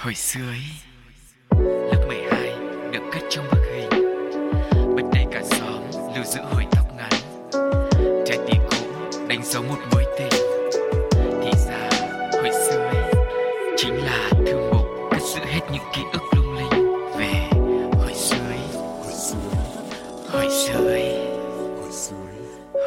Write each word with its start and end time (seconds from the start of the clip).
Hồi 0.00 0.14
xưa 0.14 0.40
ấy, 0.48 0.62
Lớp 1.90 2.04
12 2.08 2.52
được 2.92 3.00
cất 3.12 3.22
trong 3.30 3.44
bức 3.50 3.60
hình. 3.74 3.90
Bật 4.96 5.02
đây 5.14 5.24
cả 5.32 5.42
xóm 5.44 5.82
lưu 6.14 6.24
giữ 6.24 6.40
hồi 6.52 6.64
tóc 6.70 6.86
ngắn, 6.96 7.10
Trái 8.26 8.38
tim 8.46 8.62
cũ 8.70 8.76
đánh 9.28 9.40
dấu 9.44 9.62
một 9.62 9.78
mối 9.92 10.04
tình. 10.18 10.42
Thì 11.42 11.50
ra, 11.68 11.90
hồi 12.32 12.50
xưa 12.52 12.90
ấy, 12.92 13.12
Chính 13.76 13.94
là 13.94 14.30
thư 14.46 14.70
mục 14.72 14.86
cất 15.10 15.22
giữ 15.22 15.40
hết 15.44 15.60
những 15.72 15.82
ký 15.94 16.02
ức 16.12 16.22
lung 16.36 16.56
linh. 16.56 16.92
Về 17.18 17.48
hồi 17.98 18.14
xưa 18.14 18.36
ấy, 18.48 18.82
Hồi 19.02 19.12
xưa 20.50 20.88
ấy, 20.88 21.26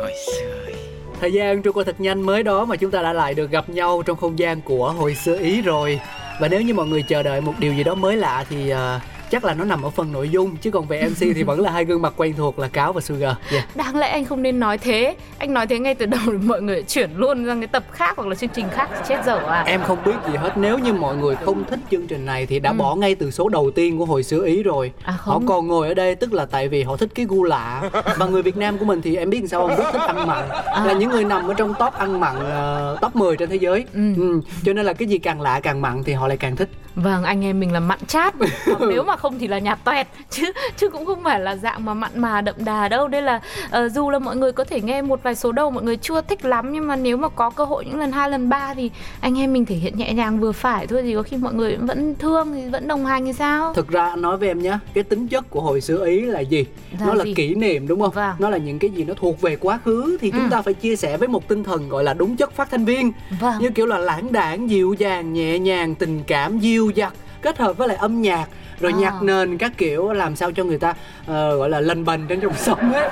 Hồi 0.01 0.13
xưa 0.25 0.63
ấy. 0.65 0.75
Thời 1.19 1.33
gian 1.33 1.61
trôi 1.61 1.73
qua 1.73 1.83
thật 1.83 1.99
nhanh 1.99 2.21
mới 2.21 2.43
đó 2.43 2.65
mà 2.65 2.75
chúng 2.75 2.91
ta 2.91 3.01
đã 3.01 3.13
lại 3.13 3.33
được 3.33 3.51
gặp 3.51 3.69
nhau 3.69 4.03
trong 4.05 4.17
không 4.17 4.39
gian 4.39 4.61
của 4.61 4.91
hồi 4.91 5.15
xưa 5.15 5.37
Ý 5.39 5.61
rồi. 5.61 5.99
Và 6.41 6.47
nếu 6.47 6.61
như 6.61 6.73
mọi 6.73 6.87
người 6.87 7.01
chờ 7.01 7.23
đợi 7.23 7.41
một 7.41 7.53
điều 7.59 7.73
gì 7.73 7.83
đó 7.83 7.95
mới 7.95 8.17
lạ 8.17 8.45
thì 8.49 8.73
uh, 8.73 9.01
chắc 9.31 9.45
là 9.45 9.53
nó 9.53 9.63
nằm 9.65 9.81
ở 9.81 9.89
phần 9.89 10.11
nội 10.11 10.29
dung 10.29 10.55
chứ 10.57 10.71
còn 10.71 10.85
về 10.87 11.09
MC 11.09 11.17
thì 11.19 11.43
vẫn 11.43 11.59
là 11.59 11.71
hai 11.71 11.85
gương 11.85 12.01
mặt 12.01 12.13
quen 12.17 12.33
thuộc 12.37 12.59
là 12.59 12.67
Cáo 12.67 12.93
và 12.93 13.01
Sugar. 13.01 13.33
Yeah. 13.51 13.75
Đáng 13.75 13.97
lẽ 13.97 14.07
anh 14.09 14.25
không 14.25 14.41
nên 14.41 14.59
nói 14.59 14.77
thế 14.77 15.15
Anh 15.37 15.53
nói 15.53 15.67
thế 15.67 15.79
ngay 15.79 15.95
từ 15.95 16.05
đầu 16.05 16.19
mọi 16.41 16.61
người 16.61 16.83
chuyển 16.83 17.09
luôn 17.15 17.45
sang 17.47 17.59
cái 17.61 17.67
tập 17.67 17.83
khác 17.91 18.13
hoặc 18.17 18.27
là 18.27 18.35
chương 18.35 18.49
trình 18.49 18.65
khác 18.71 18.89
thì 18.93 18.99
chết 19.07 19.25
dở 19.25 19.37
à 19.37 19.63
Em 19.67 19.81
không 19.83 19.97
biết 20.05 20.11
gì 20.27 20.37
hết 20.37 20.51
nếu 20.57 20.77
như 20.79 20.93
mọi 20.93 21.15
người 21.15 21.35
không 21.35 21.63
thích 21.69 21.79
chương 21.91 22.07
trình 22.07 22.25
này 22.25 22.45
thì 22.45 22.59
đã 22.59 22.73
bỏ 22.73 22.95
ngay 22.95 23.15
từ 23.15 23.31
số 23.31 23.49
đầu 23.49 23.71
tiên 23.71 23.97
của 23.97 24.05
hồi 24.05 24.23
xưa 24.23 24.45
Ý 24.45 24.63
rồi. 24.63 24.91
Ừ. 24.97 25.01
À 25.09 25.13
Họ 25.19 25.33
không 25.33 25.45
còn 25.47 25.67
ngồi 25.67 25.87
ở 25.87 25.93
đây 25.93 26.15
tức 26.15 26.33
là 26.33 26.45
tại 26.45 26.67
vì 26.67 26.83
họ 26.83 26.97
thích 26.97 27.09
cái 27.15 27.25
gu 27.29 27.43
lạ 27.43 27.89
Và 28.17 28.25
người 28.25 28.41
Việt 28.41 28.57
Nam 28.57 28.77
của 28.77 28.85
mình 28.85 29.01
thì 29.01 29.15
em 29.15 29.29
biết 29.29 29.41
sao 29.49 29.67
không 29.67 29.77
rất 29.77 29.91
thích 29.93 30.01
ăn 30.07 30.27
mặn 30.27 30.49
À. 30.65 30.85
Là 30.85 30.93
những 30.93 31.09
người 31.09 31.23
nằm 31.23 31.47
ở 31.47 31.53
trong 31.53 31.73
top 31.79 31.93
ăn 31.93 32.19
mặn 32.19 32.35
ờ, 32.39 32.97
top 33.01 33.15
10 33.15 33.37
trên 33.37 33.49
thế 33.49 33.55
giới 33.55 33.85
Ừ. 33.93 34.01
ừ. 34.17 34.41
Cho 34.63 34.73
nên 34.73 34.85
là 34.85 34.93
cái 34.93 35.07
gì 35.07 35.17
càng 35.17 35.41
lạ 35.41 35.59
càng 35.63 35.81
mặn 35.81 36.03
thì 36.03 36.13
họ 36.13 36.27
lại 36.27 36.37
càng 36.37 36.55
thích 36.55 36.69
Vâng 36.95 37.23
anh 37.23 37.43
em 37.45 37.59
mình 37.59 37.73
là 37.73 37.79
mặn 37.79 37.99
chát 38.07 38.33
Nếu 38.89 39.03
mà 39.03 39.15
không 39.17 39.39
thì 39.39 39.47
là 39.47 39.59
nhạt 39.59 39.79
toẹt 39.83 40.07
chứ 40.29 40.43
chứ 40.77 40.89
cũng 40.89 41.05
không 41.05 41.23
phải 41.23 41.39
là 41.39 41.55
dạng 41.55 41.85
mà 41.85 41.93
mặn 41.93 42.11
mà 42.15 42.41
đậm 42.41 42.55
đà 42.57 42.87
đâu 42.87 43.07
Đây 43.07 43.21
là 43.21 43.41
ờ, 43.69 43.89
dù 43.89 44.09
là 44.09 44.19
mọi 44.19 44.35
người 44.35 44.51
có 44.51 44.63
thể 44.63 44.81
nghe 44.81 45.01
một 45.01 45.23
vài 45.23 45.35
số 45.35 45.51
đầu 45.51 45.71
mọi 45.71 45.83
người 45.83 45.97
chưa 45.97 46.21
thích 46.21 46.45
lắm 46.45 46.71
Nhưng 46.73 46.87
mà 46.87 46.95
nếu 46.95 47.17
mà 47.17 47.29
có 47.29 47.49
cơ 47.49 47.65
hội 47.65 47.85
những 47.85 47.99
lần 47.99 48.11
hai 48.11 48.29
lần 48.29 48.49
ba 48.49 48.73
Thì 48.73 48.91
anh 49.21 49.37
em 49.39 49.53
mình 49.53 49.65
thể 49.65 49.75
hiện 49.75 49.97
nhẹ 49.97 50.13
nhàng 50.13 50.39
vừa 50.39 50.51
phải 50.51 50.87
thôi 50.87 51.01
Thì 51.03 51.15
có 51.15 51.23
khi 51.23 51.37
mọi 51.37 51.53
người 51.53 51.75
vẫn 51.75 52.15
thương 52.15 52.53
thì 52.53 52.69
vẫn 52.69 52.87
đồng 52.87 53.05
hành 53.05 53.25
thì 53.25 53.33
sao 53.33 53.73
Thực 53.73 53.87
ra 53.87 54.15
nói 54.15 54.37
với 54.37 54.47
em 54.47 54.61
nhé 54.61 54.77
Cái 54.93 55.03
tính 55.03 55.27
chất 55.27 55.49
của 55.49 55.61
hồi 55.61 55.81
xưa 55.81 56.05
Ý 56.05 56.21
là 56.21 56.39
gì? 56.39 56.65
Là 56.99 57.05
nó 57.07 57.13
là 57.13 57.23
gì? 57.25 57.33
kỷ 57.33 57.55
niệm 57.55 57.87
đúng 57.87 58.01
không? 58.01 58.11
Vâng. 58.11 58.35
Nó 58.39 58.49
là 58.49 58.57
những 58.57 58.79
cái 58.79 58.89
gì 58.89 59.03
nó 59.03 59.13
thuộc 59.13 59.41
về 59.41 59.55
quá 59.55 59.79
khứ 59.85 60.17
Thì 60.21 60.31
chúng 60.31 60.41
Ừ. 60.41 60.47
ta 60.51 60.61
phải 60.61 60.73
chia 60.73 60.95
sẻ 60.95 61.17
với 61.17 61.27
một 61.27 61.47
tinh 61.47 61.63
thần 61.63 61.89
gọi 61.89 62.03
là 62.03 62.13
đúng 62.13 62.35
chất 62.37 62.51
phát 62.55 62.69
thanh 62.71 62.85
viên 62.85 63.11
Vâng 63.39 63.53
Như 63.59 63.69
kiểu 63.69 63.85
là 63.85 63.97
lãng 63.97 64.31
đảng, 64.31 64.69
dịu 64.69 64.93
dàng, 64.97 65.33
nhẹ 65.33 65.59
nhàng, 65.59 65.95
tình 65.95 66.23
cảm, 66.27 66.59
nhiều 66.81 66.91
dặt 66.95 67.13
Kết 67.41 67.57
hợp 67.57 67.77
với 67.77 67.87
lại 67.87 67.97
âm 67.97 68.21
nhạc 68.21 68.45
rồi 68.79 68.91
À. 68.91 68.97
nhạc 68.99 69.21
nền 69.23 69.57
các 69.57 69.71
kiểu 69.77 70.13
làm 70.13 70.35
sao 70.35 70.51
cho 70.51 70.63
người 70.63 70.77
ta 70.79 70.93
ờ, 71.27 71.55
gọi 71.57 71.69
là 71.69 71.79
lành 71.81 72.05
bành 72.05 72.27
trên 72.27 72.39
dòng 72.39 72.53
sông 72.57 72.93
ấy 72.93 73.09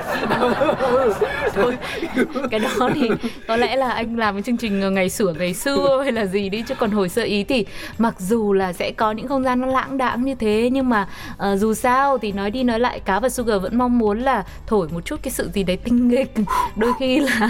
Thôi, 1.53 1.77
cái 2.51 2.59
đó 2.59 2.89
thì 2.95 3.09
có 3.47 3.55
lẽ 3.55 3.75
là 3.75 3.91
anh 3.91 4.17
làm 4.17 4.35
cái 4.35 4.41
chương 4.43 4.57
trình 4.57 4.93
ngày 4.93 5.09
xưa 5.09 5.33
ngày 5.39 5.53
xưa 5.53 5.99
hay 6.03 6.11
là 6.11 6.25
gì 6.25 6.49
đi 6.49 6.61
chứ 6.67 6.75
còn 6.75 6.91
hồi 6.91 7.09
sơ 7.09 7.21
ý 7.21 7.43
thì 7.43 7.65
mặc 7.97 8.15
dù 8.19 8.53
là 8.53 8.73
sẽ 8.73 8.91
có 8.91 9.11
những 9.11 9.27
không 9.27 9.43
gian 9.43 9.61
nó 9.61 9.67
lãng 9.67 9.97
đãng 9.97 10.23
như 10.25 10.35
thế 10.35 10.69
nhưng 10.71 10.89
mà 10.89 11.07
ờ, 11.37 11.57
dù 11.57 11.73
sao 11.73 12.17
thì 12.17 12.31
nói 12.31 12.51
đi 12.51 12.63
nói 12.63 12.79
lại 12.79 12.99
cá 12.99 13.19
và 13.19 13.29
sugar 13.29 13.61
vẫn 13.61 13.77
mong 13.77 13.99
muốn 13.99 14.19
là 14.19 14.43
thổi 14.67 14.87
một 14.91 15.05
chút 15.05 15.19
cái 15.23 15.31
sự 15.31 15.49
gì 15.53 15.63
đấy 15.63 15.77
tinh 15.77 16.07
nghịch 16.07 16.33
đôi 16.75 16.91
khi 16.99 17.19
là 17.19 17.49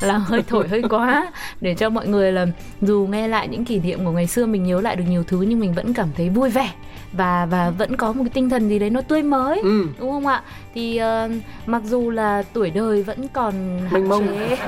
là 0.00 0.18
hơi 0.18 0.42
thổi 0.48 0.68
hơi 0.68 0.82
quá 0.90 1.32
để 1.60 1.74
cho 1.74 1.90
mọi 1.90 2.06
người 2.08 2.32
là 2.32 2.46
dù 2.82 3.06
nghe 3.10 3.28
lại 3.28 3.48
những 3.48 3.64
kỷ 3.64 3.78
niệm 3.78 4.04
của 4.04 4.10
ngày 4.10 4.26
xưa 4.26 4.46
mình 4.46 4.64
nhớ 4.64 4.80
lại 4.80 4.96
được 4.96 5.04
nhiều 5.08 5.24
thứ 5.26 5.40
nhưng 5.48 5.60
mình 5.60 5.72
vẫn 5.74 5.94
cảm 5.94 6.03
thấy 6.16 6.28
vui 6.28 6.50
vẻ 6.50 6.70
và 7.12 7.46
và 7.46 7.70
vẫn 7.70 7.96
có 7.96 8.12
một 8.12 8.22
cái 8.24 8.30
tinh 8.34 8.50
thần 8.50 8.68
gì 8.68 8.78
đấy 8.78 8.90
nó 8.90 9.00
tươi 9.00 9.22
mới 9.22 9.60
ừ. 9.60 9.86
đúng 9.98 10.10
không 10.10 10.26
ạ 10.26 10.42
thì 10.74 10.96
ờ, 10.96 11.28
mặc 11.66 11.82
dù 11.84 12.10
là 12.10 12.42
tuổi 12.52 12.70
đời 12.70 13.02
vẫn 13.02 13.28
còn 13.28 13.54
Mênh 13.90 14.08
mông. 14.08 14.26
chế. 14.26 14.56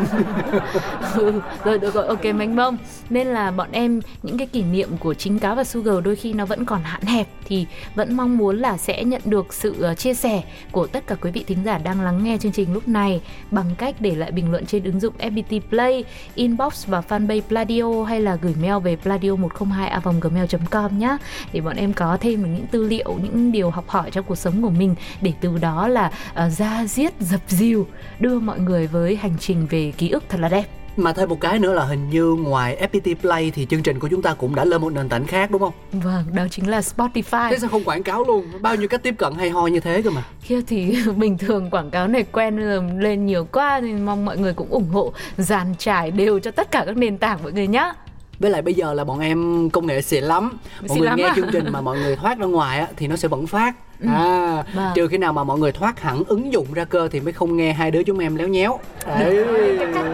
Ừ, 1.17 1.41
rồi 1.65 1.79
được 1.79 1.95
rồi 1.95 2.07
ok 2.07 2.25
mênh 2.25 2.57
mông. 2.57 2.77
Nên 3.11 3.27
là 3.27 3.51
bọn 3.51 3.69
em 3.73 4.01
những 4.23 4.39
cái 4.39 4.47
kỷ 4.47 4.63
niệm 4.63 4.89
của 4.99 5.15
chính 5.15 5.39
cáo 5.39 5.55
và 5.55 5.65
sugar 5.65 6.05
đôi 6.05 6.17
khi 6.17 6.33
nó 6.33 6.45
vẫn 6.45 6.65
còn 6.65 6.81
hạn 6.83 7.03
hẹp 7.03 7.27
thì 7.45 7.67
vẫn 7.95 8.17
mong 8.17 8.39
muốn 8.39 8.59
là 8.59 8.77
sẽ 8.77 9.05
nhận 9.05 9.23
được 9.25 9.55
sự 9.55 9.83
ờ, 9.83 9.95
chia 9.95 10.15
sẻ 10.15 10.43
của 10.73 10.87
tất 10.87 11.07
cả 11.07 11.15
quý 11.15 11.31
vị 11.31 11.45
thính 11.47 11.59
giả 11.65 11.79
đang 11.79 12.01
lắng 12.01 12.25
nghe 12.25 12.39
chương 12.39 12.53
trình 12.53 12.73
lúc 12.73 12.89
này 12.89 13.21
bằng 13.51 13.75
cách 13.79 13.95
để 14.01 14.15
lại 14.15 14.31
bình 14.31 14.51
luận 14.51 14.67
trên 14.67 14.85
ứng 14.85 15.01
dụng 15.01 15.15
FPT 15.19 15.61
Play 15.69 16.05
inbox 16.35 16.87
và 16.87 17.03
fanpage 17.09 17.41
Pladio 17.41 18.05
hay 18.05 18.21
là 18.21 18.37
gửi 18.43 18.55
mail 18.63 18.83
về 18.85 18.97
pladio 18.97 19.35
102 19.37 20.01
gmail 20.21 20.47
com 20.71 20.99
nhé 20.99 21.17
để 21.53 21.61
bọn 21.61 21.77
em 21.77 21.93
có 21.93 22.19
thêm 22.21 22.55
những 22.55 22.67
tư 22.67 22.89
liệu 22.89 23.19
những 23.23 23.53
điều 23.53 23.71
học 23.71 23.89
hỏi 23.89 24.11
trong 24.11 24.25
cuộc 24.25 24.39
sống 24.39 24.63
của 24.63 24.71
mình 24.71 24.95
để 25.21 25.33
từ 25.41 25.59
đó 25.59 25.89
là 25.89 25.96
uh, 26.05 26.53
ra 26.53 26.85
diết 26.87 27.13
dập 27.21 27.41
dìu 27.49 27.87
đưa 28.21 28.39
mọi 28.41 28.59
người 28.61 28.87
với 28.87 29.17
hành 29.17 29.37
trình 29.41 29.67
về 29.71 29.93
ký 29.99 30.11
ức 30.11 30.25
thật 30.29 30.41
là 30.41 30.49
đẹp 30.49 30.65
Mà 30.97 31.13
thêm 31.13 31.29
một 31.29 31.41
cái 31.41 31.59
nữa 31.59 31.73
là 31.75 31.85
hình 31.85 32.11
như 32.11 32.25
ngoài 32.25 32.89
FPT 32.93 33.15
Play 33.15 33.51
thì 33.51 33.67
chương 33.71 33.83
trình 33.83 33.99
của 33.99 34.09
chúng 34.09 34.23
ta 34.23 34.35
cũng 34.35 34.55
đã 34.55 34.65
lên 34.65 34.81
một 34.81 34.93
nền 34.93 35.09
tảng 35.09 35.27
khác 35.27 35.51
đúng 35.51 35.61
không? 35.61 35.73
vâng 35.93 36.25
đó 36.35 36.43
chính 36.51 36.71
là 36.71 36.81
Spotify 36.81 37.51
Thế 37.51 37.59
sao 37.59 37.71
không 37.71 37.85
quảng 37.85 38.03
cáo 38.03 38.25
luôn? 38.25 38.45
Bao 38.61 38.75
nhiêu 38.77 38.89
cách 38.89 39.03
tiếp 39.03 39.15
cận 39.19 39.35
hay 39.35 39.51
ho 39.51 39.67
như 39.67 39.81
thế 39.81 40.03
cơ 40.03 40.11
mà 40.11 40.23
kia 40.49 40.61
thì 40.67 40.97
bình 41.17 41.39
thường 41.39 41.71
quảng 41.71 41.91
cáo 41.91 42.09
này 42.09 42.25
quen 42.33 42.59
lên 43.01 43.27
nhiều 43.27 43.45
quá 43.53 43.81
thì 43.81 43.93
mong 43.93 44.25
mọi 44.25 44.39
người 44.39 44.53
cũng 44.53 44.69
ủng 44.71 44.89
hộ 44.89 45.13
dàn 45.37 45.75
trải 45.79 46.11
đều 46.11 46.39
cho 46.39 46.51
tất 46.51 46.71
cả 46.71 46.83
các 46.87 46.97
nền 46.97 47.19
tảng 47.19 47.39
mọi 47.43 47.53
người 47.53 47.67
nhá 47.67 47.93
Với 48.39 48.51
lại 48.51 48.63
bây 48.63 48.75
giờ 48.75 48.95
là 48.95 49.05
bọn 49.05 49.21
em 49.21 49.71
công 49.71 49.87
nghệ 49.87 50.03
xịn 50.03 50.25
lắm 50.25 50.59
Mọi 50.81 50.89
Xịn 50.89 50.99
người 50.99 51.07
lắm 51.07 51.17
nghe 51.19 51.25
à? 51.25 51.33
chương 51.37 51.49
trình 51.53 51.73
mà 51.73 51.81
mọi 51.81 51.99
người 51.99 52.17
thoát 52.17 52.39
ra 52.39 52.47
ngoài 52.47 52.79
á, 52.79 52.87
thì 52.97 53.07
nó 53.07 53.17
sẽ 53.17 53.29
vẫn 53.29 53.47
phát 53.47 53.75
Ừ. 54.01 54.09
À, 54.13 54.63
Vâng. 54.75 54.93
trừ 54.95 55.09
khi 55.09 55.19
nào 55.19 55.33
mà 55.33 55.45
mọi 55.45 55.59
người 55.59 55.73
thoát 55.73 56.01
hẳn 56.01 56.23
ứng 56.29 56.53
dụng 56.53 56.67
ra 56.75 56.85
cơ 56.85 57.09
thì 57.13 57.21
mới 57.21 57.33
không 57.33 57.57
nghe 57.57 57.73
hai 57.73 57.91
đứa 57.91 58.03
chúng 58.03 58.19
em 58.19 58.37
léo 58.37 58.49
nhéo 58.49 58.79
Đấy. 59.07 59.45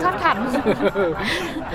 thoát 0.00 0.22
hẳn 0.22 0.52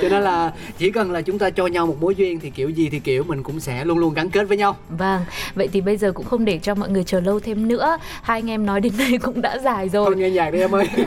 Cho 0.02 0.10
nên 0.10 0.24
là 0.24 0.52
chỉ 0.78 0.92
cần 0.92 1.12
là 1.12 1.22
chúng 1.22 1.40
ta 1.40 1.50
cho 1.50 1.68
nhau 1.68 1.88
một 1.88 1.96
mối 2.02 2.16
duyên 2.16 2.40
thì 2.40 2.50
kiểu 2.50 2.70
gì 2.70 2.90
thì 2.90 3.00
kiểu 3.00 3.24
mình 3.24 3.44
cũng 3.44 3.60
sẽ 3.60 3.86
luôn 3.86 3.98
luôn 3.98 4.14
gắn 4.14 4.30
kết 4.30 4.44
với 4.44 4.58
nhau 4.58 4.76
Vâng, 4.90 5.22
vậy 5.56 5.68
thì 5.74 5.82
bây 5.82 5.98
giờ 5.98 6.12
cũng 6.12 6.26
không 6.26 6.46
để 6.46 6.60
cho 6.62 6.76
mọi 6.76 6.90
người 6.90 7.04
chờ 7.04 7.20
lâu 7.20 7.40
thêm 7.40 7.68
nữa 7.68 7.98
Hai 8.22 8.40
anh 8.40 8.50
em 8.50 8.66
nói 8.66 8.82
đến 8.82 8.94
đây 8.98 9.18
cũng 9.22 9.42
đã 9.42 9.58
dài 9.58 9.90
rồi 9.90 10.06
Thôi 10.06 10.16
nghe 10.16 10.30
nhạc 10.30 10.52
đi 10.52 10.60
em 10.60 10.76
ơi 10.76 10.88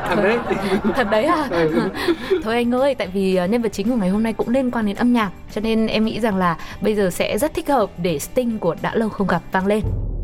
Thằng 0.00 0.22
đấy 0.22 0.38
Thật 0.94 1.06
đấy 1.10 1.24
à? 1.24 1.48
Ừ. 1.50 1.88
Thôi 2.44 2.54
anh 2.54 2.74
ơi, 2.74 2.94
tại 2.94 3.08
vì 3.12 3.36
ờ, 3.36 3.46
nhân 3.46 3.62
vật 3.62 3.72
chính 3.72 3.88
của 3.90 3.96
ngày 3.96 4.08
hôm 4.08 4.22
nay 4.22 4.32
cũng 4.32 4.48
liên 4.48 4.70
quan 4.70 4.86
đến 4.86 4.96
âm 4.96 5.12
nhạc 5.12 5.30
Cho 5.52 5.60
nên 5.60 5.86
em 5.86 6.04
nghĩ 6.04 6.20
rằng 6.20 6.36
là 6.36 6.56
bây 6.80 6.94
giờ 6.94 7.10
sẽ 7.10 7.38
rất 7.38 7.54
thích 7.54 7.68
hợp 7.68 7.90
để 8.02 8.18
Sting 8.18 8.58
của 8.58 8.74
Đã 8.82 8.94
Lâu 8.94 9.08
Không 9.08 9.26
Gặp 9.26 9.42
vang 9.52 9.66
lên 9.66 9.79
Đã 9.82 10.19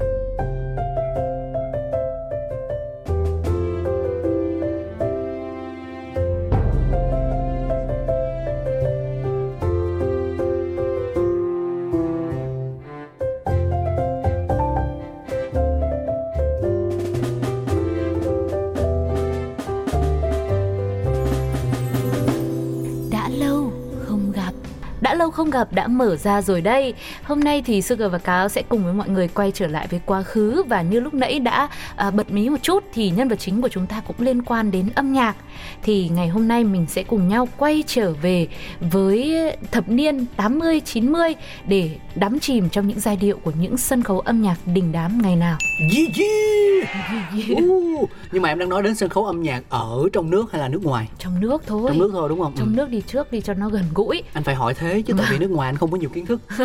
không 25.46 25.60
gặp 25.60 25.72
đã 25.72 25.86
mở 25.86 26.16
ra 26.16 26.42
rồi 26.42 26.60
đây 26.60 26.94
Hôm 27.22 27.40
nay 27.40 27.62
thì 27.66 27.82
Sugar 27.82 28.12
và 28.12 28.18
Cáo 28.18 28.48
sẽ 28.48 28.62
cùng 28.62 28.84
với 28.84 28.92
mọi 28.92 29.08
người 29.08 29.28
quay 29.28 29.50
trở 29.54 29.66
lại 29.66 29.86
với 29.90 30.00
quá 30.06 30.22
khứ 30.22 30.62
Và 30.68 30.82
như 30.82 31.00
lúc 31.00 31.14
nãy 31.14 31.38
đã 31.38 31.68
à, 31.96 32.10
bật 32.10 32.30
mí 32.30 32.48
một 32.48 32.56
chút 32.62 32.84
Thì 32.94 33.10
nhân 33.10 33.28
vật 33.28 33.36
chính 33.38 33.62
của 33.62 33.68
chúng 33.68 33.86
ta 33.86 34.00
cũng 34.06 34.16
liên 34.18 34.42
quan 34.42 34.70
đến 34.70 34.88
âm 34.94 35.12
nhạc 35.12 35.36
Thì 35.82 36.08
ngày 36.08 36.28
hôm 36.28 36.48
nay 36.48 36.64
mình 36.64 36.86
sẽ 36.88 37.02
cùng 37.02 37.28
nhau 37.28 37.48
quay 37.58 37.84
trở 37.86 38.12
về 38.22 38.48
với 38.80 39.34
thập 39.70 39.88
niên 39.88 40.26
80-90 40.36 41.34
Để 41.68 41.90
đắm 42.14 42.40
chìm 42.40 42.68
trong 42.68 42.88
những 42.88 43.00
giai 43.00 43.16
điệu 43.16 43.38
của 43.42 43.52
những 43.60 43.76
sân 43.76 44.02
khấu 44.02 44.20
âm 44.20 44.42
nhạc 44.42 44.56
đình 44.66 44.92
đám 44.92 45.22
ngày 45.22 45.36
nào 45.36 45.58
Yeah, 45.96 46.16
yeah. 46.16 47.62
Uh, 47.62 48.10
Nhưng 48.32 48.42
mà 48.42 48.48
em 48.48 48.58
đang 48.58 48.68
nói 48.68 48.82
đến 48.82 48.94
sân 48.94 49.08
khấu 49.08 49.24
âm 49.24 49.42
nhạc 49.42 49.62
ở 49.68 50.08
trong 50.12 50.30
nước 50.30 50.52
hay 50.52 50.60
là 50.60 50.68
nước 50.68 50.84
ngoài? 50.84 51.08
Trong 51.18 51.40
nước 51.40 51.62
thôi 51.66 51.84
Trong 51.88 51.98
nước 51.98 52.10
thôi 52.12 52.28
đúng 52.28 52.40
không? 52.40 52.52
Trong 52.56 52.66
Ừ. 52.66 52.72
nước 52.76 52.90
đi 52.90 53.00
trước 53.06 53.32
đi 53.32 53.40
cho 53.40 53.54
nó 53.54 53.68
gần 53.68 53.84
gũi 53.94 54.22
Anh 54.32 54.44
phải 54.44 54.54
hỏi 54.54 54.74
thế 54.74 55.02
chứ 55.06 55.14
tại 55.18 55.26
vì 55.30 55.35
nước 55.38 55.50
ngoài 55.50 55.68
anh 55.68 55.76
không 55.76 55.90
có 55.90 55.96
nhiều 55.96 56.10
kiến 56.10 56.26
thức. 56.26 56.40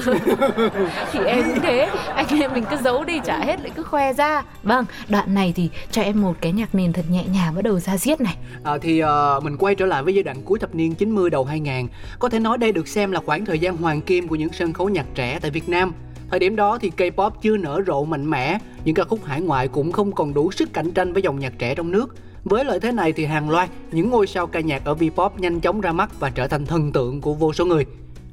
Thì 1.11 1.19
em 1.25 1.43
cũng 1.45 1.59
thế. 1.63 1.89
Anh 2.15 2.39
em 2.41 2.53
mình 2.53 2.63
cứ 2.69 2.77
giấu 2.83 3.03
đi 3.03 3.19
chả 3.25 3.39
hết 3.39 3.61
lại 3.61 3.71
cứ 3.75 3.83
khoe 3.83 4.13
ra. 4.13 4.43
Vâng 4.63 4.85
đoạn 5.09 5.33
này 5.33 5.53
thì 5.55 5.69
cho 5.91 6.01
em 6.01 6.21
một 6.21 6.33
cái 6.41 6.51
nhạc 6.51 6.75
nền 6.75 6.93
thật 6.93 7.05
nhẹ 7.09 7.23
nhàng 7.33 7.55
bắt 7.55 7.61
đầu 7.61 7.79
ra 7.79 7.97
diết 7.97 8.21
này. 8.21 8.37
À, 8.63 8.77
Thì 8.81 8.99
ờ, 8.99 9.39
mình 9.43 9.57
quay 9.57 9.75
trở 9.75 9.85
lại 9.85 10.03
với 10.03 10.15
giai 10.15 10.23
đoạn 10.23 10.41
cuối 10.45 10.59
thập 10.59 10.75
niên 10.75 10.95
90 10.95 11.29
đầu 11.29 11.45
2000 11.45 11.87
Có 12.19 12.29
thể 12.29 12.39
nói 12.39 12.57
đây 12.57 12.71
được 12.71 12.87
xem 12.87 13.11
là 13.11 13.19
khoảng 13.25 13.45
thời 13.45 13.59
gian 13.59 13.77
hoàng 13.77 14.01
kim 14.01 14.27
của 14.27 14.35
những 14.35 14.53
sân 14.53 14.73
khấu 14.73 14.89
nhạc 14.89 15.05
trẻ 15.15 15.39
tại 15.41 15.51
Việt 15.51 15.69
Nam. 15.69 15.93
Thời 16.29 16.39
điểm 16.39 16.55
đó 16.55 16.77
thì 16.81 16.91
K-pop 16.97 17.31
chưa 17.41 17.57
nở 17.57 17.81
rộ 17.87 18.05
mạnh 18.05 18.29
mẽ 18.29 18.57
Những 18.85 18.95
ca 18.95 19.03
khúc 19.03 19.25
hải 19.25 19.41
ngoại 19.41 19.67
cũng 19.67 19.91
không 19.91 20.11
còn 20.11 20.33
đủ 20.33 20.51
sức 20.51 20.73
cạnh 20.73 20.91
tranh 20.91 21.13
với 21.13 21.21
dòng 21.21 21.39
nhạc 21.39 21.53
trẻ 21.59 21.75
trong 21.75 21.91
nước. 21.91 22.15
Với 22.43 22.65
lợi 22.65 22.79
thế 22.79 22.91
này 22.91 23.11
thì 23.11 23.25
hàng 23.25 23.49
loạt 23.49 23.69
những 23.91 24.09
ngôi 24.09 24.27
sao 24.27 24.47
ca 24.47 24.59
nhạc 24.59 24.85
ở 24.85 24.93
V-pop 24.93 25.29
nhanh 25.37 25.59
chóng 25.59 25.81
ra 25.81 25.91
mắt 25.91 26.19
và 26.19 26.29
trở 26.29 26.47
thành 26.47 26.65
thần 26.65 26.91
tượng 26.91 27.21
của 27.21 27.33
vô 27.33 27.53
số 27.53 27.65
người 27.65 27.85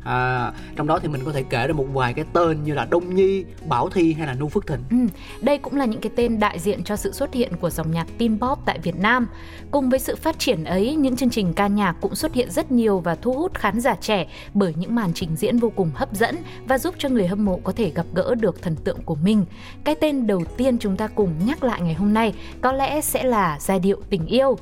à, 0.08 0.52
trong 0.76 0.86
đó 0.86 0.98
thì 1.02 1.08
mình 1.08 1.24
có 1.24 1.32
thể 1.32 1.42
kể 1.42 1.66
ra 1.66 1.72
một 1.72 1.86
vài 1.92 2.14
cái 2.14 2.24
tên 2.32 2.64
như 2.64 2.74
là 2.74 2.86
Đông 2.90 3.14
Nhi, 3.14 3.44
Bảo 3.68 3.88
Thi 3.88 4.12
hay 4.12 4.26
là 4.26 4.34
Nu 4.34 4.48
Phước 4.48 4.66
Thịnh 4.66 4.78
Ừ, 4.90 4.96
đây 5.40 5.58
cũng 5.58 5.76
là 5.76 5.84
những 5.84 6.00
cái 6.00 6.12
tên 6.16 6.40
đại 6.40 6.58
diện 6.58 6.84
cho 6.84 6.96
sự 6.96 7.12
xuất 7.12 7.34
hiện 7.34 7.52
của 7.56 7.70
dòng 7.70 7.90
nhạc 7.90 8.06
teen 8.18 8.38
pop 8.40 8.58
tại 8.64 8.78
Việt 8.78 8.96
Nam. 8.96 9.28
Cùng 9.70 9.90
với 9.90 9.98
sự 9.98 10.16
phát 10.16 10.38
triển 10.38 10.64
ấy, 10.64 10.96
những 10.96 11.16
chương 11.16 11.30
trình 11.30 11.52
ca 11.52 11.66
nhạc 11.66 11.96
cũng 12.00 12.14
xuất 12.14 12.34
hiện 12.34 12.50
rất 12.50 12.72
nhiều 12.72 13.00
và 13.00 13.14
thu 13.14 13.32
hút 13.32 13.54
khán 13.54 13.80
giả 13.80 13.94
trẻ 14.00 14.26
bởi 14.54 14.74
những 14.78 14.94
màn 14.94 15.10
trình 15.14 15.36
diễn 15.36 15.58
vô 15.58 15.72
cùng 15.76 15.90
hấp 15.94 16.14
dẫn 16.14 16.36
và 16.66 16.78
giúp 16.78 16.94
cho 16.98 17.08
người 17.08 17.26
hâm 17.26 17.44
mộ 17.44 17.60
có 17.64 17.72
thể 17.72 17.90
gặp 17.90 18.06
gỡ 18.14 18.34
được 18.34 18.62
thần 18.62 18.76
tượng 18.76 19.02
của 19.02 19.14
mình. 19.14 19.44
Cái 19.84 19.94
tên 19.94 20.26
đầu 20.26 20.42
tiên 20.56 20.78
chúng 20.78 20.96
ta 20.96 21.06
cùng 21.06 21.30
nhắc 21.46 21.64
lại 21.64 21.80
ngày 21.80 21.94
hôm 21.94 22.14
nay 22.14 22.34
có 22.60 22.72
lẽ 22.72 23.00
sẽ 23.00 23.24
là 23.24 23.58
giai 23.60 23.78
điệu 23.78 24.00
tình 24.10 24.26
yêu. 24.26 24.58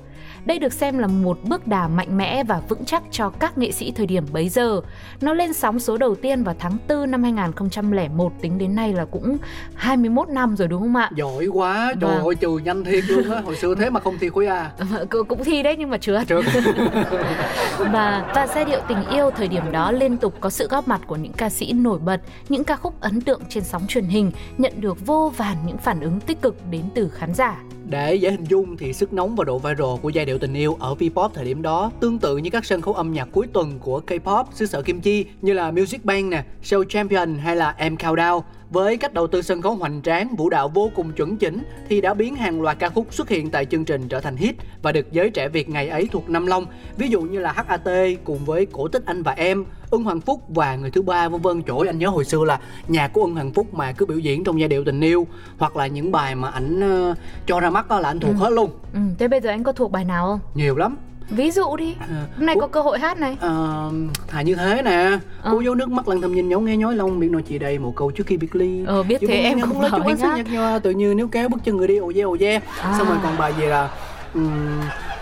Đây 0.47 0.59
được 0.59 0.73
xem 0.73 0.99
là 0.99 1.07
một 1.07 1.39
bước 1.45 1.67
đà 1.67 1.89
mạnh 1.89 2.17
mẽ 2.17 2.45
và 2.45 2.61
vững 2.69 2.85
chắc 2.85 3.03
cho 3.11 3.31
các 3.31 3.59
nghệ 3.59 3.73
sĩ 3.73 3.91
thời 3.91 4.07
điểm 4.07 4.25
bấy 4.33 4.49
giờ. 4.49 4.81
Nó 5.21 5.35
lên 5.35 5.53
sóng 5.53 5.79
số 5.79 5.97
đầu 5.97 6.15
tiên 6.15 6.45
vào 6.45 6.55
tháng 6.59 6.77
4 6.89 7.11
năm 7.11 7.23
2001 7.23 8.33
tính 8.41 8.59
đến 8.59 8.75
nay 8.75 8.93
là 8.93 9.05
cũng 9.05 9.37
21 9.75 10.29
năm 10.29 10.57
rồi 10.57 10.69
đúng 10.69 10.81
không 10.83 10.97
ạ? 10.97 11.11
Giỏi 11.17 11.47
quá, 11.47 11.95
trời 12.01 12.11
Vâng. 12.17 12.25
ơi 12.27 12.35
trừ 12.35 12.59
nhanh 12.65 12.85
thiệt 12.85 13.05
luôn 13.09 13.31
á, 13.31 13.41
hồi 13.41 13.57
xưa 13.57 13.75
thế 13.75 13.91
mà 13.91 14.01
không 14.01 14.19
thi 14.19 14.29
khối 14.29 14.47
A. 14.47 14.71
Cũng 15.11 15.27
cũng 15.27 15.45
thi 15.45 15.63
đấy 15.63 15.77
nhưng 15.79 15.91
mà 15.91 15.99
trượt. 15.99 16.29
Trượt. 16.29 16.45
và 17.79 18.33
và 18.35 18.47
giai 18.55 18.65
điệu 18.65 18.81
tình 18.89 19.09
yêu 19.11 19.31
thời 19.31 19.49
điểm 19.49 19.73
đó 19.73 19.91
liên 19.91 20.17
tục 20.17 20.35
có 20.41 20.51
sự 20.51 20.69
góp 20.69 20.89
mặt 20.89 21.01
của 21.07 21.17
những 21.17 21.33
ca 21.33 21.51
sĩ 21.51 21.73
nổi 21.73 21.99
bật, 21.99 22.21
những 22.49 22.65
ca 22.65 22.77
khúc 22.77 23.01
ấn 23.01 23.21
tượng 23.21 23.41
trên 23.49 23.65
sóng 23.65 23.87
truyền 23.87 24.05
hình, 24.05 24.31
nhận 24.59 24.73
được 24.81 25.07
vô 25.07 25.33
vàn 25.37 25.57
những 25.67 25.79
phản 25.79 26.01
ứng 26.01 26.21
tích 26.21 26.43
cực 26.43 26.57
đến 26.71 26.83
từ 26.95 27.09
khán 27.09 27.35
giả. 27.35 27.57
Để 27.91 28.15
dễ 28.15 28.31
hình 28.31 28.45
dung 28.45 28.77
thì 28.77 28.93
sức 28.93 29.13
nóng 29.13 29.37
và 29.37 29.45
độ 29.45 29.59
viral 29.59 29.97
của 30.03 30.09
giai 30.09 30.25
điệu 30.25 30.39
tình 30.39 30.55
yêu 30.55 30.77
ở 30.81 30.95
V-pop 30.99 31.29
thời 31.29 31.45
điểm 31.45 31.63
đó 31.63 31.91
tương 32.01 32.19
tự 32.19 32.37
như 32.37 32.51
các 32.51 32.65
sân 32.65 32.81
khấu 32.81 32.95
âm 32.95 33.13
nhạc 33.13 33.29
cuối 33.33 33.47
tuần 33.53 33.79
của 33.79 34.01
K-pop 34.07 34.45
xứ 34.53 34.67
sở 34.67 34.83
Kim 34.83 35.01
Chi 35.01 35.25
như 35.43 35.53
là 35.53 35.71
Music 35.71 36.05
Bank 36.05 36.25
nè, 36.25 36.45
Show 36.63 36.85
Champion 36.85 37.39
hay 37.39 37.57
là 37.57 37.77
M 37.91 37.95
Countdown. 37.95 38.41
Với 38.71 38.97
cách 38.97 39.15
đầu 39.15 39.27
tư 39.27 39.43
sân 39.43 39.63
khấu 39.63 39.75
hoành 39.75 40.03
tráng, 40.03 40.37
vũ 40.37 40.51
đạo 40.51 40.69
vô 40.69 40.91
cùng 40.97 41.13
chuẩn 41.13 41.37
chỉnh 41.37 41.63
thì 41.89 42.01
đã 42.01 42.15
biến 42.15 42.37
hàng 42.37 42.63
loạt 42.63 42.79
ca 42.79 42.89
khúc 42.89 43.15
xuất 43.15 43.29
hiện 43.29 43.51
tại 43.51 43.65
chương 43.65 43.85
trình 43.85 44.09
trở 44.09 44.21
thành 44.21 44.37
hit 44.37 44.55
và 44.83 44.93
được 44.93 45.13
giới 45.13 45.31
trẻ 45.31 45.49
Việt 45.49 45.69
ngày 45.69 45.89
ấy 45.89 46.09
thuộc 46.13 46.31
Nam 46.31 46.47
Long. 46.47 46.67
Ví 46.97 47.09
dụ 47.09 47.21
như 47.21 47.39
là 47.39 47.53
HAT 47.53 47.89
cùng 48.25 48.39
với 48.45 48.67
Cổ 48.67 48.89
tích 48.89 49.03
anh 49.07 49.23
và 49.23 49.33
em, 49.33 49.65
Ưng 49.91 50.05
Hoàng 50.05 50.21
Phúc 50.21 50.43
và 50.49 50.77
người 50.77 50.91
thứ 50.91 51.03
ba 51.03 51.29
vân 51.29 51.41
vân. 51.41 51.63
Ơi, 51.67 51.87
anh 51.87 51.99
nhớ 51.99 52.09
hồi 52.09 52.25
xưa 52.25 52.45
là 52.45 52.59
nhạc 52.89 53.09
của 53.13 53.21
Ưng 53.23 53.35
Hoàng 53.35 53.53
Phúc 53.53 53.75
mà 53.75 53.93
cứ 53.93 54.07
biểu 54.07 54.19
diễn 54.19 54.45
trong 54.45 54.61
giai 54.61 54.69
điệu 54.69 54.85
tình 54.85 55.01
yêu 55.01 55.27
hoặc 55.59 55.77
là 55.77 55.87
những 55.87 56.13
bài 56.13 56.35
mà 56.35 56.49
ảnh 56.51 56.81
ờ, 56.81 57.15
cho 57.47 57.61
ra 57.61 57.71
mắt 57.71 57.89
đó 57.89 58.01
là 58.01 58.09
anh 58.09 58.21
thuộc 58.21 58.37
hết 58.37 58.51
luôn. 58.51 58.71
Ừ, 58.95 58.99
thế 59.19 59.29
bây 59.29 59.41
giờ 59.41 59.51
anh 59.51 59.63
có 59.65 59.73
thuộc 59.73 59.93
bài 59.93 60.05
nào 60.05 60.27
không? 60.27 60.41
Nhiều 60.55 60.77
lắm. 60.77 60.97
Ví 61.31 61.51
dụ 61.51 61.77
đi. 61.77 61.95
À, 62.01 62.07
Hôm 62.37 62.47
nay 62.47 62.57
có 62.61 62.67
cơ 62.67 62.83
hội 62.83 62.99
hát 62.99 63.19
này. 63.19 63.37
Ờ, 63.41 63.91
thà 64.29 64.43
như 64.43 64.55
thế 64.55 64.83
nè 64.85 65.19
Ờ. 65.43 65.51
cô 65.53 65.61
dấu 65.61 65.75
nước 65.75 65.89
mắt 65.91 66.09
lặng 66.09 66.21
thầm 66.21 66.35
nhìn 66.35 66.49
nhấu 66.49 66.61
nghe 66.61 66.77
nhói 66.77 66.95
lòng 66.97 67.21
biết 67.21 67.31
nói 67.31 67.43
chị 67.43 67.59
đây 67.59 67.79
một 67.79 67.93
câu 67.97 68.11
trước 68.11 68.27
khi 68.27 68.37
biệt 68.37 68.57
ly 68.57 68.85
Ờ, 68.87 69.03
biết 69.03 69.21
Chứ 69.21 69.27
thế 69.27 69.35
em 69.35 69.61
không 69.61 69.83
sáng 69.91 70.31
hát. 70.31 70.37
nhạt 70.37 70.47
nhòa 70.53 70.79
tự 70.79 70.91
như 70.91 71.15
nếu 71.15 71.29
kéo 71.29 71.49
bước 71.49 71.59
chân 71.65 71.77
người 71.77 71.89
đi 71.89 71.97
ồ 71.97 72.13
dê 72.13 72.21
ồ 72.21 72.37
dê 72.39 72.55
À. 72.81 72.95
xong 72.99 73.09
rồi 73.09 73.17
còn 73.23 73.39
bài 73.39 73.53
gì 73.59 73.67
là 73.67 73.91
ừm, 74.35 74.81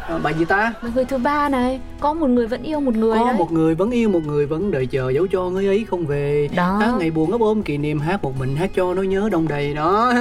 ờ, 0.09 0.19
bài 0.19 0.35
gì 0.39 0.45
ta 0.45 0.73
Người 0.95 1.05
thứ 1.05 1.19
ba 1.19 1.49
này, 1.49 1.81
có 2.01 2.15
một 2.15 2.27
người 2.27 2.47
vẫn 2.47 2.63
yêu 2.63 2.81
một 2.81 2.95
người 2.97 3.19
có 3.19 3.25
đấy. 3.27 3.35
một 3.39 3.53
người 3.53 3.75
vẫn 3.75 3.91
yêu 3.91 4.09
một 4.09 4.21
người 4.27 4.47
vẫn 4.47 4.71
đợi 4.71 4.87
chờ 4.87 5.11
dẫu 5.11 5.27
cho 5.27 5.43
người 5.51 5.67
ấy 5.67 5.87
không 5.91 6.07
về 6.07 6.49
Đó. 6.57 6.79
hát 6.81 6.93
ngày 6.99 7.11
buồn 7.11 7.33
ấp 7.33 7.41
ôm 7.41 7.63
kỷ 7.63 7.77
niệm 7.79 8.01
hát 8.01 8.23
một 8.25 8.33
mình 8.39 8.57
hát 8.57 8.71
cho 8.77 8.95
nỗi 8.95 9.07
nhớ 9.07 9.29
đông 9.33 9.49
đầy 9.49 9.75
đó 9.75 10.13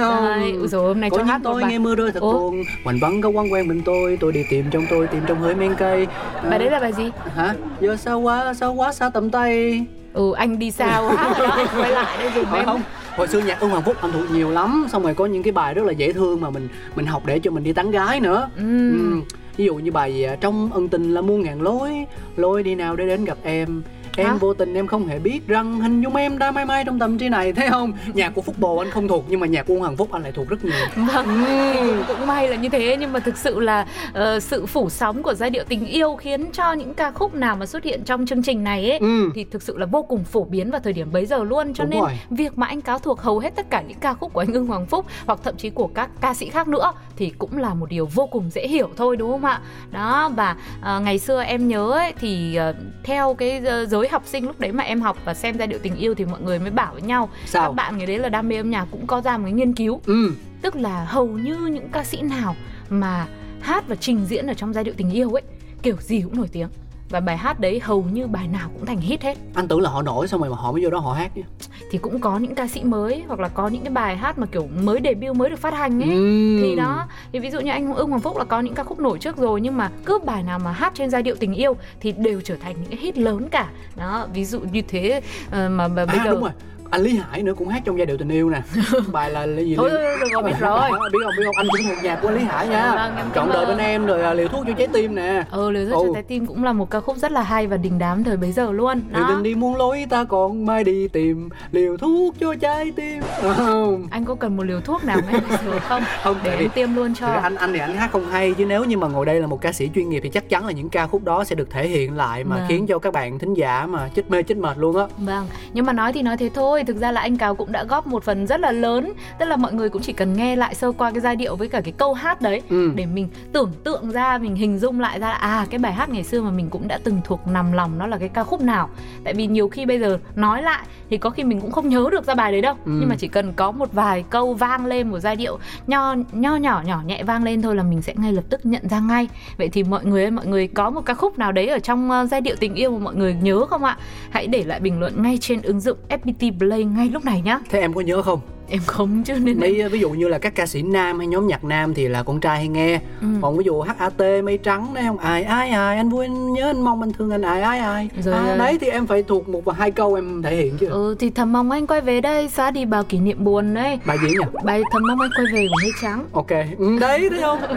ui 0.60 0.68
dồi, 0.68 0.82
hôm 0.88 1.00
nay 1.00 1.10
có 1.10 1.16
cho 1.18 1.24
hát 1.24 1.40
tôi 1.44 1.62
bài. 1.62 1.70
nghe 1.70 1.78
mưa 1.78 1.94
rơi 1.94 2.12
thật 2.12 2.20
buồn 2.20 2.62
hoành 2.84 2.98
vắng 3.00 3.20
có 3.20 3.30
quăng 3.32 3.52
quen 3.52 3.68
mình 3.68 3.82
tôi 3.84 4.18
tôi 4.20 4.32
đi 4.32 4.44
tìm 4.50 4.64
trong 4.70 4.84
tôi 4.90 5.06
tìm 5.06 5.22
trong 5.26 5.40
hơi 5.40 5.54
men 5.54 5.74
cây 5.78 6.06
À, 6.42 6.50
Bài 6.50 6.58
đấy 6.58 6.70
là 6.70 6.80
bài 6.80 6.92
gì? 6.92 7.10
hả 7.34 7.54
giờ 7.80 7.96
sao 7.96 8.20
quá 8.20 8.54
sao 8.54 8.72
quá 8.74 8.92
xa 8.92 9.08
tầm 9.08 9.30
tay 9.30 9.84
Ừ, 10.14 10.32
anh 10.32 10.58
đi 10.58 10.70
sao 10.70 11.08
hát 11.08 11.38
rồi 11.38 11.48
đó, 11.48 11.66
quay 11.78 11.90
lại 11.90 12.18
đây 12.18 12.30
dùng 12.34 12.52
em. 12.54 12.64
không 12.64 12.80
hồi 13.16 13.28
xưa 13.28 13.38
nhạc 13.40 13.60
Ưng 13.60 13.70
Hoàng 13.70 13.82
Phúc 13.82 13.96
anh 14.00 14.12
thuộc 14.12 14.30
nhiều 14.30 14.50
lắm 14.50 14.86
xong 14.92 15.02
rồi 15.02 15.14
có 15.14 15.26
những 15.26 15.42
cái 15.42 15.52
bài 15.52 15.74
rất 15.74 15.84
là 15.84 15.92
dễ 15.92 16.12
thương 16.12 16.40
mà 16.40 16.50
mình 16.50 16.68
mình 16.96 17.06
học 17.06 17.22
để 17.26 17.38
cho 17.38 17.50
mình 17.50 17.64
đi 17.64 17.72
tán 17.72 17.90
gái 17.90 18.20
nữa 18.20 18.48
Ừ. 18.56 18.62
Ừ 19.10 19.20
ví 19.56 19.64
dụ 19.64 19.74
như 19.74 19.92
bài 19.92 20.14
gì 20.14 20.26
trong 20.40 20.72
ân 20.72 20.88
tình 20.88 21.14
là 21.14 21.20
muôn 21.20 21.42
ngàn 21.42 21.62
lối 21.62 22.06
lối 22.36 22.62
đi 22.62 22.74
nào 22.74 22.96
để 22.96 23.06
đến 23.06 23.24
gặp 23.24 23.38
em 23.42 23.82
em 24.16 24.26
Hả? 24.26 24.34
vô 24.34 24.54
tình 24.54 24.74
em 24.74 24.86
không 24.86 25.06
hề 25.06 25.18
biết 25.18 25.40
rằng 25.48 25.80
hình 25.80 26.00
dung 26.02 26.16
em 26.16 26.38
đã 26.38 26.50
mãi 26.50 26.64
mãi 26.66 26.84
trong 26.84 26.98
tâm 26.98 27.18
trí 27.18 27.28
này 27.28 27.52
thấy 27.52 27.68
không 27.70 27.92
nhạc 28.14 28.34
của 28.34 28.42
Phúc 28.42 28.54
Bồ 28.58 28.76
anh 28.78 28.90
không 28.90 29.08
thuộc 29.08 29.24
nhưng 29.28 29.40
mà 29.40 29.46
nhạc 29.46 29.62
của 29.66 29.74
Hoàng 29.74 29.96
Phúc 29.96 30.08
anh 30.12 30.22
lại 30.22 30.32
thuộc 30.32 30.48
rất 30.48 30.64
nhiều 30.64 30.74
Vâng, 30.96 31.26
Ừ. 31.44 32.02
cũng, 32.08 32.26
may 32.26 32.48
là 32.48 32.56
như 32.56 32.68
thế 32.68 32.96
nhưng 33.00 33.12
mà 33.12 33.20
thực 33.20 33.36
sự 33.36 33.60
là 33.60 33.86
ờ, 34.12 34.40
sự 34.40 34.66
phủ 34.66 34.90
sóng 34.90 35.22
của 35.22 35.34
giai 35.34 35.50
điệu 35.50 35.64
tình 35.68 35.86
yêu 35.86 36.16
khiến 36.16 36.52
cho 36.52 36.72
những 36.72 36.94
ca 36.94 37.10
khúc 37.10 37.34
nào 37.34 37.56
mà 37.56 37.66
xuất 37.66 37.84
hiện 37.84 38.02
trong 38.04 38.26
chương 38.26 38.42
trình 38.42 38.64
này 38.64 38.90
ấy 38.90 38.98
Ừ. 38.98 39.30
thì 39.34 39.44
thực 39.44 39.62
sự 39.62 39.78
là 39.78 39.86
vô 39.86 40.02
cùng 40.02 40.24
phổ 40.24 40.44
biến 40.44 40.70
vào 40.70 40.80
thời 40.84 40.92
điểm 40.92 41.12
bấy 41.12 41.26
giờ 41.26 41.44
luôn 41.44 41.74
cho 41.74 41.84
Đúng 41.84 41.90
nên 41.90 42.00
rồi. 42.00 42.12
việc 42.30 42.58
mà 42.58 42.66
anh 42.66 42.80
cáo 42.80 42.98
thuộc 42.98 43.20
hầu 43.20 43.38
hết 43.38 43.56
tất 43.56 43.70
cả 43.70 43.82
những 43.88 43.98
ca 43.98 44.14
khúc 44.14 44.32
của 44.32 44.40
anh 44.40 44.52
Ưng 44.52 44.66
Hoàng 44.66 44.86
Phúc 44.86 45.06
hoặc 45.26 45.38
thậm 45.44 45.56
chí 45.56 45.70
của 45.70 45.86
các 45.86 46.10
ca 46.20 46.34
sĩ 46.34 46.48
khác 46.50 46.68
nữa 46.68 46.92
thì 47.16 47.32
cũng 47.38 47.58
là 47.58 47.74
một 47.74 47.86
điều 47.90 48.06
vô 48.14 48.26
cùng 48.26 48.50
dễ 48.50 48.66
hiểu 48.68 48.88
thôi 48.96 49.16
đúng 49.16 49.30
không 49.30 49.44
ạ? 49.44 49.60
Đó 49.92 50.30
và 50.36 50.56
ờ, 50.82 51.00
ngày 51.00 51.18
xưa 51.18 51.42
em 51.42 51.68
nhớ 51.68 51.90
ấy, 51.90 52.12
thì 52.20 52.54
ờ, 52.56 52.74
theo 53.04 53.34
cái 53.34 53.60
ờ, 53.66 53.86
giới 53.86 54.03
học 54.12 54.22
sinh 54.26 54.46
lúc 54.46 54.60
đấy 54.60 54.72
mà 54.72 54.84
em 54.84 55.00
học 55.00 55.18
và 55.24 55.34
xem 55.34 55.58
giai 55.58 55.66
điệu 55.66 55.78
tình 55.82 55.96
yêu 55.96 56.14
thì 56.14 56.24
mọi 56.24 56.40
người 56.40 56.58
mới 56.58 56.70
bảo 56.70 56.92
với 56.92 57.02
nhau. 57.02 57.30
Sao? 57.46 57.70
các 57.70 57.74
bạn 57.74 57.98
người 57.98 58.06
đấy 58.06 58.18
là 58.18 58.28
đam 58.28 58.48
mê 58.48 58.56
âm 58.56 58.70
nhạc 58.70 58.86
cũng 58.90 59.06
có 59.06 59.20
ra 59.20 59.38
một 59.38 59.44
cái 59.44 59.52
nghiên 59.52 59.74
cứu. 59.74 60.00
Ừ. 60.06 60.32
Tức 60.62 60.76
là 60.76 61.04
hầu 61.04 61.26
như 61.26 61.56
những 61.66 61.88
ca 61.92 62.04
sĩ 62.04 62.22
nào 62.22 62.56
mà 62.90 63.26
hát 63.60 63.88
và 63.88 63.96
trình 63.96 64.26
diễn 64.26 64.46
ở 64.46 64.54
trong 64.54 64.72
giai 64.72 64.84
điệu 64.84 64.94
tình 64.96 65.10
yêu 65.10 65.30
ấy 65.30 65.42
kiểu 65.82 65.96
gì 66.00 66.20
cũng 66.20 66.36
nổi 66.36 66.48
tiếng 66.52 66.68
và 67.10 67.20
bài 67.20 67.36
hát 67.36 67.60
đấy 67.60 67.80
hầu 67.80 68.04
như 68.12 68.26
bài 68.26 68.48
nào 68.48 68.68
cũng 68.74 68.86
thành 68.86 69.00
hit 69.00 69.22
hết. 69.22 69.38
Anh 69.54 69.68
tưởng 69.68 69.80
là 69.80 69.90
họ 69.90 70.02
nổi 70.02 70.28
xong 70.28 70.40
rồi 70.40 70.50
mà 70.50 70.56
họ 70.56 70.72
mới 70.72 70.84
vô 70.84 70.90
đó 70.90 70.98
họ 70.98 71.12
hát 71.12 71.30
chứ. 71.34 71.42
Thì 71.90 71.98
cũng 71.98 72.20
có 72.20 72.38
những 72.38 72.54
ca 72.54 72.66
sĩ 72.66 72.84
mới 72.84 73.22
hoặc 73.26 73.40
là 73.40 73.48
có 73.48 73.68
những 73.68 73.82
cái 73.82 73.90
bài 73.92 74.16
hát 74.16 74.38
mà 74.38 74.46
kiểu 74.46 74.68
mới 74.82 75.00
debut 75.04 75.36
mới 75.36 75.50
được 75.50 75.58
phát 75.58 75.74
hành 75.74 76.02
ấy. 76.02 76.10
Ừ. 76.10 76.58
thì 76.62 76.76
đó 76.76 77.06
thì 77.32 77.38
ví 77.38 77.50
dụ 77.50 77.60
như 77.60 77.70
anh 77.70 77.94
Ưng 77.94 78.08
Hoàng 78.08 78.20
Phúc 78.20 78.36
là 78.36 78.44
có 78.44 78.60
những 78.60 78.74
ca 78.74 78.84
khúc 78.84 78.98
nổi 79.00 79.18
trước 79.18 79.36
rồi 79.36 79.60
nhưng 79.60 79.76
mà 79.76 79.90
cứ 80.04 80.18
bài 80.24 80.42
nào 80.42 80.58
mà 80.58 80.72
hát 80.72 80.92
trên 80.96 81.10
giai 81.10 81.22
điệu 81.22 81.34
tình 81.40 81.54
yêu 81.54 81.76
thì 82.00 82.12
đều 82.12 82.40
trở 82.40 82.56
thành 82.56 82.74
những 82.80 82.90
cái 82.90 82.98
hit 83.00 83.18
lớn 83.18 83.48
cả. 83.50 83.68
Đó 83.96 84.26
ví 84.34 84.44
dụ 84.44 84.60
như 84.60 84.82
thế 84.88 85.20
ờ, 85.50 85.68
mà, 85.68 85.88
mà 85.88 86.06
bây 86.06 86.18
à 86.18 86.24
giờ 86.24 86.30
đúng 86.30 86.40
rồi 86.40 86.50
anh 86.90 87.02
Lý 87.02 87.16
Hải 87.16 87.42
nữa 87.42 87.54
cũng 87.58 87.68
hát 87.68 87.82
trong 87.84 87.98
giai 87.98 88.06
điệu 88.06 88.16
tình 88.16 88.28
yêu 88.28 88.50
nè. 88.50 88.62
Bài 89.12 89.30
là 89.30 89.46
là 89.46 89.60
gì 89.62 89.74
thôi 89.76 89.90
rồi 90.32 90.42
biết 90.42 90.52
rồi. 90.60 90.80
Biết 91.12 91.18
không 91.24 91.32
biết 91.38 91.44
không? 91.44 91.54
Anh 91.56 91.66
cũng 91.70 91.80
thuộc 91.88 92.04
nhạc 92.04 92.18
của 92.22 92.28
anh 92.28 92.34
Lý 92.36 92.44
Hải 92.44 92.68
nha. 92.68 92.94
Vâng, 93.16 93.30
chọn 93.34 93.50
đời 93.52 93.66
bên 93.66 93.78
em 93.78 94.06
rồi 94.06 94.22
à, 94.22 94.34
liều 94.34 94.48
thuốc 94.48 94.64
cho 94.66 94.72
trái 94.78 94.86
tim 94.92 95.14
nè. 95.14 95.44
Ờ 95.50 95.70
lời 95.70 95.84
rất 95.84 95.92
Ừ. 95.96 96.02
cho 96.06 96.14
trái 96.14 96.22
tim 96.22 96.46
cũng 96.46 96.64
là 96.64 96.72
một 96.72 96.90
ca 96.90 97.00
khúc 97.00 97.16
rất 97.16 97.32
là 97.32 97.42
hay 97.42 97.66
và 97.66 97.76
đình 97.76 97.98
đám 97.98 98.24
thời 98.24 98.36
bấy 98.36 98.52
giờ 98.52 98.72
luôn 98.72 99.00
đó. 99.10 99.26
tình 99.28 99.42
đi 99.42 99.54
muôn 99.54 99.76
lối 99.76 100.06
ta 100.10 100.24
còn 100.24 100.66
mai 100.66 100.84
đi 100.84 101.08
tìm 101.08 101.48
liều 101.72 101.96
thuốc 101.96 102.34
cho 102.40 102.54
trái 102.54 102.92
tim. 102.96 103.22
Không. 103.56 104.06
Anh 104.10 104.24
có 104.24 104.34
cần 104.34 104.56
một 104.56 104.62
liều 104.62 104.80
thuốc 104.80 105.04
nào 105.04 105.18
ngay 105.30 105.40
giờ 105.64 105.78
không? 105.80 106.02
Không, 106.22 106.36
để 106.44 106.56
em 106.56 106.70
tiêm 106.70 106.94
luôn 106.94 107.14
cho. 107.14 107.26
anh 107.26 107.54
anh 107.54 107.72
thì 107.72 107.78
anh 107.78 107.96
hát 107.96 108.08
không 108.12 108.26
hay 108.30 108.54
chứ 108.54 108.66
nếu 108.66 108.84
như 108.84 108.96
mà 108.98 109.08
ngồi 109.08 109.26
đây 109.26 109.40
là 109.40 109.46
một 109.46 109.60
ca 109.60 109.72
sĩ 109.72 109.90
chuyên 109.94 110.08
nghiệp 110.08 110.20
thì 110.22 110.28
chắc 110.28 110.48
chắn 110.48 110.66
là 110.66 110.72
những 110.72 110.88
ca 110.88 111.06
khúc 111.06 111.24
đó 111.24 111.44
sẽ 111.44 111.54
được 111.56 111.70
thể 111.70 111.88
hiện 111.88 112.16
lại 112.16 112.44
mà 112.44 112.56
Vâng. 112.56 112.64
khiến 112.68 112.86
cho 112.86 112.98
các 112.98 113.12
bạn 113.12 113.38
thính 113.38 113.54
giả 113.54 113.86
mà 113.86 114.08
chết 114.14 114.30
mê 114.30 114.42
chết 114.42 114.58
mệt 114.58 114.78
luôn 114.78 114.96
á. 114.96 115.04
Vâng, 115.18 115.46
nhưng 115.72 115.86
mà 115.86 115.92
nói 115.92 116.12
thì 116.12 116.22
nói 116.22 116.36
thế 116.36 116.50
thôi 116.54 116.73
Thực 116.82 116.96
ra 116.96 117.12
là 117.12 117.20
anh 117.20 117.36
Cáo 117.36 117.54
cũng 117.54 117.72
đã 117.72 117.84
góp 117.84 118.06
một 118.06 118.24
phần 118.24 118.46
rất 118.46 118.60
là 118.60 118.72
lớn. 118.72 119.12
Tức 119.38 119.46
là 119.46 119.56
mọi 119.56 119.72
người 119.72 119.88
cũng 119.88 120.02
chỉ 120.02 120.12
cần 120.12 120.32
nghe 120.36 120.56
lại 120.56 120.74
sơ 120.74 120.92
qua 120.92 121.10
cái 121.10 121.20
giai 121.20 121.36
điệu 121.36 121.56
với 121.56 121.68
cả 121.68 121.80
cái 121.80 121.92
câu 121.96 122.14
hát 122.14 122.40
đấy 122.42 122.62
Ừ. 122.70 122.92
Để 122.94 123.06
mình 123.06 123.28
tưởng 123.52 123.72
tượng 123.84 124.10
ra, 124.10 124.38
mình 124.38 124.54
hình 124.56 124.78
dung 124.78 125.00
lại 125.00 125.18
ra 125.20 125.28
là 125.28 125.34
À 125.34 125.66
cái 125.70 125.78
bài 125.78 125.92
hát 125.92 126.08
ngày 126.08 126.24
xưa 126.24 126.42
mà 126.42 126.50
mình 126.50 126.70
cũng 126.70 126.88
đã 126.88 126.98
từng 127.04 127.20
thuộc 127.24 127.46
nằm 127.46 127.72
lòng 127.72 127.98
Nó 127.98 128.06
là 128.06 128.18
cái 128.18 128.28
ca 128.28 128.44
khúc 128.44 128.60
nào. 128.60 128.88
Tại 129.24 129.34
vì 129.34 129.46
nhiều 129.46 129.68
khi 129.68 129.86
bây 129.86 129.98
giờ 130.00 130.18
nói 130.36 130.62
lại 130.62 130.84
Thì 131.10 131.18
có 131.18 131.30
khi 131.30 131.44
mình 131.44 131.60
cũng 131.60 131.72
không 131.72 131.88
nhớ 131.88 132.08
được 132.12 132.24
ra 132.26 132.34
bài 132.34 132.52
đấy 132.52 132.60
đâu. 132.60 132.74
Ừ. 132.84 132.92
Nhưng 133.00 133.08
mà 133.08 133.14
chỉ 133.18 133.28
cần 133.28 133.52
có 133.52 133.70
một 133.72 133.92
vài 133.92 134.24
câu 134.30 134.54
vang 134.54 134.86
lên 134.86 135.10
Một 135.10 135.18
giai 135.18 135.36
điệu 135.36 135.58
nho, 135.86 136.14
nho 136.32 136.56
nhỏ 136.56 136.82
nhỏ 136.86 137.02
nhẹ 137.06 137.22
vang 137.22 137.44
lên 137.44 137.62
thôi 137.62 137.76
Là 137.76 137.82
mình 137.82 138.02
sẽ 138.02 138.14
ngay 138.16 138.32
lập 138.32 138.44
tức 138.50 138.66
nhận 138.66 138.88
ra 138.88 139.00
ngay. 139.00 139.28
Vậy 139.58 139.68
thì 139.68 139.82
mọi 139.82 140.04
người 140.04 140.22
ơi, 140.22 140.30
mọi 140.30 140.46
người 140.46 140.66
có 140.66 140.90
một 140.90 141.00
ca 141.06 141.14
khúc 141.14 141.38
nào 141.38 141.52
đấy 141.52 141.66
Ở 141.68 141.78
trong 141.78 142.10
ờ, 142.10 142.26
giai 142.26 142.40
điệu 142.40 142.56
tình 142.60 142.74
yêu 142.74 142.90
mà 142.90 142.98
mọi 142.98 143.14
người 143.14 143.34
nhớ 143.42 143.66
không 143.66 143.84
ạ? 143.84 143.96
Hãy 144.30 144.46
để 144.46 144.64
lại 144.64 144.80
bình 144.80 145.00
luận 145.00 145.22
ngay 145.22 145.38
trên 145.40 145.62
ứng 145.62 145.80
dụng 145.80 145.98
FPT 146.08 146.58
Play 146.58 146.63
ngay 146.84 147.08
lúc 147.08 147.24
này 147.24 147.42
nhé. 147.42 147.58
thế 147.70 147.80
em 147.80 147.94
có 147.94 148.00
nhớ 148.00 148.22
không 148.22 148.40
Em 148.68 148.80
không 148.86 149.22
chứ 149.24 149.34
nên 149.34 149.60
em... 149.60 149.60
Mấy 149.60 149.88
ví 149.88 150.00
dụ 150.00 150.10
như 150.10 150.28
là 150.28 150.38
các 150.38 150.54
ca 150.54 150.66
sĩ 150.66 150.82
nam 150.82 151.18
hay 151.18 151.26
nhóm 151.26 151.46
nhạc 151.46 151.64
nam 151.64 151.94
thì 151.94 152.08
là 152.08 152.22
con 152.22 152.40
trai 152.40 152.56
hay 152.56 152.68
nghe. 152.68 153.00
Ừ. 153.20 153.26
còn 153.42 153.58
ví 153.58 153.64
dụ 153.64 153.80
HAT 153.80 154.18
mây 154.44 154.58
trắng 154.58 154.94
đấy 154.94 155.04
không? 155.06 155.18
Ai 155.18 155.42
ai 155.42 155.70
ai 155.70 155.96
anh 155.96 156.08
vui 156.08 156.24
anh 156.24 156.52
nhớ 156.52 156.66
anh 156.66 156.80
mong 156.80 157.02
anh 157.02 157.12
thương 157.12 157.30
anh 157.30 157.42
ai 157.42 157.62
ai 157.62 157.78
ai. 157.78 158.08
Rồi, 158.22 158.34
à, 158.34 158.46
rồi. 158.46 158.58
đấy 158.58 158.78
thì 158.80 158.88
em 158.88 159.06
phải 159.06 159.22
thuộc 159.22 159.48
một 159.48 159.64
và 159.64 159.74
hai 159.78 159.90
câu 159.90 160.14
em 160.14 160.42
thể 160.42 160.56
hiện 160.56 160.76
chứ. 160.78 160.86
Ừ 160.86 161.16
thì 161.18 161.30
thầm 161.30 161.52
mong 161.52 161.70
anh 161.70 161.86
quay 161.86 162.00
về 162.00 162.20
đây 162.20 162.48
Xóa 162.48 162.70
đi 162.70 162.84
bao 162.84 163.04
kỷ 163.04 163.18
niệm 163.18 163.44
buồn 163.44 163.74
đấy 163.74 163.98
bài 164.04 164.18
gì 164.22 164.28
nhỉ? 164.28 164.44
Bài 164.64 164.82
thầm 164.92 165.02
mong 165.08 165.20
anh 165.20 165.30
quay 165.36 165.46
về 165.52 165.66
của 165.70 165.76
mây 165.82 165.92
trắng. 166.02 166.24
Ok. 166.32 166.50
Ừ, 166.78 166.98
đấy 167.00 167.28
thấy 167.30 167.40
không? 167.42 167.60
Ừ, 167.60 167.76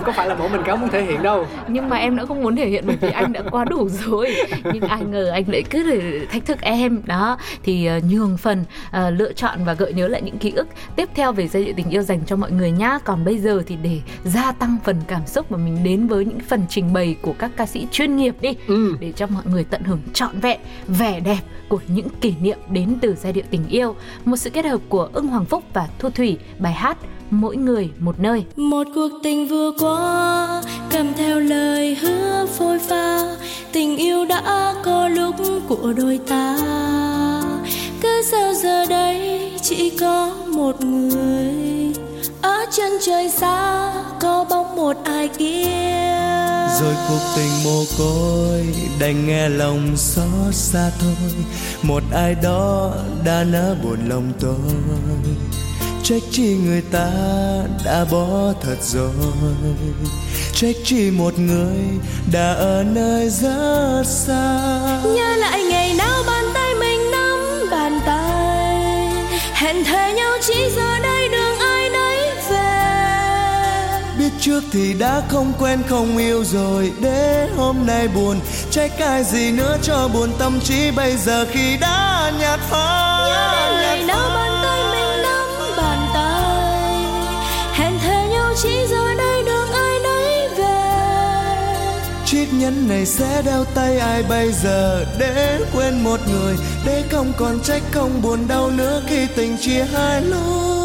có 0.04 0.12
phải 0.12 0.28
là 0.28 0.34
mỗi 0.34 0.48
mình 0.48 0.62
cáo 0.64 0.76
muốn 0.76 0.88
thể 0.88 1.02
hiện 1.04 1.22
đâu. 1.22 1.46
Nhưng 1.68 1.88
mà 1.88 1.96
em 1.96 2.16
đã 2.16 2.26
không 2.26 2.42
muốn 2.42 2.56
thể 2.56 2.68
hiện 2.68 2.84
bởi 2.86 2.96
vì 3.00 3.10
anh 3.10 3.32
đã 3.32 3.42
quá 3.50 3.64
đủ 3.64 3.88
rồi. 3.88 4.36
Nhưng 4.72 4.82
ai 4.82 5.04
ngờ 5.04 5.30
anh 5.32 5.44
lại 5.46 5.62
cứ 5.70 6.00
thách 6.32 6.46
thức 6.46 6.60
em. 6.60 7.02
Đó 7.06 7.38
Thì 7.62 7.86
ờ, 7.86 8.00
nhường 8.10 8.36
phần 8.36 8.64
ờ, 8.90 9.10
lựa 9.10 9.32
chọn 9.32 9.64
và 9.64 9.74
gợi 9.74 9.92
nhớ 9.92 10.08
lại 10.08 10.19
lại 10.20 10.30
những 10.30 10.38
ký 10.38 10.50
ức. 10.50 10.68
Tiếp 10.96 11.08
theo 11.14 11.32
về 11.32 11.48
giai 11.48 11.64
điệu 11.64 11.74
tình 11.76 11.90
yêu 11.90 12.02
dành 12.02 12.20
cho 12.26 12.36
mọi 12.36 12.50
người 12.50 12.70
nhá. 12.70 12.98
Còn 13.04 13.24
bây 13.24 13.38
giờ 13.38 13.62
thì 13.66 13.76
để 13.82 14.00
gia 14.24 14.52
tăng 14.52 14.76
phần 14.84 14.96
cảm 15.06 15.26
xúc 15.26 15.52
mà 15.52 15.58
mình 15.58 15.78
đến 15.84 16.06
với 16.06 16.24
những 16.24 16.40
phần 16.48 16.62
trình 16.68 16.92
bày 16.92 17.16
của 17.22 17.34
các 17.38 17.50
ca 17.56 17.66
sĩ 17.66 17.86
chuyên 17.92 18.16
nghiệp 18.16 18.34
đi. 18.40 18.54
Ừ. 18.66 18.96
để 19.00 19.12
cho 19.12 19.26
mọi 19.26 19.42
người 19.50 19.64
tận 19.64 19.82
hưởng 19.82 20.00
trọn 20.12 20.40
vẹn 20.40 20.60
vẻ 20.88 21.20
đẹp 21.20 21.40
của 21.68 21.80
những 21.88 22.08
kỷ 22.20 22.34
niệm 22.40 22.58
đến 22.70 22.98
từ 23.00 23.14
giai 23.14 23.32
điệu 23.32 23.44
tình 23.50 23.68
yêu. 23.68 23.94
Một 24.24 24.36
sự 24.36 24.50
kết 24.50 24.64
hợp 24.64 24.80
của 24.88 25.08
ưng 25.12 25.26
hoàng 25.26 25.44
phúc 25.44 25.64
và 25.72 25.88
thu 25.98 26.10
thủy 26.10 26.38
bài 26.58 26.72
hát 26.72 26.98
mỗi 27.30 27.56
người 27.56 27.90
một 27.98 28.20
nơi. 28.20 28.44
Một 28.56 28.86
cuộc 28.94 29.10
tình 29.22 29.48
vừa 29.48 29.70
qua 29.80 30.62
kèm 30.90 31.06
theo 31.16 31.40
lời 31.40 31.94
hứa 31.94 32.46
phôi 32.46 32.78
pha. 32.78 33.36
Tình 33.72 33.96
yêu 33.96 34.24
đã 34.24 34.74
có 34.84 35.08
lúc 35.08 35.34
của 35.68 35.92
đôi 35.96 36.20
ta. 36.28 36.58
Cứ 38.02 38.22
sao 38.22 38.54
giờ 38.54 38.86
đây 38.86 39.49
chỉ 39.70 39.90
có 40.00 40.30
một 40.46 40.80
người. 40.80 41.54
Ở 42.42 42.58
chân 42.76 42.92
trời 43.06 43.30
xa 43.30 43.92
có 44.20 44.44
bóng 44.50 44.76
một 44.76 44.96
ai 45.04 45.28
kia. 45.28 45.66
Rồi 46.80 46.94
cuộc 47.08 47.20
tình 47.36 47.64
mồ 47.64 47.84
côi 47.98 48.66
đành 49.00 49.26
nghe 49.26 49.48
lòng 49.48 49.96
xót 49.96 50.54
xa 50.54 50.90
thôi. 51.00 51.32
Một 51.82 52.02
ai 52.12 52.34
đó 52.34 52.92
đã 53.24 53.44
nỡ 53.44 53.74
buồn 53.82 54.08
lòng 54.08 54.32
tôi. 54.40 54.74
Trách 56.02 56.22
chi 56.30 56.56
người 56.64 56.82
ta 56.92 57.10
đã 57.84 58.04
bỏ 58.10 58.52
thật 58.62 58.76
rồi. 58.82 59.10
Trách 60.54 60.76
chi 60.84 61.10
một 61.10 61.38
người 61.38 61.78
đã 62.32 62.52
ở 62.52 62.84
nơi 62.92 63.30
rất 63.30 64.02
xa. 64.04 64.60
Nhớ 65.04 65.36
lại 65.36 65.64
ngày 65.64 65.94
nào 65.94 66.22
bàn 66.26 66.44
hẹn 69.60 69.84
thề 69.84 70.12
nhau 70.12 70.32
chỉ 70.40 70.70
giờ 70.76 70.98
đây 71.02 71.28
đường 71.28 71.58
ai 71.58 71.90
nấy 71.90 72.18
về. 72.50 74.00
Biết 74.18 74.30
trước 74.40 74.62
thì 74.72 74.92
đã 74.92 75.22
không 75.28 75.52
quen 75.58 75.82
không 75.88 76.18
yêu 76.18 76.44
rồi. 76.44 76.92
Để 77.00 77.48
hôm 77.56 77.86
nay 77.86 78.08
buồn 78.08 78.40
trách 78.70 78.98
ai 78.98 79.24
gì 79.24 79.52
nữa 79.52 79.76
cho 79.82 80.08
buồn 80.08 80.32
tâm 80.38 80.60
trí. 80.60 80.90
Bây 80.90 81.16
giờ 81.16 81.46
khi 81.52 81.76
đã 81.76 82.32
nhạt 82.40 82.60
phai 82.60 83.30
nhớ 83.30 83.52
đến 83.52 83.80
ngày 83.80 84.02
nào 84.02 84.30
bàn 84.34 84.59
chiếc 92.50 92.56
nhẫn 92.56 92.88
này 92.88 93.06
sẽ 93.06 93.42
đeo 93.42 93.64
tay 93.74 93.98
ai 93.98 94.22
bây 94.22 94.52
giờ? 94.52 95.04
Để 95.18 95.60
quên 95.74 96.04
một 96.04 96.20
người, 96.32 96.56
để 96.86 97.04
không 97.10 97.32
còn 97.36 97.60
trách, 97.60 97.82
không 97.92 98.22
buồn 98.22 98.48
đau 98.48 98.70
nữa 98.70 99.02
khi 99.06 99.26
tình 99.36 99.56
chia 99.56 99.84
hai 99.84 100.22
lối. 100.22 100.79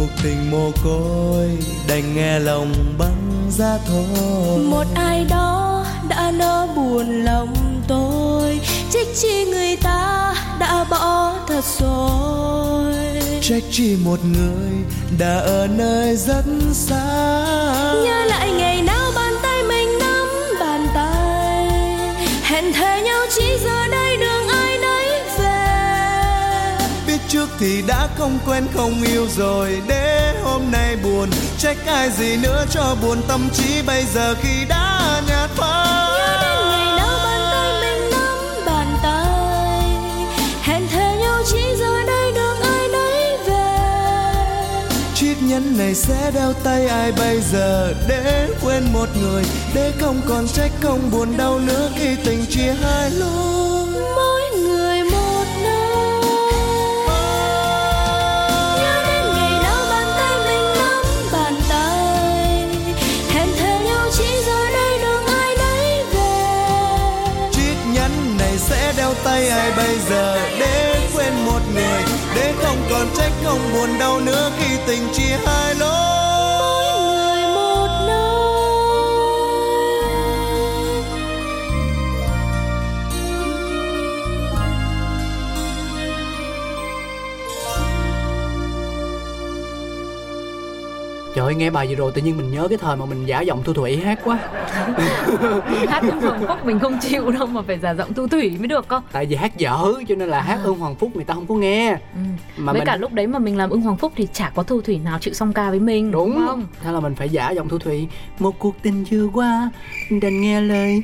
Cuộc 0.00 0.22
tình 0.22 0.50
mồ 0.50 0.70
côi 0.84 1.48
đành 1.88 2.14
nghe 2.14 2.38
lòng 2.38 2.74
băng 2.98 3.50
ra 3.58 3.78
thôi. 3.86 4.58
Một 4.58 4.84
ai 4.94 5.24
đó 5.30 5.84
đã 6.08 6.30
nỡ 6.30 6.68
buồn 6.76 7.24
lòng 7.24 7.54
tôi 7.88 8.60
trách 8.90 9.06
chi 9.20 9.44
người 9.44 9.76
ta 9.76 10.34
đã 10.60 10.84
bỏ 10.90 11.34
thật 11.48 11.64
rồi. 11.80 12.94
Trách 13.42 13.62
chi 13.70 13.96
một 14.04 14.18
người 14.24 14.70
đã 15.18 15.38
ở 15.38 15.68
nơi 15.76 16.16
rất 16.16 16.44
xa. 16.72 17.04
Nhớ 18.04 18.24
lại 18.24 18.52
ngày 18.52 18.82
nào 18.82 19.12
bàn 19.14 19.34
tay 19.42 19.62
mình 19.62 19.88
nắm 19.98 20.28
bàn 20.60 20.86
tay 20.94 21.66
hẹn 22.42 22.72
thề 22.72 22.99
thì 27.60 27.82
đã 27.82 28.08
không 28.18 28.38
quen 28.46 28.66
không 28.74 29.02
yêu 29.02 29.26
rồi. 29.36 29.82
Để 29.88 30.34
hôm 30.42 30.62
nay 30.70 30.96
buồn 30.96 31.30
trách 31.58 31.76
ai 31.86 32.10
gì 32.10 32.36
nữa 32.36 32.64
cho 32.70 32.96
buồn. 33.02 33.22
Tâm 33.28 33.48
trí 33.52 33.82
bây 33.82 34.04
giờ 34.14 34.34
khi 34.42 34.64
đã 34.68 35.22
nhạt 35.28 35.50
phai. 35.50 36.10
Nhớ 36.18 36.38
đến 36.42 36.68
ngày 36.70 36.96
nào 36.96 37.18
bàn 37.24 37.40
tay 37.52 37.80
mình 37.80 38.10
nắm 38.10 38.38
bàn 38.66 38.96
tay. 39.02 39.80
Hẹn 40.62 40.88
thề 40.88 41.16
nhau 41.20 41.42
chỉ 41.52 41.62
giờ 41.78 42.02
đây 42.06 42.32
đường 42.32 42.60
ai 42.62 42.88
nấy 42.88 43.36
về. 43.46 43.78
Chiếc 45.14 45.42
nhẫn 45.42 45.78
này 45.78 45.94
sẽ 45.94 46.30
đeo 46.34 46.52
tay 46.52 46.86
ai 46.86 47.12
bây 47.12 47.40
giờ? 47.52 47.94
Để 48.08 48.48
quên 48.62 48.92
một 48.92 49.08
người 49.22 49.44
để 49.74 49.92
không 50.00 50.20
còn 50.28 50.48
trách 50.48 50.72
không 50.82 51.10
buồn 51.10 51.36
đau 51.36 51.58
nữa 51.58 51.90
khi 51.98 52.16
tình 52.24 52.46
chia 52.46 52.74
hai 52.82 53.10
lối 53.10 53.69
tay 69.24 69.48
ai 69.48 69.72
bây 69.76 69.98
giờ? 70.10 70.36
Để 70.60 71.08
quên 71.14 71.32
một 71.46 71.60
người, 71.74 72.02
để 72.34 72.52
không 72.62 72.86
còn 72.90 73.06
trách 73.16 73.32
không 73.44 73.72
buồn 73.72 73.98
đau 73.98 74.20
nữa 74.20 74.50
khi 74.58 74.76
tình 74.86 75.08
chia 75.12 75.36
hai 75.46 75.74
lối. 75.74 76.29
Trời 91.40 91.46
ơi, 91.46 91.54
nghe 91.54 91.70
bài 91.70 91.86
vừa 91.88 91.94
rồi 91.94 92.12
tự 92.14 92.22
nhiên 92.22 92.36
mình 92.36 92.50
nhớ 92.50 92.66
cái 92.68 92.78
thời 92.78 92.96
mà 92.96 93.04
mình 93.06 93.26
giả 93.26 93.40
giọng 93.40 93.62
Thu 93.64 93.72
Thủy 93.72 93.96
hát 93.96 94.18
quá. 94.24 94.38
Hát 95.88 96.02
ưng 96.02 96.20
hoàng 96.20 96.40
phúc 96.48 96.56
mình 96.64 96.78
không 96.78 96.98
chịu 97.00 97.30
đâu 97.30 97.46
mà 97.46 97.62
phải 97.66 97.78
giả 97.78 97.94
giọng 97.94 98.14
thu 98.14 98.26
thủy 98.26 98.56
mới 98.58 98.68
được 98.68 98.88
cơ. 98.88 99.00
Tại 99.12 99.26
vì 99.26 99.36
hát 99.36 99.56
dở 99.56 99.78
cho 100.08 100.14
nên 100.14 100.28
là 100.28 100.40
hát 100.40 100.58
ưng 100.64 100.78
Hoàng 100.78 100.94
Phúc 100.94 101.10
người 101.14 101.24
ta 101.24 101.34
không 101.34 101.46
có 101.46 101.54
nghe. 101.54 101.90
Ừ. 101.92 101.98
Mà 102.56 102.72
với 102.72 102.80
mình- 102.80 102.86
cả 102.86 102.96
lúc 102.96 103.12
đấy 103.12 103.26
mà 103.26 103.38
mình 103.38 103.56
làm 103.56 103.70
ưng 103.70 103.80
hoàng 103.80 103.96
phúc 103.96 104.12
thì 104.16 104.28
chả 104.32 104.50
có 104.54 104.62
thu 104.62 104.80
thủy 104.80 105.00
nào 105.04 105.18
chịu 105.18 105.34
song 105.34 105.52
ca 105.52 105.70
với 105.70 105.80
mình 105.80 106.10
Đúng. 106.10 106.44
không? 106.46 106.66
Thế 106.82 106.92
là 106.92 107.00
mình 107.00 107.14
phải 107.14 107.28
giả 107.28 107.50
giọng 107.50 107.68
Thu 107.68 107.78
Thủy. 107.78 108.08
Một 108.38 108.58
cuộc 108.58 108.74
tình 108.82 109.04
vừa 109.10 109.26
qua 109.34 109.70
Đành 110.22 110.40
nghe 110.40 110.60
lời 110.60 111.02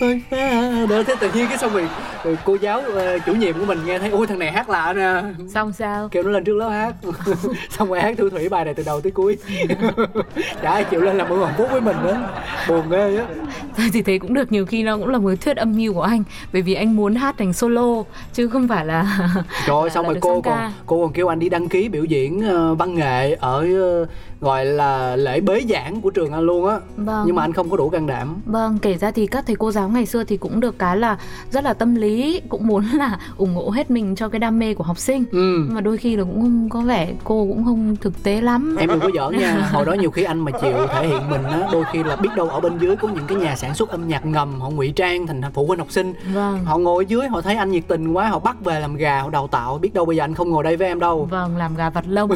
phôi 0.00 0.22
pha. 0.30 0.70
Đó 0.90 1.02
thế 1.06 1.14
tự 1.20 1.30
nhiên 1.34 1.46
cái 1.48 1.58
xong 1.58 1.72
rồi, 1.72 1.88
rồi 2.24 2.38
cô 2.44 2.56
giáo 2.60 2.80
ờ, 2.80 3.18
chủ 3.18 3.34
nhiệm 3.34 3.58
của 3.58 3.64
mình 3.64 3.78
nghe 3.86 3.98
thấy 3.98 4.10
Ôi 4.10 4.26
thằng 4.26 4.38
này 4.38 4.52
hát 4.52 4.68
lạ 4.70 4.92
nè. 4.92 5.22
Xong 5.54 5.72
sao? 5.72 6.08
Kêu 6.08 6.22
nó 6.22 6.30
lên 6.30 6.44
trước 6.44 6.56
lớp 6.56 6.68
hát. 6.68 6.94
Xong 7.78 7.88
rồi 7.88 8.00
hát 8.00 8.14
Thu 8.18 8.28
Thủy 8.30 8.48
bài 8.48 8.64
này 8.64 8.74
từ 8.74 8.82
đầu 8.86 9.00
tới 9.00 9.12
cuối 9.12 9.36
Ai 10.62 10.84
chịu 10.84 11.00
lên 11.00 11.16
làm 11.18 11.28
ưng 11.28 11.38
Hoàng 11.40 11.54
Phúc 11.58 11.68
với 11.70 11.80
mình 11.80 11.96
nữa. 12.02 12.28
Buồn 12.68 12.90
ghê 12.90 13.16
á. 13.16 13.26
Thôi 13.76 13.90
thì 13.92 14.02
thế 14.02 14.18
cũng 14.18 14.34
được 14.34 14.52
nhiều 14.52 14.66
khi 14.66 14.82
nó 14.82 14.96
cũng 14.98 15.08
là 15.08 15.18
một 15.18 15.30
thuyết 15.40 15.56
âm 15.56 15.76
mưu 15.76 15.94
của 15.94 16.02
anh 16.02 16.22
bởi 16.52 16.62
vì 16.62 16.74
anh 16.74 16.96
muốn 16.96 17.14
hát 17.14 17.34
thành 17.38 17.52
solo 17.52 18.02
chứ 18.32 18.48
không 18.48 18.68
phải 18.68 18.86
là 18.86 19.18
Trời 19.66 19.76
ơi 19.76 19.84
là- 19.84 19.88
xong 19.94 20.04
là 20.06 20.12
rồi 20.12 20.18
cô 20.20 20.40
còn 20.40 20.72
cô 20.86 21.02
còn 21.02 21.12
kêu 21.12 21.28
anh 21.32 21.38
đi 21.38 21.48
đăng 21.48 21.68
ký 21.68 21.88
biểu 21.88 22.04
diễn 22.04 22.40
ờ, 22.48 22.74
văn 22.74 22.94
nghệ 22.94 23.34
ở 23.40 23.66
ờ, 23.80 24.06
gọi 24.40 24.64
là 24.64 25.16
lễ 25.16 25.40
bế 25.40 25.60
giảng 25.68 26.00
của 26.00 26.10
trường 26.10 26.32
anh 26.32 26.42
luôn 26.42 26.66
á. 26.66 26.78
Vâng. 26.96 27.24
Nhưng 27.26 27.36
mà 27.36 27.42
anh 27.42 27.52
không 27.52 27.70
có 27.70 27.76
đủ 27.76 27.90
can 27.90 28.06
đảm. 28.06 28.40
Vâng, 28.46 28.78
kể 28.82 28.94
ra 28.94 29.10
thì 29.10 29.26
các 29.26 29.46
thầy 29.46 29.56
cô 29.56 29.72
giáo 29.72 29.88
ngày 29.88 30.06
xưa 30.06 30.24
thì 30.24 30.36
cũng 30.36 30.60
được 30.60 30.78
cái 30.78 30.96
là 30.96 31.18
rất 31.50 31.64
là 31.64 31.74
tâm 31.74 31.94
lý, 31.94 32.40
cũng 32.48 32.66
muốn 32.66 32.84
là 32.94 33.18
ủng 33.36 33.54
hộ 33.54 33.70
hết 33.70 33.90
mình 33.90 34.14
cho 34.14 34.28
cái 34.28 34.38
đam 34.38 34.58
mê 34.58 34.74
của 34.74 34.84
học 34.84 34.98
sinh. 34.98 35.24
Ừ. 35.32 35.64
Nhưng 35.66 35.74
mà 35.74 35.80
đôi 35.80 35.96
khi 35.96 36.16
là 36.16 36.24
cũng 36.24 36.40
không 36.40 36.68
có 36.68 36.80
vẻ 36.80 37.12
cô 37.24 37.46
cũng 37.48 37.64
không 37.64 37.96
thực 37.96 38.22
tế 38.22 38.40
lắm. 38.40 38.76
Em 38.76 38.88
đừng 38.88 39.00
có 39.00 39.10
giỡn 39.14 39.38
nha 39.38 39.68
hồi 39.72 39.84
đó 39.84 39.92
nhiều 39.92 40.10
khi 40.10 40.22
anh 40.22 40.40
mà 40.40 40.50
chịu 40.50 40.86
thể 40.88 41.06
hiện 41.08 41.30
mình 41.30 41.42
á 41.42 41.68
đôi 41.72 41.84
khi 41.92 42.02
là 42.02 42.16
biết 42.16 42.28
đâu 42.36 42.48
ở 42.48 42.60
bên 42.60 42.78
dưới 42.78 42.96
có 42.96 43.08
những 43.08 43.26
cái 43.26 43.38
nhà 43.38 43.56
sản 43.56 43.74
xuất 43.74 43.88
âm 43.88 44.08
nhạc 44.08 44.26
ngầm 44.26 44.60
họ 44.60 44.70
ngụy 44.70 44.92
trang 44.96 45.26
thành 45.26 45.42
phụ 45.54 45.66
huynh 45.66 45.78
học 45.78 45.90
sinh 45.90 46.14
vâng 46.34 46.64
họ 46.64 46.78
ngồi 46.78 47.04
ở 47.04 47.08
dưới 47.08 47.28
họ 47.28 47.40
thấy 47.40 47.56
anh 47.56 47.70
nhiệt 47.70 47.82
tình 47.88 48.12
quá 48.12 48.28
họ 48.28 48.38
bắt 48.38 48.64
về 48.64 48.80
làm 48.80 48.96
gà 48.96 49.20
họ 49.20 49.30
đào 49.30 49.46
tạo 49.46 49.78
biết 49.78 49.94
đâu 49.94 50.04
bây 50.04 50.16
giờ 50.16 50.24
anh 50.24 50.34
không 50.34 50.50
ngồi 50.50 50.64
đây 50.64 50.76
với 50.76 50.88
em 50.88 51.00
đâu 51.00 51.28
vâng 51.30 51.56
làm 51.56 51.76
gà 51.76 51.90
vặt 51.90 52.04
lông 52.08 52.30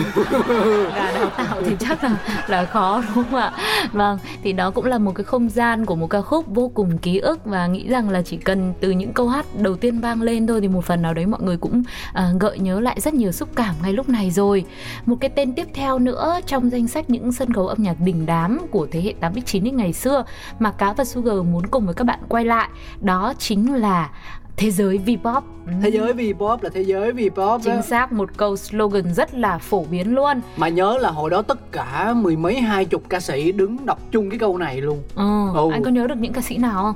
gà 0.95 1.13
đào 1.15 1.31
tạo 1.37 1.63
thì 1.67 1.77
chắc 1.81 1.94
là 2.03 2.17
là 2.49 2.65
khó 2.65 3.03
đúng 3.15 3.25
không 3.31 3.41
ạ? 3.41 3.53
Vâng 3.93 4.19
thì 4.43 4.53
đó 4.53 4.71
cũng 4.71 4.85
là 4.85 4.99
một 4.99 5.13
cái 5.15 5.25
không 5.25 5.49
gian 5.49 5.87
của 5.87 5.97
một 5.97 6.07
ca 6.07 6.21
khúc 6.21 6.45
vô 6.49 6.71
cùng 6.75 6.99
ký 6.99 7.19
ức 7.19 7.45
và 7.45 7.67
nghĩ 7.67 7.89
rằng 7.89 8.11
là 8.11 8.23
chỉ 8.23 8.37
cần 8.37 8.75
từ 8.81 8.91
những 8.91 9.13
câu 9.13 9.29
hát 9.29 9.47
đầu 9.59 9.77
tiên 9.77 10.01
vang 10.01 10.23
lên 10.23 10.47
thôi 10.47 10.61
thì 10.61 10.69
một 10.69 10.85
phần 10.85 11.03
nào 11.03 11.15
đấy 11.15 11.27
mọi 11.27 11.43
người 11.43 11.57
cũng 11.57 11.83
à, 12.13 12.31
gợi 12.41 12.59
nhớ 12.59 12.81
lại 12.81 13.01
rất 13.01 13.15
nhiều 13.15 13.33
xúc 13.33 13.49
cảm 13.57 13.75
ngay 13.83 13.93
lúc 13.93 14.09
này 14.09 14.31
rồi. 14.31 14.65
Một 15.07 15.17
cái 15.21 15.31
tên 15.31 15.55
tiếp 15.55 15.67
theo 15.75 15.99
nữa 15.99 16.41
trong 16.47 16.71
danh 16.71 16.89
sách 16.89 17.11
những 17.11 17.33
sân 17.33 17.53
khấu 17.53 17.69
âm 17.69 17.83
nhạc 17.83 18.01
đình 18.01 18.27
đám 18.27 18.67
của 18.71 18.87
thế 18.91 19.01
hệ 19.01 19.15
8x9 19.21 19.75
ngày 19.75 19.93
xưa 19.93 20.25
mà 20.59 20.71
cá 20.71 20.93
và 20.93 21.05
Sugar 21.05 21.37
muốn 21.53 21.67
cùng 21.67 21.87
với 21.87 21.95
các 21.95 22.05
bạn 22.05 22.21
quay 22.29 22.45
lại 22.45 22.69
đó 23.01 23.35
chính 23.39 23.75
là 23.75 24.11
thế 24.57 24.71
giới 24.71 25.01
V-pop. 25.07 25.41
Thế 25.83 25.91
giới 25.91 26.13
V-pop 26.13 26.59
là 26.63 26.71
thế 26.75 26.83
giới 26.83 27.13
V-pop 27.13 27.59
chính 27.65 27.75
đó. 27.77 27.81
xác 27.83 28.13
một 28.13 28.29
câu 28.37 28.57
slogan 28.57 29.15
rất 29.15 29.35
là 29.35 29.59
phổ 29.59 29.85
biến 29.85 30.15
luôn. 30.15 30.41
Mà 30.57 30.69
nhớ 30.69 30.99
là 31.01 31.11
hồi 31.11 31.31
đó 31.31 31.43
tất 31.43 31.73
cả 31.73 32.15
mười 32.17 32.37
mấy 32.37 32.61
hai 32.61 32.85
chục 32.85 33.03
ca 33.09 33.21
sĩ 33.21 33.53
đứng 33.53 33.87
đọc 33.87 33.99
chung 34.11 34.31
cái 34.31 34.39
câu 34.39 34.59
này 34.59 34.81
luôn. 34.81 35.03
Ờ, 35.15 35.25
Ừ. 35.55 35.71
anh 35.73 35.83
có 35.85 35.91
nhớ 35.91 36.07
được 36.07 36.19
những 36.19 36.33
ca 36.33 36.41
sĩ 36.41 36.57
nào 36.59 36.83
không? 36.83 36.95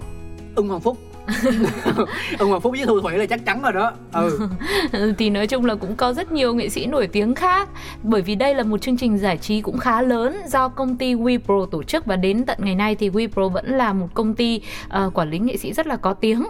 Ưng 0.54 0.68
hoàng 0.68 0.80
phúc 0.80 0.98
ừ 2.38 2.46
mà 2.46 2.58
phúc 2.58 2.72
với 2.76 2.86
thu 2.86 3.00
thủy 3.00 3.18
là 3.18 3.26
chắc 3.26 3.44
chắn 3.44 3.62
rồi 3.62 3.72
đó. 3.72 3.92
Ừ. 4.12 4.48
Thì 5.18 5.30
nói 5.30 5.46
chung 5.46 5.64
là 5.64 5.74
cũng 5.74 5.96
có 5.96 6.12
rất 6.12 6.32
nhiều 6.32 6.54
nghệ 6.54 6.68
sĩ 6.68 6.86
nổi 6.86 7.06
tiếng 7.06 7.34
khác. 7.34 7.68
Bởi 8.02 8.22
vì 8.22 8.34
đây 8.34 8.54
là 8.54 8.62
một 8.62 8.80
chương 8.80 8.96
trình 8.96 9.18
giải 9.18 9.38
trí 9.38 9.60
cũng 9.60 9.78
khá 9.78 10.02
lớn 10.02 10.36
do 10.48 10.68
công 10.68 10.96
ty 10.96 11.14
WePro 11.14 11.66
tổ 11.66 11.82
chức 11.82 12.06
và 12.06 12.16
đến 12.16 12.44
tận 12.44 12.58
ngày 12.62 12.74
nay 12.74 12.94
thì 12.94 13.10
WePro 13.10 13.48
vẫn 13.48 13.66
là 13.76 13.92
một 13.92 14.08
công 14.14 14.34
ty 14.34 14.60
uh, 15.04 15.14
quản 15.14 15.30
lý 15.30 15.38
nghệ 15.38 15.56
sĩ 15.56 15.72
rất 15.72 15.86
là 15.86 15.96
có 15.96 16.14
tiếng. 16.14 16.44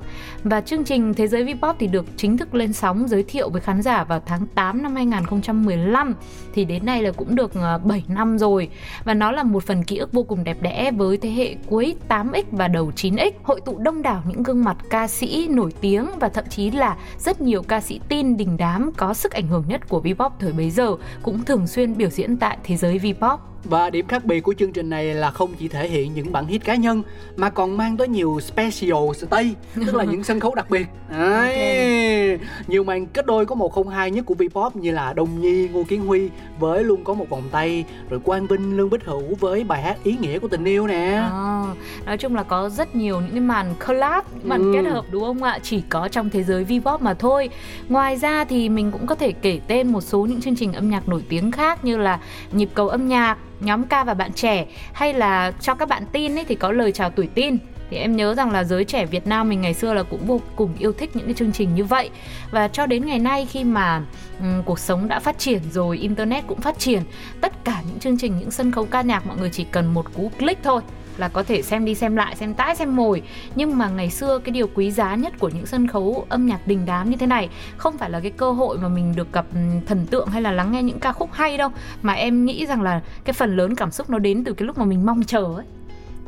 Và 0.45 0.61
chương 0.61 0.85
trình 0.85 1.15
Thế 1.15 1.27
giới 1.27 1.45
Vpop 1.45 1.77
thì 1.79 1.87
được 1.87 2.07
chính 2.17 2.39
thức 2.39 2.55
lên 2.55 2.73
sóng 2.73 3.09
giới 3.09 3.23
thiệu 3.23 3.51
với 3.51 3.61
khán 3.61 3.83
giả 3.83 4.05
vào 4.05 4.23
tháng 4.27 4.47
8 4.47 4.83
năm 4.83 4.95
2015 4.95 6.15
thì 6.55 6.65
đến 6.65 6.87
nay 6.87 7.03
là 7.03 7.11
cũng 7.11 7.35
được 7.35 7.55
ờ, 7.55 7.79
7 7.85 8.05
năm 8.09 8.39
rồi. 8.39 8.69
Và 9.05 9.15
nó 9.15 9.33
là 9.33 9.43
một 9.43 9.65
phần 9.65 9.85
ký 9.85 9.97
ức 9.97 10.13
vô 10.13 10.23
cùng 10.23 10.45
đẹp 10.45 10.63
đẽ 10.63 10.91
với 10.97 11.17
thế 11.17 11.31
hệ 11.31 11.55
cuối 11.67 11.95
8X 12.09 12.43
và 12.51 12.69
đầu 12.69 12.93
9X 12.97 13.31
hội 13.43 13.61
tụ 13.61 13.79
đông 13.79 14.03
đảo 14.03 14.23
những 14.29 14.43
gương 14.43 14.65
mặt 14.65 14.68
ca 14.91 15.09
sĩ 15.09 15.49
nổi 15.51 15.73
tiếng 15.81 16.07
và 16.21 16.29
thậm 16.29 16.45
chí 16.51 16.71
là 16.71 16.97
rất 17.19 17.41
nhiều 17.41 17.63
ca 17.63 17.81
sĩ 17.81 18.01
tin, 18.09 18.37
đình 18.37 18.57
đám 18.57 18.91
có 18.97 19.15
sức 19.15 19.33
ảnh 19.33 19.49
hưởng 19.49 19.65
nhất 19.69 19.89
của 19.89 20.01
Vpop 20.01 20.33
thời 20.39 20.53
bấy 20.53 20.71
giờ 20.71 20.97
cũng 21.23 21.45
thường 21.45 21.67
xuyên 21.67 21.97
biểu 21.97 22.11
diễn 22.11 22.37
tại 22.37 22.59
thế 22.65 22.77
giới 22.77 22.99
Vpop. 22.99 23.41
Và 23.65 23.91
điểm 23.91 24.07
khác 24.07 24.25
biệt 24.25 24.41
của 24.41 24.55
chương 24.59 24.73
trình 24.73 24.91
này 24.91 25.15
là 25.15 25.31
không 25.31 25.51
chỉ 25.59 25.69
thể 25.69 25.89
hiện 25.89 26.15
những 26.15 26.33
bản 26.33 26.47
hit 26.47 26.65
cá 26.65 26.75
nhân 26.75 27.03
mà 27.37 27.51
còn 27.51 27.77
mang 27.77 27.97
tới 27.97 28.09
nhiều 28.09 28.41
special 28.41 29.13
stay, 29.17 29.55
tức 29.87 29.95
là 29.95 30.05
những 30.11 30.25
sân 30.25 30.41
khấu 30.41 30.55
đặc 30.55 30.71
biệt. 30.71 30.87
Đấy. 31.11 32.39
Nhiều 32.67 32.85
màn 32.85 33.07
kết 33.07 33.27
đôi 33.27 33.47
có 33.47 33.55
một 33.55 33.73
không 33.73 33.89
hai 33.89 34.11
nhất 34.11 34.27
của 34.27 34.35
Vpop 34.35 34.77
như 34.77 34.91
là 34.91 35.13
Đồng 35.13 35.41
Nhi, 35.41 35.69
Ngô 35.69 35.83
Kiến 35.89 36.07
Huy 36.07 36.29
với 36.59 36.85
luôn 36.85 37.05
có 37.05 37.15
một 37.15 37.29
vòng 37.31 37.43
tay, 37.53 37.85
rồi 38.11 38.21
Quang 38.21 38.47
Vinh, 38.47 38.77
Lương 38.77 38.91
Bích 38.91 39.05
Hữu 39.05 39.35
với 39.41 39.65
bài 39.65 39.83
hát 39.83 39.97
ý 40.05 40.17
nghĩa 40.21 40.39
của 40.39 40.49
tình 40.49 40.65
yêu 40.65 40.87
nè. 40.87 41.23
À, 41.33 41.65
nói 42.07 42.17
chung 42.19 42.35
là 42.35 42.43
có 42.43 42.69
rất 42.69 42.95
nhiều 42.97 43.21
những 43.21 43.31
cái 43.31 43.41
màn 43.41 43.75
collab, 43.87 44.25
những 44.35 44.49
màn 44.49 44.63
Ừ. 44.63 44.73
kết 44.75 44.91
hợp 44.91 45.05
đúng 45.11 45.25
không 45.25 45.43
ạ? 45.43 45.59
Chỉ 45.63 45.83
có 45.89 46.09
trong 46.09 46.31
thế 46.31 46.43
giới 46.43 46.65
Vpop 46.65 47.03
mà 47.03 47.15
thôi. 47.15 47.49
Ngoài 47.89 48.17
ra 48.17 48.45
thì 48.45 48.69
mình 48.69 48.91
cũng 48.93 49.07
có 49.07 49.15
thể 49.15 49.33
kể 49.33 49.61
tên 49.69 49.93
một 49.93 50.01
số 50.01 50.27
những 50.27 50.41
chương 50.41 50.57
trình 50.57 50.73
âm 50.73 50.91
nhạc 50.91 51.09
nổi 51.09 51.25
tiếng 51.29 51.53
khác 51.53 51.85
như 51.85 51.97
là 51.97 52.21
nhịp 52.53 52.69
cầu 52.75 52.89
âm 52.89 53.09
nhạc, 53.09 53.37
nhóm 53.61 53.85
ca 53.85 54.05
và 54.05 54.15
bạn 54.15 54.33
trẻ 54.33 54.67
hay 54.93 55.15
là 55.15 55.53
cho 55.61 55.75
các 55.75 55.89
bạn 55.89 56.03
tin 56.13 56.39
ấy 56.39 56.45
thì 56.45 56.55
có 56.55 56.73
lời 56.73 56.93
chào 56.93 57.11
tuổi 57.11 57.29
tin. 57.35 57.59
Thì 57.91 57.97
em 57.97 58.17
nhớ 58.17 58.35
rằng 58.35 58.51
là 58.51 58.65
giới 58.65 58.85
trẻ 58.85 59.07
Việt 59.07 59.27
Nam 59.27 59.49
mình 59.49 59.61
ngày 59.61 59.75
xưa 59.75 59.95
là 59.95 60.03
cũng 60.03 60.27
vô 60.27 60.41
cùng 60.57 60.75
yêu 60.79 60.93
thích 60.93 61.11
những 61.17 61.25
cái 61.25 61.35
chương 61.35 61.53
trình 61.53 61.75
như 61.75 61.85
vậy. 61.85 62.11
Và 62.51 62.69
cho 62.69 62.87
đến 62.87 63.07
ngày 63.07 63.19
nay 63.19 63.47
khi 63.51 63.65
mà 63.65 64.03
um, 64.41 64.63
cuộc 64.63 64.79
sống 64.79 65.09
đã 65.09 65.21
phát 65.21 65.39
triển 65.39 65.61
rồi 65.73 65.99
internet 65.99 66.47
cũng 66.47 66.61
phát 66.61 66.79
triển 66.79 67.03
tất 67.41 67.65
cả 67.65 67.83
những 67.89 67.99
chương 67.99 68.19
trình 68.19 68.39
những 68.39 68.51
sân 68.51 68.73
khấu 68.73 68.85
ca 68.85 69.03
nhạc 69.03 69.27
mọi 69.27 69.37
người 69.37 69.51
chỉ 69.51 69.65
cần 69.65 69.95
một 69.95 70.15
cú 70.15 70.31
click 70.39 70.63
thôi 70.63 70.83
là 71.21 71.29
có 71.29 71.43
thể 71.43 71.63
xem 71.63 71.85
đi 71.85 71.95
xem 71.95 72.17
lại 72.17 72.37
xem 72.37 72.55
tái 72.55 72.77
xem 72.77 72.97
mồi. 72.97 73.23
Nhưng 73.55 73.79
mà 73.79 73.89
ngày 73.89 74.11
xưa 74.11 74.39
cái 74.39 74.53
điều 74.53 74.67
quý 74.75 74.91
giá 74.91 75.15
nhất 75.15 75.33
của 75.39 75.49
những 75.49 75.67
sân 75.67 75.87
khấu 75.87 76.27
âm 76.29 76.47
nhạc 76.47 76.67
đình 76.67 76.83
đám 76.87 77.11
như 77.11 77.17
thế 77.17 77.27
này 77.27 77.49
không 77.77 77.99
phải 77.99 78.11
là 78.11 78.21
cái 78.21 78.31
cơ 78.31 78.51
hội 78.51 78.79
mà 78.79 78.89
mình 78.89 79.15
được 79.17 79.33
gặp 79.33 79.47
thần 79.87 80.07
tượng 80.07 80.29
hay 80.29 80.43
là 80.43 80.53
lắng 80.53 80.73
nghe 80.73 80.83
những 80.83 80.99
ca 80.99 81.13
khúc 81.13 81.33
hay 81.33 81.59
đâu. 81.59 81.71
Mà 82.03 82.13
em 82.13 82.45
nghĩ 82.45 82.67
rằng 82.67 82.83
là 82.83 83.01
cái 83.25 83.33
phần 83.33 83.57
lớn 83.57 83.75
cảm 83.75 83.91
xúc 83.91 84.11
nó 84.11 84.19
đến 84.19 84.45
từ 84.45 84.53
cái 84.53 84.67
lúc 84.67 84.79
mà 84.79 84.85
mình 84.85 85.07
mong 85.07 85.23
chờ 85.23 85.45
ấy. 85.57 85.65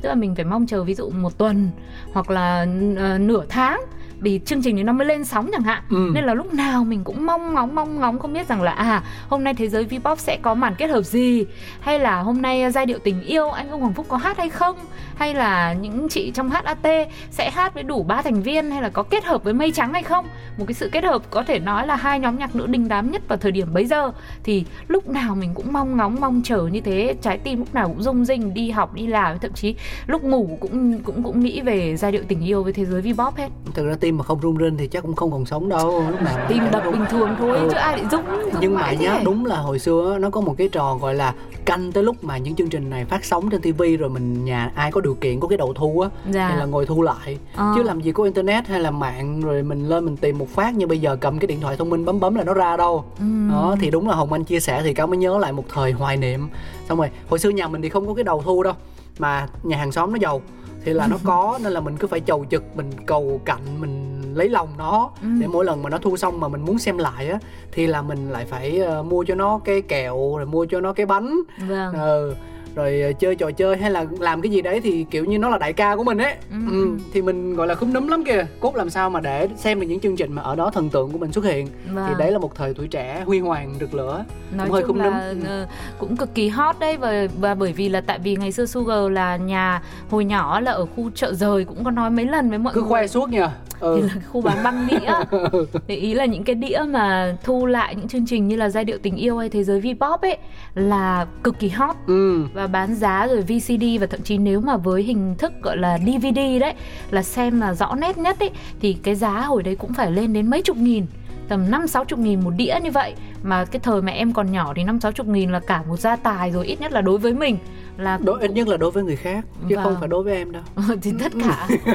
Tức 0.02 0.08
là 0.08 0.14
mình 0.14 0.34
phải 0.34 0.44
mong 0.44 0.66
chờ 0.66 0.84
ví 0.84 0.94
dụ 0.94 1.10
một 1.10 1.38
tuần 1.38 1.70
hoặc 2.12 2.30
là 2.30 2.66
uh, 2.92 3.20
nửa 3.20 3.44
tháng 3.48 3.80
thì 4.24 4.40
chương 4.44 4.62
trình 4.62 4.74
này 4.74 4.84
nó 4.84 4.92
mới 4.92 5.06
lên 5.06 5.24
sóng 5.24 5.50
chẳng 5.52 5.62
hạn. 5.62 5.82
Ừ. 5.90 6.10
nên 6.14 6.24
là 6.24 6.34
lúc 6.34 6.54
nào 6.54 6.84
mình 6.84 7.04
cũng 7.04 7.26
mong 7.26 7.54
ngóng 7.54 7.74
mong 7.74 8.00
ngóng 8.00 8.18
không 8.18 8.32
biết 8.32 8.48
rằng 8.48 8.62
là 8.62 8.72
à 8.72 9.02
hôm 9.28 9.44
nay 9.44 9.54
thế 9.54 9.68
giới 9.68 9.84
Vpop 9.84 10.18
sẽ 10.18 10.38
có 10.42 10.54
màn 10.54 10.74
kết 10.78 10.86
hợp 10.86 11.02
gì? 11.02 11.44
Hay 11.80 11.98
là 11.98 12.20
hôm 12.20 12.42
nay 12.42 12.70
giai 12.70 12.86
điệu 12.86 12.98
tình 12.98 13.22
yêu 13.22 13.50
anh 13.50 13.70
Ưng 13.70 13.80
Hoàng 13.80 13.94
Phúc 13.94 14.06
có 14.08 14.16
hát 14.16 14.38
hay 14.38 14.48
không? 14.48 14.76
Hay 15.16 15.34
là 15.34 15.72
những 15.72 16.08
chị 16.08 16.30
trong 16.34 16.50
HAT 16.50 16.86
sẽ 17.30 17.50
hát 17.50 17.74
với 17.74 17.82
đủ 17.82 18.02
ba 18.02 18.22
thành 18.22 18.42
viên 18.42 18.70
hay 18.70 18.82
là 18.82 18.88
có 18.88 19.02
kết 19.02 19.24
hợp 19.24 19.44
với 19.44 19.54
mây 19.54 19.72
trắng 19.72 19.92
hay 19.92 20.02
không? 20.02 20.26
Một 20.58 20.64
cái 20.68 20.74
sự 20.74 20.88
kết 20.92 21.04
hợp 21.04 21.22
có 21.30 21.42
thể 21.42 21.58
nói 21.58 21.86
là 21.86 21.96
hai 21.96 22.20
nhóm 22.20 22.38
nhạc 22.38 22.56
nữ 22.56 22.66
đình 22.66 22.88
đám 22.88 23.10
nhất 23.10 23.28
vào 23.28 23.38
thời 23.38 23.52
điểm 23.52 23.74
bấy 23.74 23.86
giờ. 23.86 24.10
Thì 24.44 24.64
lúc 24.88 25.08
nào 25.08 25.34
mình 25.34 25.54
cũng 25.54 25.72
mong 25.72 25.96
ngóng 25.96 26.16
mong 26.20 26.42
chờ 26.44 26.66
như 26.66 26.80
thế. 26.80 27.14
Trái 27.22 27.38
tim 27.38 27.58
lúc 27.58 27.74
nào 27.74 27.88
cũng 27.88 28.02
rung 28.02 28.24
rinh 28.24 28.54
đi 28.54 28.70
học 28.70 28.94
đi 28.94 29.06
làm 29.06 29.38
thậm 29.38 29.52
chí 29.52 29.74
lúc 30.06 30.24
ngủ 30.24 30.58
cũng 30.60 31.00
cũng 31.02 31.22
cũng 31.22 31.40
nghĩ 31.40 31.60
về 31.60 31.96
giai 31.96 32.12
điệu 32.12 32.22
tình 32.28 32.40
yêu 32.44 32.62
với 32.62 32.72
thế 32.72 32.84
giới 32.84 33.02
Vpop 33.02 33.36
hết. 33.36 33.48
Thực 33.74 33.86
ra 33.86 33.94
tim 34.10 34.18
mà 34.18 34.24
không 34.24 34.38
rung 34.42 34.58
rinh 34.58 34.76
thì 34.76 34.86
chắc 34.88 35.02
cũng 35.02 35.14
không 35.16 35.30
còn 35.32 35.46
sống 35.46 35.68
đâu. 35.68 36.04
Lúc 36.10 36.22
nào 36.22 36.46
tim 36.48 36.62
đập 36.72 36.82
bình 36.92 37.04
thường 37.10 37.28
thôi 37.38 37.56
Ừ. 37.58 37.68
chứ 37.70 37.76
ai 37.76 37.96
lại 37.98 38.06
rung 38.10 38.24
nhưng 38.60 38.74
mà 38.74 38.92
nhá 38.92 39.12
này. 39.14 39.24
đúng 39.24 39.46
là 39.46 39.56
hồi 39.56 39.78
xưa 39.78 40.18
nó 40.20 40.30
có 40.30 40.40
một 40.40 40.54
cái 40.58 40.68
trò 40.68 40.94
gọi 41.00 41.14
là 41.14 41.34
canh 41.64 41.92
tới 41.92 42.02
lúc 42.04 42.24
mà 42.24 42.38
những 42.38 42.54
chương 42.54 42.68
trình 42.68 42.90
này 42.90 43.04
phát 43.04 43.24
sóng 43.24 43.50
trên 43.50 43.60
tivi 43.60 43.96
rồi 43.96 44.10
mình 44.10 44.44
nhà 44.44 44.70
ai 44.74 44.92
có 44.92 45.00
điều 45.00 45.14
kiện 45.14 45.40
có 45.40 45.48
cái 45.48 45.58
đầu 45.58 45.72
thu 45.74 46.00
á 46.00 46.08
Dạ. 46.30 46.48
thì 46.52 46.58
là 46.58 46.64
ngồi 46.64 46.86
thu 46.86 47.02
lại 47.02 47.38
Ờ. 47.56 47.72
chứ 47.76 47.82
làm 47.82 48.00
gì 48.00 48.12
có 48.12 48.24
internet 48.24 48.66
hay 48.68 48.80
là 48.80 48.90
mạng 48.90 49.40
rồi 49.40 49.62
mình 49.62 49.88
lên 49.88 50.04
mình 50.04 50.16
tìm 50.16 50.38
một 50.38 50.48
phát 50.48 50.74
như 50.74 50.86
bây 50.86 50.98
giờ 51.00 51.16
cầm 51.20 51.38
cái 51.38 51.46
điện 51.46 51.60
thoại 51.60 51.76
thông 51.76 51.90
minh 51.90 52.04
bấm 52.04 52.20
bấm 52.20 52.34
là 52.34 52.44
nó 52.44 52.54
ra 52.54 52.76
đâu 52.76 53.04
Ừ. 53.18 53.24
đó 53.50 53.76
thì 53.80 53.90
đúng 53.90 54.08
là 54.08 54.14
hồng 54.14 54.32
anh 54.32 54.44
chia 54.44 54.60
sẻ 54.60 54.80
thì 54.84 54.94
cáo 54.94 55.06
mới 55.06 55.16
nhớ 55.16 55.38
lại 55.38 55.52
một 55.52 55.64
thời 55.74 55.92
hoài 55.92 56.16
niệm 56.16 56.48
xong 56.88 56.98
rồi 56.98 57.10
hồi 57.28 57.38
xưa 57.38 57.50
nhà 57.50 57.68
mình 57.68 57.82
thì 57.82 57.88
không 57.88 58.06
có 58.06 58.14
cái 58.14 58.24
đầu 58.24 58.42
thu 58.44 58.62
đâu 58.62 58.74
mà 59.18 59.48
nhà 59.62 59.76
hàng 59.76 59.92
xóm 59.92 60.10
nó 60.12 60.18
giàu 60.20 60.42
thì 60.84 60.92
là 60.92 61.06
nó 61.06 61.16
có 61.24 61.58
nên 61.62 61.72
là 61.72 61.80
mình 61.80 61.96
cứ 61.96 62.06
phải 62.08 62.20
chầu 62.20 62.44
chực 62.50 62.76
mình 62.76 62.90
cầu 63.06 63.40
cạnh 63.44 63.80
mình 63.80 64.22
lấy 64.34 64.48
lòng 64.48 64.68
nó. 64.78 65.10
Ừ. 65.22 65.28
để 65.40 65.46
mỗi 65.46 65.64
lần 65.64 65.82
mà 65.82 65.90
nó 65.90 65.98
thu 65.98 66.16
xong 66.16 66.40
mà 66.40 66.48
mình 66.48 66.64
muốn 66.64 66.78
xem 66.78 66.98
lại 66.98 67.28
á 67.28 67.38
thì 67.72 67.86
là 67.86 68.02
mình 68.02 68.30
lại 68.30 68.44
phải 68.44 68.78
ờ, 68.78 69.02
mua 69.02 69.24
cho 69.24 69.34
nó 69.34 69.60
cái 69.64 69.82
kẹo 69.82 70.36
rồi 70.36 70.46
mua 70.46 70.66
cho 70.66 70.80
nó 70.80 70.92
cái 70.92 71.06
bánh. 71.06 71.40
Vâng. 71.68 71.94
Ừ 71.94 72.34
rồi 72.74 73.02
ờ, 73.02 73.12
chơi 73.12 73.34
trò 73.34 73.50
chơi 73.50 73.76
hay 73.76 73.90
là 73.90 74.06
làm 74.18 74.40
cái 74.40 74.52
gì 74.52 74.62
đấy 74.62 74.80
thì 74.80 75.06
kiểu 75.10 75.24
như 75.24 75.38
nó 75.38 75.48
là 75.48 75.58
đại 75.58 75.72
ca 75.72 75.96
của 75.96 76.04
mình 76.04 76.18
ấy. 76.18 76.34
Ừ. 76.50 76.56
ừ. 76.70 76.98
thì 77.12 77.22
mình 77.22 77.54
gọi 77.54 77.66
là 77.66 77.74
khúm 77.74 77.92
núm 77.92 78.08
lắm 78.08 78.24
kìa. 78.24 78.46
Cốt 78.60 78.76
làm 78.76 78.90
sao 78.90 79.10
mà 79.10 79.20
để 79.20 79.48
xem 79.56 79.80
được 79.80 79.86
những 79.86 80.00
chương 80.00 80.16
trình 80.16 80.32
mà 80.32 80.42
ở 80.42 80.56
đó 80.56 80.70
thần 80.70 80.90
tượng 80.90 81.10
của 81.12 81.18
mình 81.18 81.32
xuất 81.32 81.44
hiện. 81.44 81.66
Vâng. 81.94 82.06
thì 82.08 82.14
đấy 82.18 82.32
là 82.32 82.38
một 82.38 82.54
thời 82.54 82.74
tuổi 82.74 82.88
trẻ 82.88 83.22
huy 83.26 83.38
hoàng 83.38 83.74
rực 83.80 83.94
lửa. 83.94 84.24
Nói 84.56 84.66
cũng 84.66 84.74
hơi 84.74 84.84
chung 84.86 84.98
núm. 84.98 85.12
là 85.12 85.34
ờ, 85.46 85.66
cũng 85.98 86.16
cực 86.16 86.34
kỳ 86.34 86.48
hot 86.48 86.76
đấy 86.80 86.96
và 86.96 87.26
và 87.40 87.54
bởi 87.54 87.72
vì 87.72 87.88
là 87.88 88.00
tại 88.00 88.18
vì 88.18 88.36
ngày 88.36 88.52
xưa 88.52 88.66
Sugar 88.66 89.10
là 89.12 89.36
nhà 89.36 89.82
hồi 90.10 90.24
nhỏ 90.24 90.60
là 90.60 90.72
ở 90.72 90.86
khu 90.86 91.10
chợ 91.14 91.34
rời 91.34 91.64
cũng 91.64 91.84
có 91.84 91.90
nói 91.90 92.10
mấy 92.10 92.24
lần 92.24 92.50
với 92.50 92.58
mọi 92.58 92.74
cứ 92.74 92.80
người. 92.80 92.88
khoe 92.88 93.06
suốt 93.06 93.28
thì 93.32 93.38
ừ. 93.80 94.00
là 94.00 94.08
khu 94.32 94.40
bán 94.40 94.64
băng 94.64 94.86
đĩa. 94.90 95.38
Để 95.86 95.94
ý 95.94 96.14
là 96.14 96.24
những 96.24 96.44
cái 96.44 96.54
đĩa 96.54 96.80
mà 96.88 97.36
thu 97.44 97.66
lại 97.66 97.94
những 97.94 98.08
chương 98.08 98.26
trình 98.26 98.48
như 98.48 98.56
là 98.56 98.68
giai 98.68 98.84
điệu 98.84 98.98
tình 99.02 99.16
yêu 99.16 99.38
hay 99.38 99.48
thế 99.48 99.64
giới 99.64 99.80
Vpop 99.80 100.20
ấy 100.20 100.38
là 100.74 101.26
cực 101.42 101.58
kỳ 101.58 101.68
hot. 101.68 101.96
Ừ. 102.06 102.44
Và 102.54 102.59
bán 102.66 102.94
giá 102.94 103.26
rồi 103.26 103.42
VCD 103.42 103.84
và 104.00 104.06
thậm 104.06 104.22
chí 104.22 104.38
nếu 104.38 104.60
mà 104.60 104.76
với 104.76 105.02
hình 105.02 105.34
thức, 105.38 105.52
gọi 105.62 105.76
là 105.76 105.98
DVD 105.98 106.38
đấy, 106.60 106.74
là 107.10 107.22
xem 107.22 107.60
là 107.60 107.74
rõ 107.74 107.94
nét 107.94 108.18
nhất 108.18 108.40
ấy, 108.40 108.50
thì 108.80 108.92
cái 108.92 109.14
giá 109.14 109.40
hồi 109.40 109.62
đấy 109.62 109.76
cũng 109.76 109.92
phải 109.92 110.12
lên 110.12 110.32
đến 110.32 110.50
mấy 110.50 110.62
chục 110.62 110.76
nghìn, 110.76 111.06
tầm 111.48 111.70
năm 111.70 111.86
sáu 111.86 112.04
chục 112.04 112.18
nghìn 112.18 112.40
một 112.40 112.50
đĩa 112.56 112.78
như 112.82 112.90
vậy. 112.90 113.14
Mà 113.42 113.64
cái 113.64 113.80
thời 113.80 114.02
mà 114.02 114.12
em 114.12 114.32
còn 114.32 114.52
nhỏ 114.52 114.72
thì 114.76 114.84
năm 114.84 115.00
sáu 115.00 115.12
chục 115.12 115.26
nghìn 115.26 115.50
là 115.50 115.60
cả 115.60 115.82
một 115.88 115.96
gia 115.96 116.16
tài 116.16 116.50
rồi, 116.50 116.66
ít 116.66 116.80
nhất 116.80 116.92
là 116.92 117.00
đối 117.00 117.18
với 117.18 117.34
mình 117.34 117.58
là 118.00 118.18
đối 118.22 118.40
ít 118.40 118.50
nhất 118.50 118.68
là 118.68 118.76
đối 118.76 118.90
với 118.90 119.04
người 119.04 119.16
khác 119.16 119.44
chứ 119.68 119.76
Vâng. 119.76 119.84
không 119.84 119.96
phải 120.00 120.08
đối 120.08 120.22
với 120.22 120.34
em 120.36 120.52
đâu. 120.52 120.62
Thì 121.02 121.12
tất 121.20 121.32
cả. 121.44 121.68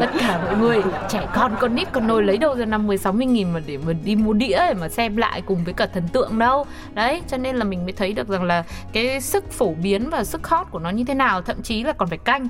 Tất 0.00 0.10
cả 0.20 0.40
mọi 0.44 0.56
người 0.56 0.82
trẻ 1.08 1.28
con 1.34 1.52
con 1.60 1.74
nít 1.74 1.92
con 1.92 2.06
nôi 2.06 2.22
lấy 2.22 2.36
đâu 2.38 2.54
ra 2.56 2.64
năm 2.64 2.86
mười 2.86 2.98
sáu 2.98 3.12
mươi 3.12 3.26
nghìn 3.26 3.52
mà 3.52 3.60
để 3.66 3.78
mà 3.86 3.92
đi 3.92 4.16
mua 4.16 4.32
đĩa 4.32 4.56
để 4.68 4.74
mà 4.80 4.88
xem 4.88 5.16
lại 5.16 5.42
cùng 5.46 5.64
với 5.64 5.74
cả 5.74 5.86
thần 5.86 6.08
tượng 6.08 6.38
đâu. 6.38 6.66
Đấy 6.94 7.22
cho 7.28 7.36
nên 7.36 7.56
là 7.56 7.64
mình 7.64 7.84
mới 7.84 7.92
thấy 7.92 8.12
được 8.12 8.28
rằng 8.28 8.42
là 8.42 8.64
cái 8.92 9.20
sức 9.20 9.52
phổ 9.52 9.74
biến 9.82 10.10
và 10.10 10.24
sức 10.24 10.46
hot 10.46 10.66
của 10.70 10.78
nó 10.78 10.90
như 10.90 11.04
thế 11.04 11.14
nào 11.14 11.42
thậm 11.42 11.62
chí 11.62 11.82
là 11.82 11.92
còn 11.92 12.08
phải 12.08 12.18
canh 12.18 12.48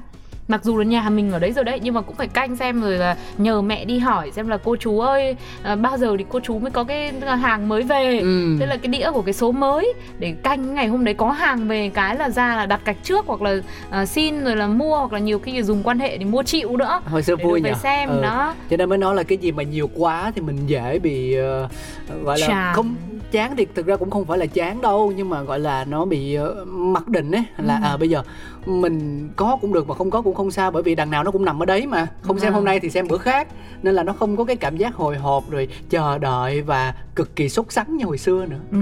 mặc 0.49 0.65
dù 0.65 0.77
là 0.77 0.85
nhà 0.85 1.11
mình 1.11 1.33
ở 1.33 1.39
đấy 1.39 1.53
rồi 1.53 1.65
đấy 1.65 1.81
nhưng 1.83 1.95
mà 1.95 2.01
cũng 2.01 2.17
phải 2.17 2.29
canh 2.29 2.57
xem 2.57 2.81
rồi 2.81 2.99
là 2.99 3.17
nhờ 3.39 3.63
mẹ 3.63 3.85
đi 3.85 3.99
hỏi 3.99 4.31
xem 4.33 4.49
là 4.49 4.57
cô 4.57 4.77
chú 4.77 5.01
ơi 5.01 5.37
à, 5.63 5.77
bao 5.77 5.99
giờ 5.99 6.15
thì 6.19 6.25
cô 6.29 6.41
chú 6.41 6.59
mới 6.59 6.71
có 6.71 6.85
cái 6.85 7.13
hàng 7.21 7.69
mới 7.69 7.83
về 7.83 8.19
ừ. 8.19 8.57
tức 8.61 8.67
là 8.67 8.77
cái 8.77 8.89
đĩa 8.89 9.11
của 9.11 9.23
cái 9.23 9.35
số 9.35 9.53
mới 9.53 9.93
để 10.19 10.35
canh 10.43 10.75
ngày 10.75 10.87
hôm 10.87 11.05
đấy 11.05 11.15
có 11.15 11.31
hàng 11.31 11.69
về 11.69 11.91
cái 11.95 12.17
là 12.17 12.31
ra 12.31 12.57
là 12.57 12.67
đặt 12.67 12.81
cạch 12.85 12.97
trước 13.03 13.27
hoặc 13.27 13.43
là 13.43 13.61
uh, 14.03 14.09
xin 14.09 14.45
rồi 14.45 14.57
là 14.57 14.67
mua 14.67 14.97
hoặc 14.99 15.13
là 15.13 15.19
nhiều 15.19 15.39
khi 15.39 15.63
dùng 15.63 15.83
quan 15.83 15.99
hệ 15.99 16.19
thì 16.19 16.25
mua 16.25 16.43
chịu 16.43 16.77
nữa 16.77 17.01
hồi 17.07 17.23
xưa 17.23 17.37
vui 17.37 17.61
nhỉ 17.61 17.71
xem 17.83 18.09
ừ. 18.09 18.23
đó 18.23 18.55
cho 18.71 18.77
nên 18.77 18.89
mới 18.89 18.99
nói 18.99 19.15
là 19.15 19.23
cái 19.23 19.39
gì 19.39 19.53
mà 19.53 19.63
nhiều 19.63 19.91
quá 19.95 20.33
thì 20.35 20.41
mình 20.41 20.59
dễ 20.67 20.99
bị 20.99 21.37
uh, 21.39 22.25
gọi 22.25 22.39
là 22.39 22.47
Chà. 22.47 22.73
không 22.73 22.95
chán 23.37 23.57
thì 23.57 23.67
thực 23.75 23.87
ra 23.87 23.97
cũng 23.97 24.11
không 24.11 24.25
phải 24.25 24.39
là 24.39 24.47
chán 24.47 24.81
đâu 24.81 25.13
nhưng 25.17 25.31
mà 25.31 25.43
gọi 25.43 25.61
là 25.61 25.85
nó 25.85 26.05
bị 26.05 26.39
uh, 26.39 26.69
mặc 26.69 27.09
định 27.09 27.31
ấy 27.31 27.45
là 27.59 27.77
ừ. 27.77 27.81
à 27.85 27.97
bây 27.97 28.11
giờ 28.11 28.23
mình 28.67 29.29
có 29.37 29.59
cũng 29.61 29.73
được 29.73 29.89
mà 29.89 29.95
không 29.95 30.11
có 30.11 30.23
cũng 30.23 30.35
không 30.35 30.51
sao 30.51 30.71
bởi 30.71 30.83
vì 30.83 30.95
đằng 30.95 31.11
nào 31.11 31.25
nó 31.25 31.31
cũng 31.31 31.45
nằm 31.45 31.63
ở 31.63 31.67
đấy 31.67 31.87
mà 31.87 32.07
không 32.21 32.39
xem 32.39 32.53
hôm 32.53 32.65
nay 32.65 32.81
thì 32.81 32.91
xem 32.91 33.09
bữa 33.09 33.19
khác 33.19 33.49
nên 33.83 33.95
là 33.95 34.03
nó 34.03 34.13
không 34.13 34.37
có 34.37 34.45
cái 34.45 34.57
cảm 34.57 34.77
giác 34.77 34.95
hồi 34.95 35.17
hộp 35.17 35.51
rồi 35.51 35.69
chờ 35.91 36.19
đợi 36.19 36.63
và 36.63 36.95
cực 37.15 37.37
kỳ 37.37 37.49
sốt 37.49 37.73
sắng 37.73 37.97
như 37.97 38.05
hồi 38.05 38.19
xưa 38.19 38.47
nữa 38.47 38.59
ừ. 38.73 38.79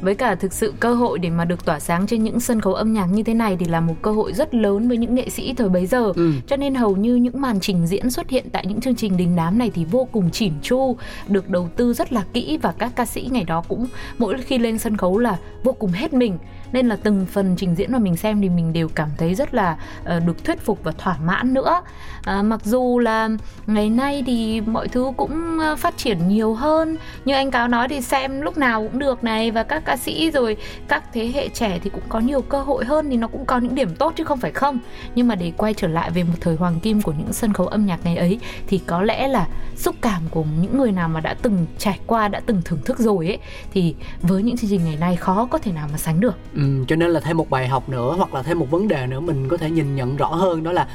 với 0.00 0.14
cả 0.14 0.34
thực 0.34 0.52
sự 0.52 0.74
cơ 0.80 0.94
hội 0.94 1.18
để 1.18 1.30
mà 1.30 1.44
được 1.44 1.64
tỏa 1.64 1.80
sáng 1.80 2.06
trên 2.06 2.24
những 2.24 2.40
sân 2.40 2.60
khấu 2.60 2.74
âm 2.74 2.92
nhạc 2.92 3.06
như 3.06 3.22
thế 3.22 3.34
này 3.34 3.56
thì 3.60 3.66
là 3.66 3.80
một 3.80 3.94
cơ 4.02 4.12
hội 4.12 4.32
rất 4.32 4.54
lớn 4.54 4.88
với 4.88 4.96
những 4.96 5.14
nghệ 5.14 5.28
sĩ 5.28 5.54
thời 5.54 5.68
bấy 5.68 5.86
giờ 5.86 6.12
ừ. 6.16 6.32
cho 6.46 6.56
nên 6.56 6.74
hầu 6.74 6.96
như 6.96 7.14
những 7.14 7.40
màn 7.40 7.60
trình 7.60 7.86
diễn 7.86 8.10
xuất 8.10 8.30
hiện 8.30 8.44
tại 8.52 8.66
những 8.66 8.80
chương 8.80 8.94
trình 8.94 9.16
đình 9.16 9.36
đám 9.36 9.58
này 9.58 9.70
thì 9.74 9.84
vô 9.84 10.08
cùng 10.12 10.30
chỉn 10.30 10.52
chu 10.62 10.96
được 11.28 11.48
đầu 11.48 11.68
tư 11.76 11.92
rất 11.92 12.12
là 12.12 12.24
kỹ 12.32 12.58
và 12.62 12.72
các 12.78 12.92
ca 12.96 13.04
sĩ 13.04 13.28
ngày 13.32 13.44
đó 13.44 13.64
cũng 13.68 13.86
mỗi 14.18 14.42
khi 14.42 14.58
lên 14.58 14.78
sân 14.78 14.96
khấu 14.96 15.18
là 15.18 15.38
vô 15.64 15.72
cùng 15.72 15.90
hết 15.90 16.12
mình 16.12 16.38
nên 16.72 16.88
là 16.88 16.96
từng 17.02 17.26
phần 17.26 17.56
trình 17.56 17.74
diễn 17.74 17.92
mà 17.92 17.98
mình 17.98 18.16
xem 18.16 18.40
thì 18.40 18.48
mình 18.48 18.72
đều 18.72 18.88
cảm 18.88 19.08
thấy 19.18 19.34
rất 19.34 19.54
là 19.54 19.76
uh, 20.02 20.26
được 20.26 20.44
thuyết 20.44 20.60
phục 20.60 20.84
và 20.84 20.92
thỏa 20.98 21.16
mãn 21.24 21.54
nữa. 21.54 21.82
Uh, 22.18 22.44
mặc 22.44 22.60
dù 22.64 22.98
là 22.98 23.28
ngày 23.66 23.90
nay 23.90 24.22
thì 24.26 24.60
mọi 24.60 24.88
thứ 24.88 25.12
cũng 25.16 25.58
ờ, 25.58 25.76
phát 25.76 25.96
triển 25.96 26.28
nhiều 26.28 26.54
hơn. 26.54 26.96
Như 27.24 27.34
anh 27.34 27.50
cáo 27.50 27.68
nói 27.68 27.88
thì 27.88 28.00
xem 28.00 28.40
lúc 28.40 28.58
nào 28.58 28.88
cũng 28.88 28.98
được 28.98 29.24
này 29.24 29.50
và 29.50 29.62
các 29.62 29.84
ca 29.84 29.96
sĩ 29.96 30.30
rồi 30.30 30.56
các 30.88 31.04
thế 31.12 31.30
hệ 31.34 31.48
trẻ 31.48 31.78
thì 31.82 31.90
cũng 31.90 32.02
có 32.08 32.20
nhiều 32.20 32.42
cơ 32.42 32.62
hội 32.62 32.84
hơn 32.84 33.10
thì 33.10 33.16
nó 33.16 33.28
cũng 33.28 33.44
có 33.44 33.58
những 33.58 33.74
điểm 33.74 33.96
tốt 33.96 34.12
chứ 34.16 34.24
không 34.24 34.38
phải 34.38 34.52
không. 34.52 34.78
Nhưng 35.14 35.28
mà 35.28 35.34
để 35.34 35.52
quay 35.56 35.74
trở 35.74 35.88
lại 35.88 36.10
về 36.10 36.22
một 36.22 36.34
thời 36.40 36.56
hoàng 36.56 36.80
kim 36.80 37.02
của 37.02 37.12
những 37.12 37.32
sân 37.32 37.52
khấu 37.52 37.66
âm 37.66 37.86
nhạc 37.86 38.00
ngày 38.04 38.16
ấy 38.16 38.40
thì 38.66 38.78
có 38.86 39.02
lẽ 39.02 39.28
là 39.28 39.48
xúc 39.76 39.96
cảm 40.00 40.22
của 40.30 40.44
những 40.60 40.78
người 40.78 40.92
nào 40.92 41.08
mà 41.08 41.20
đã 41.20 41.34
từng 41.42 41.66
trải 41.78 41.98
qua 42.06 42.28
đã 42.28 42.40
từng 42.46 42.62
thưởng 42.64 42.80
thức 42.84 42.98
rồi 42.98 43.26
ấy 43.26 43.38
thì 43.72 43.94
với 44.22 44.42
những 44.42 44.56
chương 44.56 44.70
trình 44.70 44.84
ngày 44.84 44.96
nay 45.00 45.16
khó 45.16 45.48
có 45.50 45.58
thể 45.58 45.72
nào 45.72 45.88
mà 45.92 45.98
sánh 45.98 46.20
được. 46.20 46.34
Ừ, 46.54 46.59
cho 46.88 46.96
nên 46.96 47.10
là 47.10 47.20
thêm 47.20 47.36
một 47.36 47.50
bài 47.50 47.68
học 47.68 47.88
nữa 47.88 48.14
hoặc 48.16 48.34
là 48.34 48.42
thêm 48.42 48.58
một 48.58 48.70
vấn 48.70 48.88
đề 48.88 49.06
nữa 49.06 49.20
mình 49.20 49.48
có 49.48 49.56
thể 49.56 49.70
nhìn 49.70 49.96
nhận 49.96 50.16
rõ 50.16 50.26
hơn 50.26 50.62
đó 50.62 50.72
là 50.72 50.88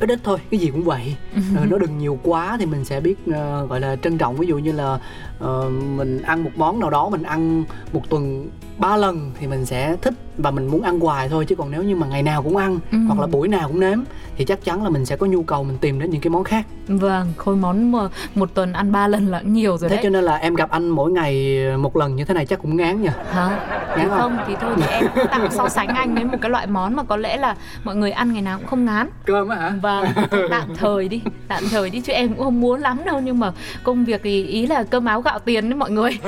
ít 0.00 0.08
ít 0.08 0.20
thôi 0.24 0.38
cái 0.50 0.60
gì 0.60 0.70
cũng 0.70 0.84
vậy 0.84 1.16
ừ. 1.34 1.40
nó 1.70 1.78
đừng 1.78 1.98
nhiều 1.98 2.18
quá 2.22 2.56
thì 2.60 2.66
mình 2.66 2.84
sẽ 2.84 3.00
biết 3.00 3.14
uh, 3.30 3.70
gọi 3.70 3.80
là 3.80 3.96
trân 3.96 4.18
trọng 4.18 4.36
ví 4.36 4.46
dụ 4.46 4.58
như 4.58 4.72
là 4.72 5.00
uh, 5.44 5.72
mình 5.96 6.22
ăn 6.22 6.44
một 6.44 6.50
món 6.56 6.80
nào 6.80 6.90
đó 6.90 7.08
mình 7.08 7.22
ăn 7.22 7.64
một 7.92 8.02
tuần 8.08 8.48
ba 8.78 8.96
lần 8.96 9.30
thì 9.40 9.46
mình 9.46 9.66
sẽ 9.66 9.96
thích 10.02 10.14
và 10.38 10.50
mình 10.50 10.66
muốn 10.66 10.82
ăn 10.82 11.00
hoài 11.00 11.28
thôi 11.28 11.44
chứ 11.44 11.54
còn 11.54 11.70
nếu 11.70 11.82
như 11.82 11.96
mà 11.96 12.06
ngày 12.06 12.22
nào 12.22 12.42
cũng 12.42 12.56
ăn 12.56 12.78
ừ. 12.92 12.98
hoặc 13.06 13.20
là 13.20 13.26
buổi 13.26 13.48
nào 13.48 13.68
cũng 13.68 13.80
nếm 13.80 13.98
thì 14.36 14.44
chắc 14.44 14.64
chắn 14.64 14.84
là 14.84 14.90
mình 14.90 15.04
sẽ 15.04 15.16
có 15.16 15.26
nhu 15.26 15.42
cầu 15.42 15.64
mình 15.64 15.78
tìm 15.78 16.00
đến 16.00 16.10
những 16.10 16.20
cái 16.20 16.30
món 16.30 16.44
khác. 16.44 16.66
Vâng 16.88 17.32
khối 17.36 17.56
món 17.56 17.92
mà 17.92 17.98
một 18.34 18.54
tuần 18.54 18.72
ăn 18.72 18.92
ba 18.92 19.08
lần 19.08 19.26
là 19.26 19.40
nhiều 19.40 19.78
rồi 19.78 19.90
thế 19.90 19.96
đấy. 19.96 20.02
cho 20.02 20.10
nên 20.10 20.24
là 20.24 20.36
em 20.36 20.54
gặp 20.54 20.70
anh 20.70 20.88
mỗi 20.88 21.12
ngày 21.12 21.58
một 21.78 21.96
lần 21.96 22.16
như 22.16 22.24
thế 22.24 22.34
này 22.34 22.46
chắc 22.46 22.62
cũng 22.62 22.76
ngán 22.76 23.02
nhỉ? 23.02 23.08
Hả? 23.30 23.48
Ngán 23.96 24.08
không? 24.08 24.18
không 24.18 24.38
thì 24.46 24.54
thôi 24.60 24.74
thì 24.76 24.86
em 24.86 25.06
tạm 25.30 25.50
so 25.50 25.68
sánh 25.68 25.88
anh 25.88 26.14
với 26.14 26.24
một 26.24 26.38
cái 26.40 26.50
loại 26.50 26.66
món 26.66 26.96
mà 26.96 27.02
có 27.02 27.16
lẽ 27.16 27.36
là 27.36 27.56
mọi 27.84 27.96
người 27.96 28.10
ăn 28.10 28.32
ngày 28.32 28.42
nào 28.42 28.58
cũng 28.58 28.66
không 28.66 28.84
ngán. 28.84 29.10
Cơm 29.24 29.48
á 29.48 29.56
hả? 29.56 29.72
Vâng 29.82 30.04
tạm 30.50 30.74
thời 30.78 31.08
đi 31.08 31.22
tạm 31.48 31.62
thời 31.70 31.90
đi 31.90 32.00
chứ 32.00 32.12
em 32.12 32.28
cũng 32.28 32.44
không 32.44 32.60
muốn 32.60 32.80
lắm 32.80 32.98
đâu 33.04 33.20
nhưng 33.20 33.38
mà 33.38 33.52
công 33.82 34.04
việc 34.04 34.20
thì 34.24 34.46
ý 34.46 34.66
là 34.66 34.82
cơm 34.82 35.04
áo 35.04 35.20
gạo 35.20 35.38
tiền 35.38 35.70
đấy 35.70 35.76
mọi 35.76 35.90
người. 35.90 36.18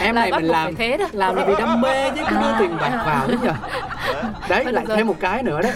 Em 0.00 0.14
này 0.14 0.30
mình 0.32 0.44
làm 0.44 0.74
thế 0.74 0.96
đó. 0.96 1.06
làm 1.12 1.36
là 1.36 1.44
vì 1.44 1.54
đam 1.58 1.80
mê 1.80 1.93
chứ 2.16 2.22
cứ 2.30 2.36
đưa 2.36 2.52
tiền 2.58 2.76
bạc 2.80 3.02
vào 3.06 3.28
đấy 3.28 3.36
nhờ. 3.42 3.52
Đấy 4.48 4.64
lại 4.72 4.84
thêm 4.88 5.06
một 5.06 5.16
cái 5.20 5.42
nữa 5.42 5.60
đấy. 5.62 5.72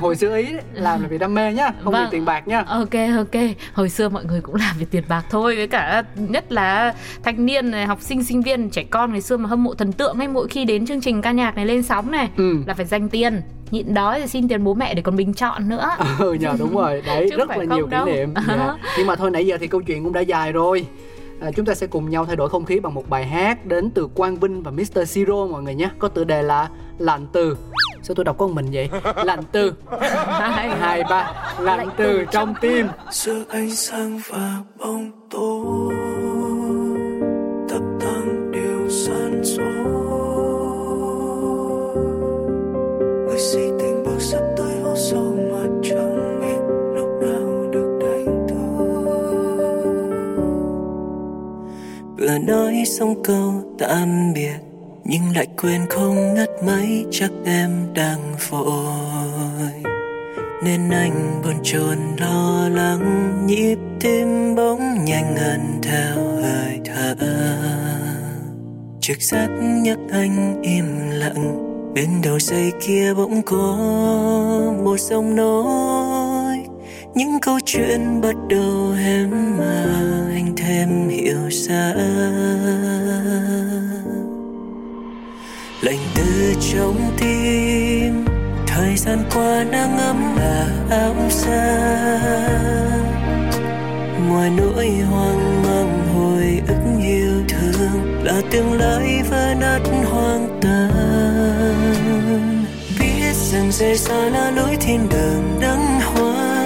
Hồi 0.00 0.16
xưa 0.16 0.36
ý 0.36 0.52
đấy, 0.52 0.62
làm 0.72 1.02
là 1.02 1.08
vì 1.08 1.18
đam 1.18 1.34
mê 1.34 1.52
nhá 1.52 1.70
không 1.84 1.92
vâng. 1.92 2.04
vì 2.04 2.08
tiền 2.10 2.24
bạc 2.24 2.48
nhá. 2.48 2.64
Ok 2.66 2.94
ok. 3.16 3.42
Hồi 3.74 3.88
xưa 3.88 4.08
mọi 4.08 4.24
người 4.24 4.40
cũng 4.40 4.54
làm 4.54 4.76
vì 4.78 4.84
tiền 4.84 5.04
bạc 5.08 5.24
thôi 5.30 5.56
với 5.56 5.66
cả 5.66 6.02
nhất 6.14 6.52
là 6.52 6.94
thanh 7.22 7.46
niên 7.46 7.70
này 7.70 7.86
học 7.86 7.98
sinh 8.00 8.24
sinh 8.24 8.42
viên 8.42 8.70
trẻ 8.70 8.84
con 8.90 9.12
ngày 9.12 9.20
xưa 9.20 9.36
mà 9.36 9.48
hâm 9.48 9.64
mộ 9.64 9.74
thần 9.74 9.92
tượng 9.92 10.18
ấy 10.18 10.28
mỗi 10.28 10.48
khi 10.48 10.64
đến 10.64 10.86
chương 10.86 11.00
trình 11.00 11.22
ca 11.22 11.32
nhạc 11.32 11.56
này 11.56 11.66
lên 11.66 11.82
sóng 11.82 12.10
này 12.10 12.28
ừ. 12.36 12.56
là 12.66 12.74
phải 12.74 12.86
dành 12.86 13.08
tiền. 13.08 13.42
Nhịn 13.70 13.94
đói 13.94 14.20
thì 14.20 14.26
xin 14.26 14.48
tiền 14.48 14.64
bố 14.64 14.74
mẹ 14.74 14.94
để 14.94 15.02
còn 15.02 15.16
bình 15.16 15.34
chọn 15.34 15.68
nữa. 15.68 15.90
Ừ 16.18 16.32
nhờ 16.32 16.52
đúng 16.58 16.74
rồi. 16.74 17.02
Đấy 17.06 17.30
rất 17.38 17.48
là 17.48 17.56
nhiều 17.56 17.88
kỷ 17.90 17.96
niệm. 18.12 18.34
Yeah. 18.34 18.46
Dạ. 18.48 18.76
nhưng 18.98 19.06
mà 19.06 19.16
thôi 19.16 19.30
nãy 19.30 19.46
giờ 19.46 19.56
thì 19.60 19.66
câu 19.66 19.82
chuyện 19.82 20.04
cũng 20.04 20.12
đã 20.12 20.20
dài 20.20 20.52
rồi 20.52 20.86
à, 21.42 21.50
chúng 21.56 21.66
ta 21.66 21.74
sẽ 21.74 21.86
cùng 21.86 22.10
nhau 22.10 22.26
thay 22.26 22.36
đổi 22.36 22.48
không 22.48 22.64
khí 22.64 22.80
bằng 22.80 22.94
một 22.94 23.08
bài 23.08 23.26
hát 23.26 23.66
đến 23.66 23.90
từ 23.90 24.08
Quang 24.14 24.36
Vinh 24.36 24.62
và 24.62 24.70
Mr. 24.70 25.08
Siro 25.08 25.46
mọi 25.46 25.62
người 25.62 25.74
nhé. 25.74 25.90
Có 25.98 26.08
tựa 26.08 26.24
đề 26.24 26.42
là 26.42 26.68
lạnh 26.98 27.26
từ. 27.32 27.56
Sao 28.02 28.14
tôi 28.14 28.24
đọc 28.24 28.38
con 28.38 28.54
mình 28.54 28.66
vậy? 28.72 28.88
Lạnh 29.24 29.42
từ. 29.52 29.74
Hai 30.80 31.02
ba. 31.10 31.32
Lạnh 31.58 31.88
từ 31.96 32.24
trong 32.30 32.54
tim. 32.60 32.86
Giữa 33.10 33.44
ánh 33.48 33.70
sáng 33.70 34.20
và 34.28 34.56
bóng 34.78 35.10
tối 35.30 35.94
vừa 52.32 52.38
nói 52.38 52.82
xong 52.86 53.22
câu 53.22 53.52
tạm 53.78 54.32
biệt, 54.34 54.56
nhưng 55.04 55.22
lại 55.36 55.46
quên 55.62 55.80
không 55.90 56.34
ngắt 56.34 56.48
máy 56.66 57.04
chắc 57.10 57.30
em 57.44 57.70
đang 57.94 58.34
vội 58.50 59.72
nên 60.64 60.90
anh 60.90 61.40
buồn 61.44 61.54
chồn 61.62 61.98
lo 62.18 62.68
lắng, 62.68 63.32
nhịp 63.46 63.78
tim 64.00 64.54
bỗng 64.54 65.04
nhanh 65.04 65.36
hơn 65.36 65.60
theo 65.82 66.16
hơi 66.42 66.80
thở. 66.84 67.14
Trực 69.00 69.22
giác 69.22 69.48
nhắc 69.60 69.98
anh 70.10 70.62
im 70.62 71.10
lặng, 71.10 71.58
bên 71.94 72.08
đầu 72.24 72.38
dây 72.38 72.72
kia 72.86 73.14
bỗng 73.14 73.42
có 73.42 73.76
một 74.84 75.00
giọng 75.00 75.36
nói 75.36 76.01
những 77.14 77.40
câu 77.40 77.58
chuyện 77.64 78.20
bắt 78.20 78.34
đầu 78.48 78.94
em 79.04 79.58
mà 79.58 79.84
anh 80.34 80.52
thêm 80.56 81.08
hiểu 81.08 81.50
ra. 81.50 81.92
Lạnh 85.80 85.98
từ 86.14 86.54
trong 86.72 86.96
tim, 87.20 88.24
thời 88.66 88.96
gian 88.96 89.18
qua 89.34 89.64
nắng 89.70 89.98
ấm 89.98 90.36
là 90.36 90.66
áo 90.90 91.14
xa 91.28 91.88
ngoài 94.28 94.50
nỗi 94.56 94.88
hoang 95.10 95.62
mang, 95.62 96.08
hồi 96.14 96.60
ức 96.68 97.04
yêu 97.06 97.42
thương 97.48 98.24
là 98.24 98.40
tương 98.50 98.72
lai 98.72 99.22
vỡ 99.30 99.54
nát 99.60 99.80
hoang 100.10 100.58
tàn. 100.60 102.64
Biết 103.00 103.34
rằng 103.52 103.72
rời 103.72 103.96
xa 103.96 104.28
là 104.28 104.50
lối 104.50 104.76
thiên 104.80 105.08
đường 105.08 105.58
đắng 105.60 106.00
hoa 106.00 106.61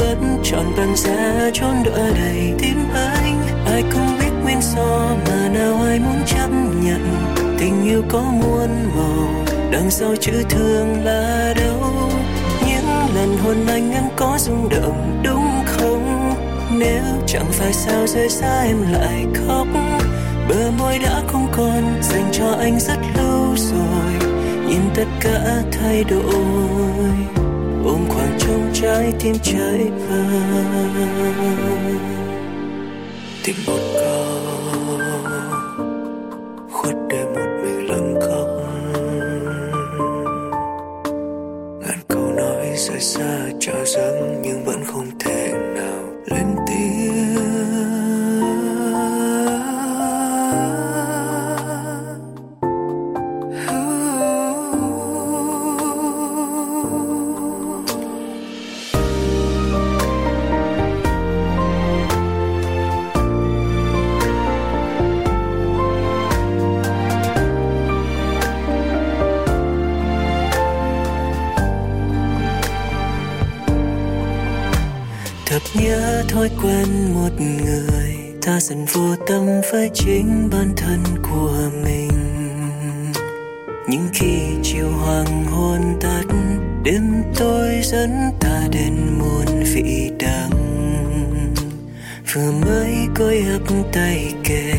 vẫn 0.00 0.38
trọn 0.42 0.64
vẹn 0.76 0.96
ra 0.96 1.50
trốn 1.52 1.74
đợi 1.84 2.12
đầy 2.14 2.54
tim 2.58 2.76
anh. 2.94 3.42
Ai 3.66 3.82
cũng 3.92 4.18
biết 4.18 4.30
nguyên 4.42 4.60
do 4.62 5.16
mà 5.28 5.48
nào 5.48 5.82
ai 5.82 5.98
muốn 5.98 6.22
chấp 6.26 6.48
nhận. 6.82 7.34
Tình 7.58 7.84
yêu 7.84 8.02
có 8.08 8.20
muôn 8.20 8.68
màu, 8.96 9.44
đằng 9.70 9.90
sau 9.90 10.16
chữ 10.20 10.32
thương 10.50 11.04
là 11.04 11.54
đâu? 11.56 12.10
Những 12.66 13.14
lần 13.14 13.38
hôn 13.44 13.66
anh 13.66 13.92
em 13.92 14.04
có 14.16 14.38
rung 14.38 14.68
động, 14.68 15.20
đúng 15.24 15.64
không? 15.66 16.34
Nếu 16.78 17.02
chẳng 17.26 17.46
phải 17.50 17.72
sao 17.72 18.06
rời 18.06 18.28
xa 18.28 18.62
em 18.62 18.92
lại 18.92 19.26
khóc, 19.34 19.66
bờ 20.48 20.70
môi 20.78 20.98
đã 20.98 21.22
không 21.26 21.48
còn 21.52 22.02
dành 22.02 22.28
cho 22.32 22.56
anh 22.60 22.80
rất 22.80 22.98
lâu 23.16 23.54
rồi. 23.56 24.30
Nhìn 24.68 24.80
tất 24.94 25.06
cả 25.20 25.62
thay 25.72 26.04
đổi 26.04 27.39
ôm 27.84 28.08
khoảng 28.08 28.38
trong 28.38 28.70
trái 28.74 29.12
tim 29.20 29.36
cháy 29.42 29.80
vàng 30.08 30.90
tìm 33.44 33.56
một 33.66 33.89
khi 84.12 84.38
chiều 84.62 84.88
hoàng 84.90 85.44
hôn 85.44 85.80
tắt, 86.00 86.24
đêm 86.84 87.22
tối 87.36 87.80
dẫn 87.82 88.10
ta 88.40 88.62
đến 88.72 88.94
muôn 89.18 89.64
vị 89.74 90.10
đắng. 90.18 90.50
Vừa 92.32 92.52
mới 92.52 92.94
côi 93.14 93.42
hấp 93.42 93.62
tay 93.92 94.34
kề 94.44 94.72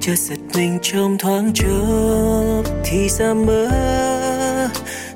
chợt 0.00 0.18
giật 0.18 0.38
mình 0.54 0.78
trong 0.82 1.18
thoáng 1.18 1.52
chốc, 1.54 2.74
thì 2.84 3.08
ra 3.08 3.34
mơ. 3.34 3.68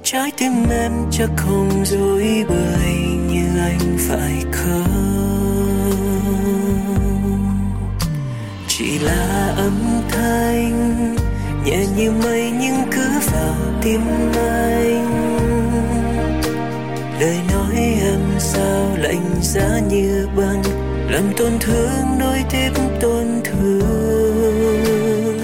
Trái 0.03 0.31
tim 0.39 0.53
em 0.71 0.93
chắc 1.11 1.31
không 1.37 1.85
dối 1.85 2.45
bời 2.49 2.95
như 3.33 3.59
anh 3.59 3.97
phải 3.99 4.45
không? 4.53 5.11
Chỉ 8.69 8.99
là 8.99 9.55
âm 9.57 10.03
thanh 10.11 11.17
nhẹ 11.65 11.87
như 11.97 12.13
mây 12.13 12.53
nhưng 12.61 12.77
cứ 12.91 13.09
vào 13.33 13.55
tim 13.83 14.01
anh. 14.37 15.11
Lời 17.21 17.37
nói 17.53 17.75
em 18.03 18.21
sao 18.39 18.97
lạnh 18.99 19.31
giá 19.43 19.79
như 19.91 20.29
băng, 20.37 20.63
làm 21.09 21.33
tổn 21.37 21.53
thương 21.61 22.19
nối 22.19 22.39
tiếp 22.51 22.71
tổn 23.01 23.27
thương. 23.45 25.39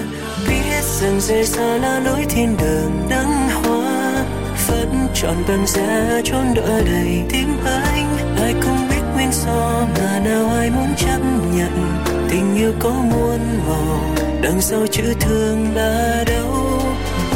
Biết 0.47 0.83
rằng 1.01 1.21
rời 1.21 1.45
xa 1.45 1.77
là 1.77 1.99
lối 1.99 2.25
thiên 2.29 2.57
đường 2.57 2.91
nắng 3.09 3.49
hoa, 3.49 4.25
vẫn 4.67 5.07
chọn 5.13 5.35
bằng 5.47 5.67
ra 5.67 6.21
trốn 6.23 6.53
đỡ 6.55 6.81
đầy 6.85 7.21
tim 7.29 7.47
anh. 7.65 8.17
Ai 8.41 8.53
không 8.61 8.87
biết 8.89 9.01
nguyên 9.15 9.31
do 9.31 9.87
mà 9.99 10.19
nào 10.25 10.49
ai 10.57 10.69
muốn 10.69 10.95
chấp 10.97 11.19
nhận 11.55 12.03
tình 12.29 12.55
yêu 12.55 12.73
có 12.79 12.89
muôn 12.89 13.39
màu, 13.67 13.99
đằng 14.41 14.61
sau 14.61 14.87
chữ 14.87 15.13
thương 15.19 15.75
là 15.75 16.23
đâu? 16.27 16.79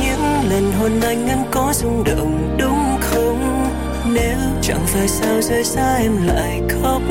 Những 0.03 0.49
lần 0.49 0.71
hôn 0.79 0.91
anh 1.01 1.27
em 1.27 1.37
có 1.51 1.73
rung 1.73 2.03
động 2.03 2.57
đúng 2.59 2.97
không? 3.01 3.67
Nếu 4.13 4.37
chẳng 4.61 4.85
phải 4.85 5.07
sao 5.07 5.41
rời 5.41 5.63
xa 5.63 5.95
em 5.95 6.27
lại 6.27 6.61
khóc, 6.69 7.01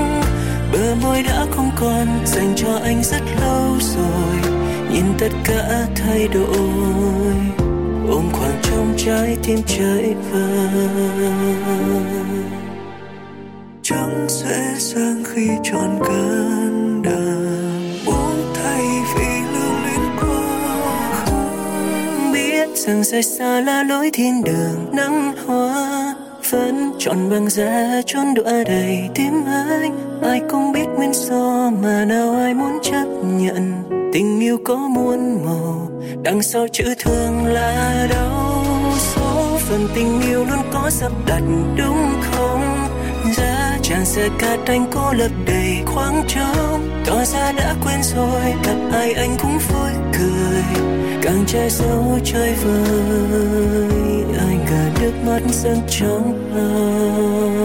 bờ 0.72 0.94
môi 1.02 1.22
đã 1.22 1.46
không 1.50 1.70
còn 1.76 2.06
dành 2.24 2.52
cho 2.56 2.78
anh 2.84 3.02
rất 3.02 3.22
lâu 3.40 3.76
rồi. 3.80 4.54
Nhìn 4.92 5.04
tất 5.18 5.30
cả 5.44 5.86
thay 5.96 6.28
đổi, 6.28 7.34
ôm 8.08 8.24
khoảng 8.32 8.60
trong 8.62 8.94
trái 8.96 9.36
tim 9.42 9.58
trời 9.66 10.14
vơi. 10.30 10.70
Chẳng 13.82 14.26
dễ 14.28 14.74
dàng 14.78 15.22
khi 15.24 15.48
trọn 15.62 15.98
cơn 16.04 17.02
đời 17.02 17.29
rừng 22.90 22.96
rằng 22.96 23.04
rời 23.04 23.22
xa 23.22 23.60
là 23.60 23.82
lối 23.82 24.10
thiên 24.12 24.44
đường, 24.44 24.90
nắng 24.92 25.32
hoa 25.46 26.14
vẫn 26.50 26.92
chọn 26.98 27.30
bằng 27.30 27.50
giá 27.50 28.02
chốn 28.06 28.34
đọa 28.34 28.64
đầy 28.66 29.08
tim 29.14 29.32
anh. 29.46 30.20
Ai 30.22 30.40
cũng 30.50 30.72
biết 30.72 30.86
nguyên 30.96 31.12
do 31.12 31.70
mà 31.82 32.04
nào 32.04 32.34
ai 32.34 32.54
muốn 32.54 32.78
chấp 32.82 33.04
nhận. 33.22 33.72
Tình 34.12 34.40
yêu 34.40 34.58
có 34.64 34.76
muôn 34.76 35.44
màu, 35.44 35.90
đằng 36.22 36.42
sau 36.42 36.66
chữ 36.72 36.94
thương 36.98 37.44
là 37.44 38.06
đau. 38.10 38.64
Số 38.98 39.58
phận 39.58 39.88
tình 39.94 40.20
yêu 40.20 40.44
luôn 40.44 40.62
có 40.72 40.90
sắp 40.90 41.12
đặt, 41.26 41.42
đúng 41.76 42.12
không? 42.32 42.88
Giá 43.36 43.78
chàng 43.82 44.04
sẽ 44.04 44.28
cát 44.38 44.58
anh 44.66 44.86
cô 44.92 45.12
lập 45.12 45.30
đầy 45.46 45.78
khoáng 45.86 46.24
trống. 46.28 47.02
Tỏ 47.06 47.24
ra 47.24 47.52
đã 47.52 47.74
quên 47.84 48.02
rồi, 48.02 48.54
gặp 48.64 48.76
ai 48.92 49.12
anh 49.12 49.36
cũng 49.42 49.58
vui 49.58 49.90
cười 50.12 50.84
càng 51.22 51.44
che 51.46 51.68
giấu 51.70 52.18
chơi 52.24 52.54
vơi 52.54 54.24
anh 54.38 54.66
cả 54.70 54.90
nước 55.00 55.12
mắt 55.26 55.40
dâng 55.50 55.80
trong 55.88 56.54
lòng. 56.54 57.60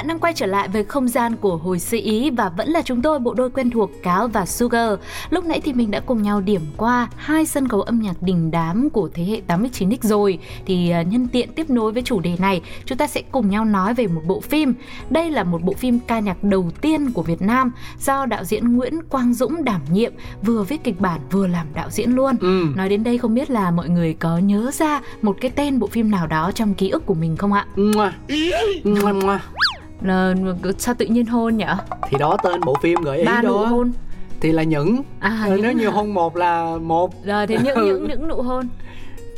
Bạn 0.00 0.08
đang 0.08 0.20
quay 0.20 0.32
trở 0.32 0.46
lại 0.46 0.68
với 0.68 0.84
không 0.84 1.08
gian 1.08 1.36
của 1.36 1.56
hồi 1.56 1.78
sự 1.78 2.00
ý 2.02 2.30
và 2.30 2.48
vẫn 2.48 2.68
là 2.68 2.82
chúng 2.82 3.02
tôi 3.02 3.18
bộ 3.18 3.34
đôi 3.34 3.50
quen 3.50 3.70
thuộc 3.70 3.90
Cáo 4.02 4.28
và 4.28 4.46
Sugar. 4.46 4.92
Lúc 5.30 5.44
nãy 5.44 5.60
thì 5.64 5.72
mình 5.72 5.90
đã 5.90 6.00
cùng 6.00 6.22
nhau 6.22 6.40
điểm 6.40 6.60
qua 6.76 7.08
hai 7.16 7.46
sân 7.46 7.68
khấu 7.68 7.82
âm 7.82 8.00
nhạc 8.00 8.22
đình 8.22 8.50
đám 8.50 8.90
của 8.90 9.08
thế 9.14 9.24
hệ 9.24 9.40
89X 9.48 9.96
rồi. 10.00 10.38
Thì 10.66 10.90
à, 10.90 11.02
nhân 11.02 11.28
tiện 11.28 11.52
tiếp 11.52 11.70
nối 11.70 11.92
với 11.92 12.02
chủ 12.02 12.20
đề 12.20 12.36
này, 12.38 12.60
chúng 12.84 12.98
ta 12.98 13.06
sẽ 13.06 13.22
cùng 13.32 13.50
nhau 13.50 13.64
nói 13.64 13.94
về 13.94 14.06
một 14.06 14.20
bộ 14.26 14.40
phim. 14.40 14.74
Đây 15.10 15.30
là 15.30 15.44
một 15.44 15.62
bộ 15.62 15.72
phim 15.72 15.98
ca 16.06 16.20
nhạc 16.20 16.44
đầu 16.44 16.70
tiên 16.80 17.10
của 17.10 17.22
Việt 17.22 17.42
Nam 17.42 17.72
do 17.98 18.26
đạo 18.26 18.44
diễn 18.44 18.76
Nguyễn 18.76 19.02
Quang 19.08 19.34
Dũng 19.34 19.64
đảm 19.64 19.80
nhiệm, 19.92 20.12
vừa 20.42 20.62
viết 20.62 20.84
kịch 20.84 21.00
bản 21.00 21.20
vừa 21.30 21.46
làm 21.46 21.66
đạo 21.74 21.90
diễn 21.90 22.10
luôn. 22.10 22.36
Ừ. 22.40 22.64
Nói 22.76 22.88
đến 22.88 23.04
đây 23.04 23.18
không 23.18 23.34
biết 23.34 23.50
là 23.50 23.70
mọi 23.70 23.88
người 23.88 24.14
có 24.14 24.38
nhớ 24.38 24.70
ra 24.74 25.00
một 25.22 25.36
cái 25.40 25.50
tên 25.50 25.78
bộ 25.78 25.86
phim 25.86 26.10
nào 26.10 26.26
đó 26.26 26.52
trong 26.54 26.74
ký 26.74 26.88
ức 26.88 27.06
của 27.06 27.14
mình 27.14 27.36
không 27.36 27.52
ạ? 27.52 27.66
Mua. 27.76 28.10
Mua 28.84 29.38
là 30.02 30.34
sao 30.78 30.94
tự 30.98 31.06
nhiên 31.06 31.26
hôn 31.26 31.56
nhở? 31.56 31.76
Thì 32.08 32.18
đó 32.18 32.36
tên 32.42 32.60
bộ 32.64 32.74
phim 32.82 33.02
gợi 33.02 33.18
ý 33.18 33.24
ba 33.24 33.42
đó. 33.42 33.48
nụ 33.48 33.56
hôn. 33.56 33.92
Thì 34.40 34.52
là 34.52 34.62
những 34.62 35.02
à, 35.20 35.46
ờ, 35.48 35.56
nếu 35.62 35.72
như 35.72 35.88
hôn 35.88 36.14
một 36.14 36.36
là 36.36 36.76
một. 36.76 37.24
Rồi 37.24 37.46
thì 37.46 37.56
những 37.64 37.84
những 37.84 38.06
những 38.08 38.28
nụ 38.28 38.42
hôn. 38.42 38.68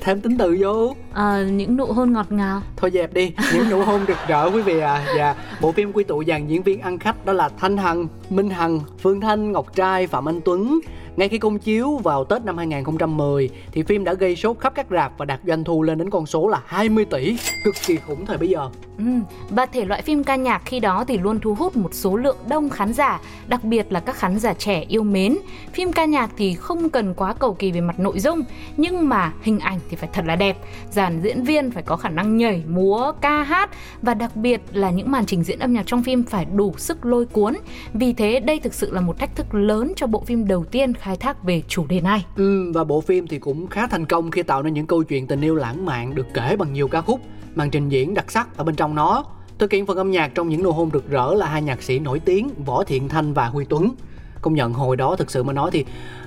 Thêm 0.00 0.20
tính 0.20 0.38
từ 0.38 0.56
vô. 0.60 0.94
À, 1.12 1.42
những 1.42 1.76
nụ 1.76 1.86
hôn 1.86 2.12
ngọt 2.12 2.32
ngào. 2.32 2.62
Thôi 2.76 2.90
dẹp 2.94 3.14
đi 3.14 3.32
những 3.54 3.70
nụ 3.70 3.82
hôn 3.82 4.00
rực 4.08 4.16
rỡ 4.28 4.50
quý 4.50 4.62
vị 4.62 4.78
à. 4.78 5.06
Và 5.16 5.34
bộ 5.60 5.72
phim 5.72 5.92
quy 5.92 6.04
tụ 6.04 6.24
dàn 6.24 6.48
diễn 6.48 6.62
viên 6.62 6.80
ăn 6.80 6.98
khách 6.98 7.26
đó 7.26 7.32
là 7.32 7.48
thanh 7.58 7.76
hằng 7.76 8.06
minh 8.30 8.50
hằng 8.50 8.80
phương 8.98 9.20
thanh 9.20 9.52
ngọc 9.52 9.74
trai 9.74 10.06
phạm 10.06 10.28
anh 10.28 10.40
tuấn 10.44 10.80
ngay 11.16 11.28
khi 11.28 11.38
công 11.38 11.58
chiếu 11.58 11.96
vào 11.96 12.24
Tết 12.24 12.44
năm 12.44 12.58
2010 12.58 13.50
thì 13.72 13.82
phim 13.82 14.04
đã 14.04 14.14
gây 14.14 14.36
sốt 14.36 14.58
khắp 14.58 14.72
các 14.74 14.86
rạp 14.90 15.18
và 15.18 15.24
đạt 15.24 15.40
doanh 15.46 15.64
thu 15.64 15.82
lên 15.82 15.98
đến 15.98 16.10
con 16.10 16.26
số 16.26 16.48
là 16.48 16.62
20 16.66 17.04
tỷ, 17.04 17.36
cực 17.64 17.74
kỳ 17.86 17.96
khủng 17.96 18.26
thời 18.26 18.38
bây 18.38 18.48
giờ. 18.48 18.70
Ừ, 18.98 19.04
và 19.50 19.66
thể 19.66 19.84
loại 19.84 20.02
phim 20.02 20.24
ca 20.24 20.36
nhạc 20.36 20.62
khi 20.64 20.80
đó 20.80 21.04
thì 21.08 21.18
luôn 21.18 21.40
thu 21.40 21.54
hút 21.54 21.76
một 21.76 21.94
số 21.94 22.16
lượng 22.16 22.36
đông 22.48 22.70
khán 22.70 22.92
giả, 22.92 23.20
đặc 23.46 23.64
biệt 23.64 23.92
là 23.92 24.00
các 24.00 24.16
khán 24.16 24.38
giả 24.38 24.54
trẻ 24.54 24.84
yêu 24.88 25.02
mến. 25.02 25.38
Phim 25.72 25.92
ca 25.92 26.04
nhạc 26.04 26.30
thì 26.36 26.54
không 26.54 26.90
cần 26.90 27.14
quá 27.14 27.34
cầu 27.34 27.54
kỳ 27.54 27.72
về 27.72 27.80
mặt 27.80 28.00
nội 28.00 28.20
dung, 28.20 28.42
nhưng 28.76 29.08
mà 29.08 29.32
hình 29.42 29.58
ảnh 29.58 29.78
thì 29.90 29.96
phải 29.96 30.08
thật 30.12 30.24
là 30.26 30.36
đẹp. 30.36 30.56
Dàn 30.90 31.20
diễn 31.22 31.44
viên 31.44 31.70
phải 31.70 31.82
có 31.82 31.96
khả 31.96 32.08
năng 32.08 32.36
nhảy, 32.36 32.62
múa, 32.68 33.12
ca 33.20 33.42
hát 33.42 33.70
và 34.02 34.14
đặc 34.14 34.36
biệt 34.36 34.60
là 34.72 34.90
những 34.90 35.10
màn 35.10 35.26
trình 35.26 35.44
diễn 35.44 35.58
âm 35.58 35.72
nhạc 35.72 35.82
trong 35.86 36.02
phim 36.02 36.24
phải 36.24 36.44
đủ 36.44 36.74
sức 36.76 37.04
lôi 37.04 37.26
cuốn. 37.26 37.54
Vì 37.94 38.12
thế 38.12 38.40
đây 38.40 38.58
thực 38.58 38.74
sự 38.74 38.92
là 38.92 39.00
một 39.00 39.18
thách 39.18 39.36
thức 39.36 39.54
lớn 39.54 39.92
cho 39.96 40.06
bộ 40.06 40.20
phim 40.20 40.48
đầu 40.48 40.64
tiên 40.64 40.92
khai 41.02 41.16
thác 41.16 41.44
về 41.44 41.62
chủ 41.68 41.86
đề 41.86 42.00
này. 42.00 42.26
Ừ, 42.36 42.72
và 42.72 42.84
bộ 42.84 43.00
phim 43.00 43.26
thì 43.26 43.38
cũng 43.38 43.66
khá 43.66 43.86
thành 43.86 44.06
công 44.06 44.30
khi 44.30 44.42
tạo 44.42 44.62
nên 44.62 44.74
những 44.74 44.86
câu 44.86 45.02
chuyện 45.02 45.26
tình 45.26 45.40
yêu 45.40 45.54
lãng 45.54 45.86
mạn 45.86 46.14
được 46.14 46.26
kể 46.34 46.56
bằng 46.56 46.72
nhiều 46.72 46.88
ca 46.88 47.00
khúc, 47.00 47.20
màn 47.54 47.70
trình 47.70 47.88
diễn 47.88 48.14
đặc 48.14 48.30
sắc 48.30 48.56
ở 48.56 48.64
bên 48.64 48.74
trong 48.74 48.94
nó. 48.94 49.24
Thực 49.58 49.72
hiện 49.72 49.86
phần 49.86 49.96
âm 49.96 50.10
nhạc 50.10 50.34
trong 50.34 50.48
những 50.48 50.62
nụ 50.62 50.72
hôn 50.72 50.90
rực 50.92 51.10
rỡ 51.10 51.34
là 51.34 51.46
hai 51.46 51.62
nhạc 51.62 51.82
sĩ 51.82 51.98
nổi 51.98 52.18
tiếng 52.18 52.50
Võ 52.64 52.84
Thiện 52.84 53.08
Thanh 53.08 53.34
và 53.34 53.46
Huy 53.46 53.64
Tuấn. 53.64 53.94
Công 54.40 54.54
nhận 54.54 54.72
hồi 54.72 54.96
đó 54.96 55.16
thực 55.16 55.30
sự 55.30 55.42
mà 55.42 55.52
nói 55.52 55.70
thì 55.72 55.84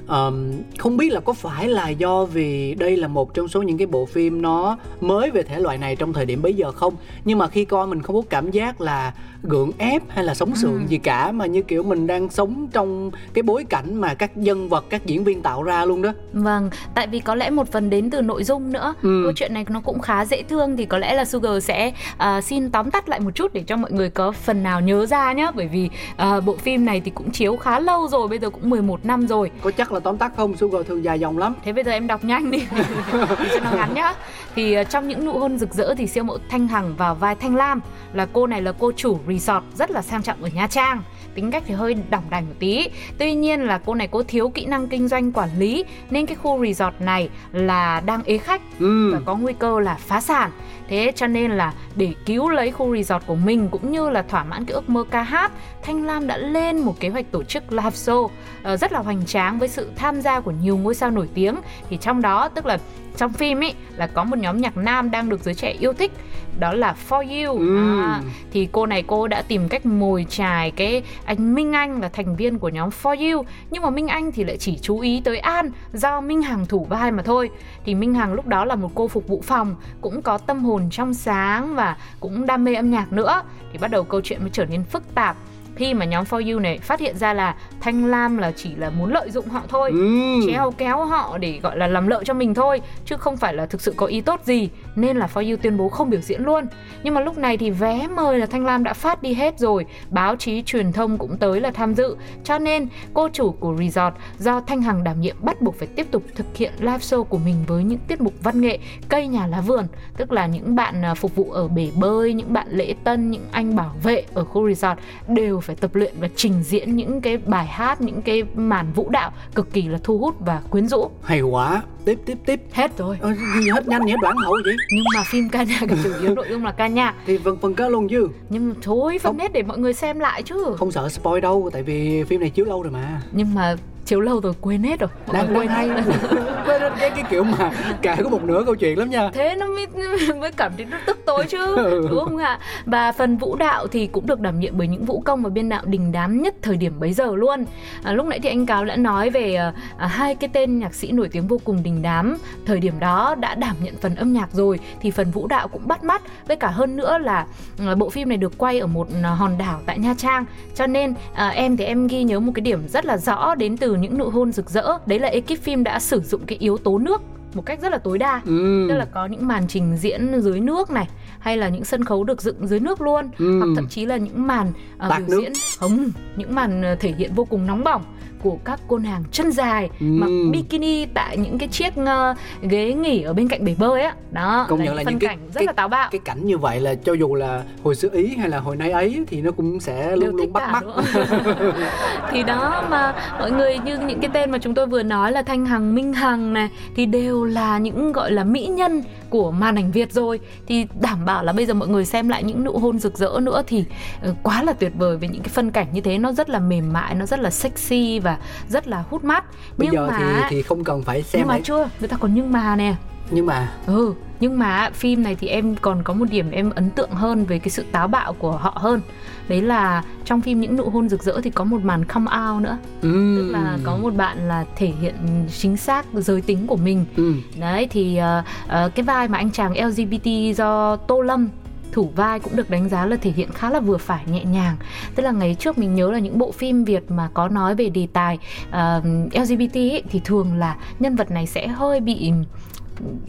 um, 0.07 0.51
không 0.77 0.97
biết 0.97 1.11
là 1.11 1.19
có 1.19 1.33
phải 1.33 1.67
là 1.67 1.89
do 1.89 2.25
vì 2.25 2.75
đây 2.75 2.97
là 2.97 3.07
một 3.07 3.33
trong 3.33 3.47
số 3.47 3.61
những 3.61 3.77
cái 3.77 3.87
bộ 3.87 4.05
phim 4.05 4.41
nó 4.41 4.77
mới 5.01 5.31
về 5.31 5.43
thể 5.43 5.59
loại 5.59 5.77
này 5.77 5.95
trong 5.95 6.13
thời 6.13 6.25
điểm 6.25 6.41
bấy 6.41 6.53
giờ 6.53 6.71
không? 6.71 6.95
Nhưng 7.25 7.37
mà 7.37 7.47
khi 7.47 7.65
coi 7.65 7.87
mình 7.87 8.01
không 8.01 8.15
có 8.15 8.21
cảm 8.29 8.51
giác 8.51 8.81
là 8.81 9.13
gượng 9.47 9.71
ép 9.77 10.01
hay 10.09 10.23
là 10.23 10.35
sống 10.35 10.55
sượng 10.55 10.79
ừ. 10.79 10.87
gì 10.87 10.97
cả 10.97 11.31
mà 11.31 11.45
như 11.45 11.61
kiểu 11.61 11.83
mình 11.83 12.07
đang 12.07 12.29
sống 12.29 12.67
trong 12.71 13.11
cái 13.33 13.43
bối 13.43 13.63
cảnh 13.69 13.95
mà 13.95 14.13
các 14.13 14.37
nhân 14.37 14.69
vật 14.69 14.85
các 14.89 15.05
diễn 15.05 15.23
viên 15.23 15.41
tạo 15.41 15.63
ra 15.63 15.85
luôn 15.85 16.01
đó. 16.01 16.13
Vâng 16.33 16.69
tại 16.95 17.07
vì 17.07 17.19
có 17.19 17.35
lẽ 17.35 17.49
một 17.49 17.71
phần 17.71 17.89
đến 17.89 18.09
từ 18.09 18.21
nội 18.21 18.43
dung 18.43 18.71
nữa. 18.71 18.93
Ừ. 19.01 19.21
câu 19.23 19.33
chuyện 19.35 19.53
này 19.53 19.65
nó 19.69 19.79
cũng 19.79 19.99
khá 19.99 20.25
dễ 20.25 20.43
thương 20.43 20.77
thì 20.77 20.85
có 20.85 20.97
lẽ 20.97 21.13
là 21.13 21.25
Sugar 21.25 21.63
sẽ 21.63 21.93
uh, 22.13 22.43
xin 22.43 22.71
tóm 22.71 22.91
tắt 22.91 23.09
lại 23.09 23.19
một 23.19 23.31
chút 23.35 23.53
để 23.53 23.63
cho 23.67 23.77
mọi 23.77 23.91
người 23.91 24.09
có 24.09 24.31
phần 24.31 24.63
nào 24.63 24.81
nhớ 24.81 25.05
ra 25.05 25.33
nhá. 25.33 25.51
Bởi 25.55 25.67
vì 25.67 25.89
uh, 26.37 26.43
bộ 26.45 26.55
phim 26.55 26.85
này 26.85 27.01
thì 27.05 27.11
cũng 27.11 27.31
chiếu 27.31 27.57
khá 27.57 27.79
lâu 27.79 28.07
rồi 28.07 28.27
bây 28.27 28.39
giờ 28.39 28.49
cũng 28.49 28.69
11 28.69 29.05
năm 29.05 29.27
rồi. 29.27 29.51
Có 29.61 29.71
chắc 29.71 29.91
là 29.95 29.99
tóm 29.99 30.17
tắt 30.17 30.31
không? 30.37 30.57
Sugar 30.57 30.87
thường 30.87 31.03
dài 31.03 31.19
dòng 31.19 31.37
lắm. 31.37 31.53
Thế 31.65 31.73
bây 31.73 31.83
giờ 31.83 31.91
em 31.91 32.07
đọc 32.07 32.23
nhanh 32.23 32.51
đi. 32.51 32.65
Cho 33.53 33.59
nó 33.63 33.71
ngắn 33.75 33.93
nhá. 33.93 34.13
Thì 34.55 34.81
uh, 34.81 34.89
trong 34.89 35.07
những 35.07 35.25
nụ 35.25 35.39
hôn 35.39 35.57
rực 35.57 35.73
rỡ 35.73 35.93
thì 35.95 36.07
siêu 36.07 36.23
mẫu 36.23 36.37
Thanh 36.49 36.67
Hằng 36.67 36.95
vào 36.95 37.15
vai 37.15 37.35
Thanh 37.35 37.55
Lam 37.55 37.81
là 38.13 38.27
cô 38.33 38.47
này 38.47 38.61
là 38.61 38.71
cô 38.79 38.91
chủ 38.95 39.19
resort 39.27 39.63
rất 39.75 39.91
là 39.91 40.01
sang 40.01 40.23
trọng 40.23 40.43
ở 40.43 40.49
Nha 40.53 40.67
Trang. 40.67 41.01
Tính 41.35 41.51
cách 41.51 41.63
thì 41.67 41.73
hơi 41.73 41.95
đỏng 42.09 42.23
đành 42.29 42.45
một 42.47 42.53
tí. 42.59 42.87
Tuy 43.17 43.33
nhiên 43.33 43.61
là 43.61 43.77
cô 43.85 43.93
này 43.95 44.07
cô 44.11 44.23
thiếu 44.23 44.49
kỹ 44.49 44.65
năng 44.65 44.87
kinh 44.87 45.07
doanh 45.07 45.31
quản 45.31 45.49
lý 45.59 45.83
nên 46.09 46.25
cái 46.25 46.35
khu 46.35 46.65
resort 46.65 46.95
này 46.99 47.29
là 47.51 47.99
đang 48.05 48.23
ế 48.23 48.37
khách 48.37 48.61
Ừ. 48.79 49.13
và 49.13 49.19
có 49.25 49.35
nguy 49.35 49.53
cơ 49.59 49.79
là 49.79 49.95
phá 49.99 50.21
sản 50.21 50.51
thế 50.87 51.11
cho 51.15 51.27
nên 51.27 51.51
là 51.51 51.73
để 51.95 52.13
cứu 52.25 52.49
lấy 52.49 52.71
khu 52.71 52.95
resort 52.95 53.25
của 53.25 53.35
mình 53.35 53.69
cũng 53.69 53.91
như 53.91 54.09
là 54.09 54.21
thỏa 54.21 54.43
mãn 54.43 54.65
cái 54.65 54.73
ước 54.73 54.89
mơ 54.89 55.03
ca 55.11 55.23
hát 55.23 55.51
thanh 55.81 56.05
lam 56.05 56.27
đã 56.27 56.37
lên 56.37 56.79
một 56.79 56.99
kế 56.99 57.09
hoạch 57.09 57.31
tổ 57.31 57.43
chức 57.43 57.71
live 57.71 57.89
show 57.89 58.29
ờ, 58.63 58.77
rất 58.77 58.91
là 58.91 58.99
hoành 58.99 59.25
tráng 59.25 59.59
với 59.59 59.67
sự 59.67 59.91
tham 59.95 60.21
gia 60.21 60.39
của 60.39 60.51
nhiều 60.51 60.77
ngôi 60.77 60.95
sao 60.95 61.11
nổi 61.11 61.29
tiếng. 61.33 61.55
Thì 61.89 61.97
trong 61.97 62.21
đó 62.21 62.49
tức 62.49 62.65
là 62.65 62.77
trong 63.17 63.33
phim 63.33 63.63
ấy 63.63 63.73
là 63.95 64.07
có 64.07 64.23
một 64.23 64.39
nhóm 64.39 64.57
nhạc 64.61 64.77
nam 64.77 65.11
đang 65.11 65.29
được 65.29 65.43
giới 65.43 65.53
trẻ 65.53 65.75
yêu 65.79 65.93
thích 65.93 66.11
đó 66.59 66.73
là 66.73 66.95
For 67.09 67.45
You. 67.45 67.59
Ừ. 67.59 67.99
à, 68.01 68.21
thì 68.51 68.67
cô 68.71 68.85
này 68.85 69.03
cô 69.07 69.27
đã 69.27 69.41
tìm 69.41 69.69
cách 69.69 69.85
mồi 69.85 70.25
chài 70.29 70.71
cái 70.71 71.03
anh 71.25 71.55
Minh 71.55 71.73
Anh 71.73 72.01
là 72.01 72.09
thành 72.09 72.35
viên 72.35 72.59
của 72.59 72.69
nhóm 72.69 72.89
For 72.89 73.33
You. 73.33 73.45
Nhưng 73.71 73.83
mà 73.83 73.89
Minh 73.89 74.07
Anh 74.07 74.31
thì 74.31 74.43
lại 74.43 74.57
chỉ 74.57 74.77
chú 74.81 74.99
ý 74.99 75.21
tới 75.25 75.37
An 75.37 75.71
do 75.93 76.21
Minh 76.21 76.41
Hằng 76.41 76.65
thủ 76.65 76.85
vai 76.89 77.11
mà 77.11 77.23
thôi. 77.23 77.49
Thì 77.85 77.95
Minh 77.95 78.13
Hằng 78.13 78.33
lúc 78.33 78.47
đó 78.47 78.65
là 78.65 78.75
một 78.75 78.91
cô 78.95 79.07
phục 79.07 79.27
vụ 79.27 79.41
phòng 79.45 79.75
cũng 80.01 80.21
có 80.21 80.37
tâm 80.37 80.65
hồn 80.65 80.74
trong 80.91 81.13
sáng 81.13 81.75
và 81.75 81.95
cũng 82.19 82.45
đam 82.45 82.63
mê 82.63 82.73
âm 82.75 82.91
nhạc 82.91 83.13
nữa 83.13 83.41
thì 83.71 83.77
bắt 83.77 83.87
đầu 83.91 84.03
câu 84.03 84.21
chuyện 84.21 84.41
mới 84.41 84.49
trở 84.53 84.65
nên 84.65 84.83
phức 84.83 85.15
tạp 85.15 85.35
khi 85.75 85.93
mà 85.93 86.05
nhóm 86.05 86.23
For 86.23 86.53
You 86.53 86.59
này 86.59 86.77
phát 86.79 86.99
hiện 86.99 87.17
ra 87.17 87.33
là 87.33 87.55
Thanh 87.81 88.05
Lam 88.05 88.37
là 88.37 88.51
chỉ 88.51 88.75
là 88.75 88.89
muốn 88.89 89.13
lợi 89.13 89.31
dụng 89.31 89.47
họ 89.49 89.61
thôi 89.67 89.91
Ừ. 89.93 90.39
treo 90.47 90.71
kéo 90.71 91.05
họ 91.05 91.37
để 91.37 91.59
gọi 91.63 91.77
là 91.77 91.87
làm 91.87 92.07
lợi 92.07 92.23
cho 92.25 92.33
mình 92.33 92.53
thôi 92.53 92.81
chứ 93.05 93.17
không 93.17 93.37
phải 93.37 93.53
là 93.53 93.65
thực 93.65 93.81
sự 93.81 93.93
có 93.97 94.05
ý 94.05 94.21
tốt 94.21 94.41
gì 94.43 94.69
nên 94.95 95.17
là 95.17 95.27
For 95.33 95.49
You 95.49 95.57
tuyên 95.61 95.77
bố 95.77 95.89
không 95.89 96.09
biểu 96.09 96.21
diễn 96.21 96.41
luôn. 96.43 96.65
Nhưng 97.03 97.13
mà 97.13 97.21
lúc 97.21 97.37
này 97.37 97.57
thì 97.57 97.69
vé 97.69 98.07
mời 98.07 98.39
là 98.39 98.45
Thanh 98.45 98.65
Lam 98.65 98.83
đã 98.83 98.93
phát 98.93 99.21
đi 99.21 99.33
hết 99.33 99.59
rồi. 99.59 99.85
Báo 100.09 100.35
chí 100.35 100.63
truyền 100.65 100.91
thông 100.91 101.17
cũng 101.17 101.37
tới 101.37 101.61
là 101.61 101.71
tham 101.71 101.93
dự. 101.93 102.15
Cho 102.43 102.59
nên 102.59 102.87
cô 103.13 103.29
chủ 103.33 103.51
của 103.51 103.75
resort 103.79 104.15
do 104.39 104.61
Thanh 104.61 104.81
Hằng 104.81 105.03
đảm 105.03 105.21
nhiệm 105.21 105.35
bắt 105.41 105.61
buộc 105.61 105.79
phải 105.79 105.87
tiếp 105.87 106.07
tục 106.11 106.23
thực 106.35 106.57
hiện 106.57 106.73
live 106.79 106.97
show 106.97 107.23
của 107.23 107.37
mình 107.37 107.55
với 107.67 107.83
những 107.83 107.99
tiết 108.07 108.21
mục 108.21 108.33
văn 108.43 108.61
nghệ 108.61 108.79
cây 109.09 109.27
nhà 109.27 109.47
lá 109.47 109.61
vườn. 109.61 109.87
Tức 110.17 110.31
là 110.31 110.45
những 110.45 110.75
bạn 110.75 111.05
à, 111.05 111.13
phục 111.13 111.35
vụ 111.35 111.51
ở 111.51 111.67
bể 111.67 111.91
bơi 111.95 112.33
những 112.33 112.53
bạn 112.53 112.67
lễ 112.69 112.95
tân 113.03 113.31
những 113.31 113.45
anh 113.51 113.75
bảo 113.75 113.95
vệ 114.03 114.23
ở 114.33 114.45
khu 114.45 114.69
resort 114.69 114.99
đều 115.27 115.59
phải 115.59 115.75
tập 115.75 115.95
luyện 115.95 116.13
và 116.19 116.27
trình 116.35 116.63
diễn 116.63 116.95
những 116.95 117.21
cái 117.21 117.37
bài 117.37 117.65
hát 117.65 118.01
những 118.01 118.21
cái 118.21 118.43
màn 118.55 118.91
vũ 118.91 119.09
đạo 119.09 119.31
cực 119.55 119.73
kỳ 119.73 119.87
là 119.87 119.99
thu 120.03 120.17
hút 120.17 120.35
và 120.39 120.61
quyến 120.69 120.87
rũ. 120.87 121.09
Hay 121.23 121.41
quá. 121.41 121.81
Tiếp 122.05 122.19
tiếp 122.25 122.37
tiếp. 122.45 122.61
hết 122.71 122.97
rồi. 122.97 123.17
Ờ, 123.21 123.33
gì 123.33 123.69
hết 123.69 123.87
nhanh 123.87 124.01
vậy 124.03 124.15
đoạn 124.21 124.37
hậu 124.37 124.57
vậy 124.65 124.75
nhưng 124.91 125.05
mà 125.15 125.23
phim 125.23 125.49
ca 125.49 125.63
nhạc 125.63 125.83
chủ 126.03 126.09
yếu 126.21 126.35
nội 126.35 126.45
dung 126.49 126.65
là 126.65 126.71
ca 126.71 126.87
nhạc. 126.87 127.15
Thì 127.25 127.37
phần 127.37 127.57
phần 127.61 127.75
ca 127.75 127.89
luôn 127.89 128.07
chứ. 128.09 128.27
Nhưng 128.49 128.69
mà 128.69 128.75
thôi 128.81 129.19
phần 129.21 129.39
hết 129.39 129.53
để 129.53 129.63
mọi 129.63 129.77
người 129.77 129.93
xem 129.93 130.19
lại 130.19 130.43
chứ. 130.43 130.75
Không 130.77 130.91
sợ 130.91 131.09
spoil 131.09 131.41
đâu 131.41 131.69
tại 131.73 131.83
vì 131.83 132.23
phim 132.23 132.41
này 132.41 132.49
chiếu 132.49 132.65
lâu 132.65 132.83
rồi 132.83 132.91
mà. 132.91 133.21
Nhưng 133.31 133.55
mà 133.55 133.75
chiếu 134.05 134.21
lâu 134.21 134.39
rồi 134.41 134.53
quên 134.61 134.83
hết 134.83 134.99
rồi. 134.99 135.09
Đang 135.33 135.57
quên 135.57 135.67
hay 135.67 135.87
Quên 136.65 136.81
hết 136.81 136.91
cái 136.99 137.09
cái 137.09 137.23
kiểu 137.29 137.43
mà 137.43 137.71
kể 138.01 138.15
có 138.23 138.29
một 138.29 138.43
nửa 138.43 138.63
câu 138.65 138.75
chuyện 138.75 138.99
lắm 138.99 139.09
nha. 139.09 139.29
Thế 139.33 139.55
nó 139.55 139.65
mới 139.67 139.87
mới 140.39 140.51
cảm 140.51 140.71
thấy 140.77 140.85
nó 140.85 140.97
tức 141.05 141.17
tối 141.25 141.45
chứ 141.49 141.75
Ừ. 141.85 142.07
đúng 142.09 142.25
không 142.25 142.37
ạ? 142.37 142.59
Và 142.85 143.11
phần 143.11 143.37
vũ 143.37 143.55
đạo 143.55 143.87
thì 143.87 144.07
cũng 144.07 144.27
được 144.27 144.39
đảm 144.39 144.59
nhiệm 144.59 144.77
bởi 144.77 144.87
những 144.87 145.05
vũ 145.05 145.19
công 145.25 145.43
và 145.43 145.49
biên 145.49 145.69
đạo 145.69 145.81
đình 145.85 146.11
đám 146.11 146.41
nhất 146.41 146.55
thời 146.61 146.77
điểm 146.77 146.99
bấy 146.99 147.13
giờ 147.13 147.35
luôn. 147.35 147.65
À, 148.03 148.13
lúc 148.13 148.25
nãy 148.25 148.39
thì 148.43 148.49
anh 148.49 148.65
cáo 148.65 148.85
đã 148.85 148.95
nói 148.95 149.29
về 149.29 149.55
à, 149.55 149.73
à, 149.97 150.07
hai 150.07 150.35
cái 150.35 150.49
tên 150.53 150.79
nhạc 150.79 150.93
sĩ 150.93 151.11
nổi 151.11 151.29
tiếng 151.31 151.47
vô 151.47 151.59
cùng 151.63 151.83
đình 151.83 152.01
đám. 152.01 152.37
Thời 152.65 152.79
điểm 152.79 152.99
đó 152.99 153.35
đã 153.39 153.55
đảm 153.55 153.75
nhận 153.81 153.95
phần 154.01 154.15
âm 154.15 154.33
nhạc 154.33 154.49
rồi 154.53 154.79
thì 155.01 155.11
phần 155.11 155.31
vũ 155.31 155.47
đạo 155.47 155.67
cũng 155.67 155.87
bắt 155.87 156.03
mắt. 156.03 156.21
Với 156.47 156.55
cả 156.57 156.67
hơn 156.67 156.95
nữa 156.95 157.17
là 157.17 157.45
à, 157.87 157.95
bộ 157.95 158.09
phim 158.09 158.29
này 158.29 158.37
được 158.37 158.57
quay 158.57 158.79
ở 158.79 158.87
một 158.87 159.07
à, 159.23 159.29
hòn 159.29 159.57
đảo 159.57 159.79
tại 159.85 159.99
Nha 159.99 160.13
Trang. 160.17 160.45
Cho 160.75 160.87
nên 160.87 161.13
à, 161.33 161.47
em 161.49 161.77
thì 161.77 161.85
em 161.85 162.07
ghi 162.07 162.23
nhớ 162.23 162.39
một 162.39 162.51
cái 162.55 162.61
điểm 162.61 162.87
rất 162.87 163.05
là 163.05 163.17
rõ 163.17 163.55
đến 163.55 163.77
từ 163.95 164.01
những 164.01 164.17
nụ 164.17 164.29
hôn 164.29 164.51
rực 164.51 164.69
rỡ 164.69 164.83
đấy 165.05 165.19
là 165.19 165.27
ekip 165.27 165.61
phim 165.61 165.83
đã 165.83 165.99
sử 165.99 166.19
dụng 166.19 166.45
cái 166.45 166.57
yếu 166.57 166.77
tố 166.77 166.97
nước 166.97 167.21
một 167.53 167.65
cách 167.65 167.79
rất 167.81 167.91
là 167.91 167.97
tối 167.97 168.17
đa 168.17 168.41
ừ. 168.45 168.85
tức 168.89 168.95
là 168.95 169.05
có 169.05 169.25
những 169.25 169.47
màn 169.47 169.67
trình 169.67 169.97
diễn 169.97 170.41
dưới 170.41 170.59
nước 170.59 170.89
này 170.91 171.07
hay 171.39 171.57
là 171.57 171.69
những 171.69 171.85
sân 171.85 172.03
khấu 172.05 172.23
được 172.23 172.41
dựng 172.41 172.67
dưới 172.67 172.79
nước 172.79 173.01
luôn 173.01 173.29
Ừ. 173.37 173.59
hoặc 173.59 173.67
thậm 173.75 173.87
chí 173.87 174.05
là 174.05 174.17
những 174.17 174.47
màn 174.47 174.69
uh, 174.69 175.17
biểu 175.17 175.27
nước. 175.27 175.41
diễn 175.41 175.53
không 175.79 176.09
những 176.35 176.55
màn 176.55 176.81
ờ, 176.81 176.95
thể 176.95 177.13
hiện 177.17 177.31
vô 177.35 177.45
cùng 177.45 177.65
nóng 177.67 177.83
bỏng 177.83 178.03
của 178.45 178.57
các 178.65 178.79
cô 178.87 178.97
nàng 178.97 179.23
chân 179.31 179.51
dài 179.51 179.89
Ừ. 179.99 180.05
mặc 180.05 180.27
bikini 180.51 181.05
tại 181.05 181.37
những 181.37 181.57
cái 181.57 181.67
chiếc 181.69 181.95
ờ, 182.05 182.33
ghế 182.61 182.93
nghỉ 182.93 183.21
ở 183.21 183.33
bên 183.33 183.47
cạnh 183.47 183.65
bể 183.65 183.75
bơi 183.79 184.01
á. 184.01 184.13
Đó 184.31 184.65
Công 184.69 184.83
nhận 184.83 184.95
là 184.95 185.03
những 185.03 185.19
cái- 185.19 185.27
cảnh 185.27 185.39
rất 185.47 185.53
cái- 185.59 185.65
là 185.65 185.71
táo 185.73 185.87
bạo. 185.87 186.09
cái 186.11 186.19
cảnh 186.25 186.45
như 186.45 186.57
vậy 186.57 186.79
là 186.79 186.95
cho 186.95 187.13
dù 187.13 187.35
là 187.35 187.63
hồi 187.83 187.95
xưa 187.95 188.09
ý 188.13 188.35
hay 188.35 188.49
là 188.49 188.59
hồi 188.59 188.75
nay 188.75 188.91
ấy 188.91 189.23
thì 189.27 189.41
nó 189.41 189.51
cũng 189.51 189.79
sẽ 189.79 190.15
luôn 190.15 190.35
luôn 190.35 190.53
bắt 190.53 190.71
mắt. 190.71 190.83
thì 192.31 192.43
đó 192.43 192.83
mà 192.89 193.13
mọi 193.39 193.51
người 193.51 193.77
như 193.85 193.97
những 194.07 194.19
cái 194.19 194.29
tên 194.33 194.51
mà 194.51 194.57
chúng 194.57 194.73
tôi 194.75 194.85
vừa 194.87 195.03
nói 195.03 195.31
là 195.31 195.41
thanh 195.41 195.65
hằng 195.65 195.95
minh 195.95 196.13
hằng 196.13 196.53
này 196.53 196.69
thì 196.95 197.05
đều 197.05 197.43
là 197.45 197.77
những 197.77 198.11
gọi 198.11 198.31
là 198.31 198.43
mỹ 198.43 198.65
nhân 198.67 199.03
của 199.35 199.51
màn 199.51 199.75
ảnh 199.75 199.91
việt 199.91 200.11
rồi. 200.11 200.39
Thì 200.67 200.87
đảm 201.01 201.25
bảo 201.25 201.43
là 201.43 201.53
bây 201.53 201.65
giờ 201.65 201.73
mọi 201.73 201.87
người 201.87 202.05
xem 202.05 202.29
lại 202.29 202.43
những 202.43 202.63
nụ 202.63 202.77
hôn 202.77 202.99
rực 202.99 203.17
rỡ 203.17 203.39
nữa 203.41 203.63
thì 203.67 203.85
ờ, 204.21 204.35
quá 204.43 204.63
là 204.63 204.73
tuyệt 204.73 204.91
vời 204.97 205.17
với 205.17 205.29
những 205.29 205.41
cái 205.41 205.49
phân 205.49 205.71
cảnh 205.71 205.87
như 205.93 206.01
thế 206.01 206.17
nó 206.17 206.31
rất 206.31 206.49
là 206.49 206.59
mềm 206.59 206.93
mại 206.93 207.15
nó 207.15 207.25
rất 207.25 207.39
là 207.39 207.49
sexy 207.49 208.19
và 208.19 208.37
rất 208.69 208.87
là 208.87 209.03
hút 209.09 209.23
mắt 209.23 209.43
bây 209.77 209.87
nhưng 209.91 209.93
giờ 209.93 210.07
mà 210.07 210.17
thì 210.19 210.25
thì 210.49 210.61
không 210.61 210.83
cần 210.83 211.03
phải 211.03 211.23
xem 211.23 211.39
nhưng 211.39 211.47
mà 211.47 211.53
lại 211.53 211.61
chưa 211.63 211.89
người 211.99 212.09
ta 212.09 212.17
còn 212.17 212.33
nhưng 212.33 212.51
mà 212.51 212.75
nè 212.75 212.95
nhưng 213.31 213.45
mà 213.45 213.71
Ừ, 213.85 214.13
nhưng 214.39 214.59
mà 214.59 214.89
phim 214.93 215.23
này 215.23 215.35
thì 215.35 215.47
em 215.47 215.75
còn 215.75 216.03
có 216.03 216.13
một 216.13 216.25
điểm 216.29 216.51
em 216.51 216.69
ấn 216.69 216.89
tượng 216.89 217.09
hơn 217.09 217.45
về 217.45 217.59
cái 217.59 217.69
sự 217.69 217.85
táo 217.91 218.07
bạo 218.07 218.33
của 218.33 218.51
họ 218.51 218.73
hơn. 218.75 219.01
Đấy 219.47 219.61
là 219.61 220.03
trong 220.25 220.41
phim 220.41 220.61
những 220.61 220.75
nụ 220.75 220.89
hôn 220.89 221.09
rực 221.09 221.23
rỡ 221.23 221.41
thì 221.41 221.49
có 221.49 221.63
một 221.63 221.81
màn 221.83 222.05
come 222.05 222.31
out 222.37 222.63
nữa, 222.63 222.77
ừ. 223.01 223.35
tức 223.37 223.51
là 223.51 223.77
có 223.83 223.97
một 223.97 224.15
bạn 224.15 224.47
là 224.47 224.65
thể 224.75 224.93
hiện 225.01 225.15
chính 225.57 225.77
xác 225.77 226.05
giới 226.13 226.41
tính 226.41 226.67
của 226.67 226.75
mình. 226.75 227.05
ừ. 227.17 227.33
Đấy 227.59 227.87
thì 227.91 228.17
ờ, 228.17 228.43
ờ, 228.67 228.89
cái 228.95 229.03
vai 229.03 229.27
mà 229.27 229.37
anh 229.37 229.51
chàng 229.51 229.73
LGBT 229.87 230.57
do 230.57 230.95
Tô 230.95 231.21
Lâm 231.21 231.49
thủ 231.91 232.11
vai 232.15 232.39
cũng 232.39 232.55
được 232.55 232.69
đánh 232.69 232.89
giá 232.89 233.05
là 233.05 233.17
thể 233.21 233.31
hiện 233.31 233.49
khá 233.51 233.69
là 233.69 233.79
vừa 233.79 233.97
phải 233.97 234.23
nhẹ 234.31 234.43
nhàng 234.43 234.75
tức 235.15 235.23
là 235.23 235.31
ngày 235.31 235.55
trước 235.59 235.77
mình 235.77 235.95
nhớ 235.95 236.11
là 236.11 236.19
những 236.19 236.37
bộ 236.37 236.51
phim 236.51 236.83
việt 236.83 237.11
mà 237.11 237.29
có 237.33 237.47
nói 237.47 237.75
về 237.75 237.89
đề 237.89 238.07
tài 238.13 238.37
ờ, 238.71 239.01
lgbt 239.31 239.75
ấy, 239.75 240.03
thì 240.09 240.21
thường 240.25 240.53
là 240.53 240.75
nhân 240.99 241.15
vật 241.15 241.31
này 241.31 241.47
sẽ 241.47 241.67
hơi 241.67 241.99
bị 241.99 242.31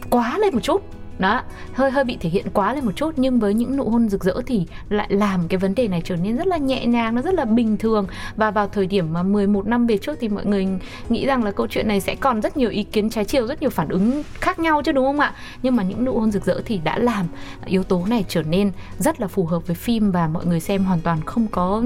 quá 0.09 0.37
lên 0.37 0.53
một 0.53 0.61
chút. 0.63 0.83
Đó 1.19 1.41
hơi 1.73 1.91
hơi 1.91 2.03
bị 2.03 2.17
thể 2.21 2.29
hiện 2.29 2.45
quá 2.53 2.73
lên 2.73 2.85
một 2.85 2.91
chút 2.95 3.13
nhưng 3.17 3.39
với 3.39 3.53
những 3.53 3.77
nụ 3.77 3.89
hôn 3.89 4.09
rực 4.09 4.23
rỡ 4.23 4.41
thì 4.45 4.65
lại 4.89 5.07
làm 5.09 5.47
cái 5.47 5.57
vấn 5.57 5.75
đề 5.75 5.87
này 5.87 6.01
trở 6.05 6.15
nên 6.15 6.37
rất 6.37 6.47
là 6.47 6.57
nhẹ 6.57 6.85
nhàng 6.85 7.15
nó 7.15 7.21
rất 7.21 7.33
là 7.33 7.45
bình 7.45 7.77
thường. 7.77 8.07
Và 8.35 8.51
vào 8.51 8.67
thời 8.67 8.87
điểm 8.87 9.13
mà 9.13 9.23
11 9.23 9.67
năm 9.67 9.87
về 9.87 9.97
trước 9.97 10.17
thì 10.21 10.29
mọi 10.29 10.45
người 10.45 10.67
nghĩ 11.09 11.25
rằng 11.25 11.43
là 11.43 11.51
câu 11.51 11.67
chuyện 11.67 11.87
này 11.87 12.01
sẽ 12.01 12.15
còn 12.15 12.41
rất 12.41 12.57
nhiều 12.57 12.69
ý 12.69 12.83
kiến 12.83 13.09
trái 13.09 13.25
chiều 13.25 13.47
rất 13.47 13.61
nhiều 13.61 13.69
phản 13.69 13.89
ứng 13.89 14.23
khác 14.33 14.59
nhau 14.59 14.81
chứ 14.85 14.91
đúng 14.91 15.05
không 15.05 15.19
ạ? 15.19 15.33
Nhưng 15.63 15.75
mà 15.75 15.83
những 15.83 16.05
nụ 16.05 16.19
hôn 16.19 16.31
rực 16.31 16.45
rỡ 16.45 16.61
thì 16.65 16.77
đã 16.77 16.97
làm 16.97 17.25
yếu 17.65 17.83
tố 17.83 18.05
này 18.09 18.25
trở 18.27 18.43
nên 18.43 18.71
rất 18.99 19.21
là 19.21 19.27
phù 19.27 19.45
hợp 19.45 19.67
với 19.67 19.75
phim 19.75 20.11
và 20.11 20.27
mọi 20.27 20.45
người 20.45 20.59
xem 20.59 20.83
hoàn 20.83 21.01
toàn 21.01 21.21
không 21.25 21.47
có 21.47 21.83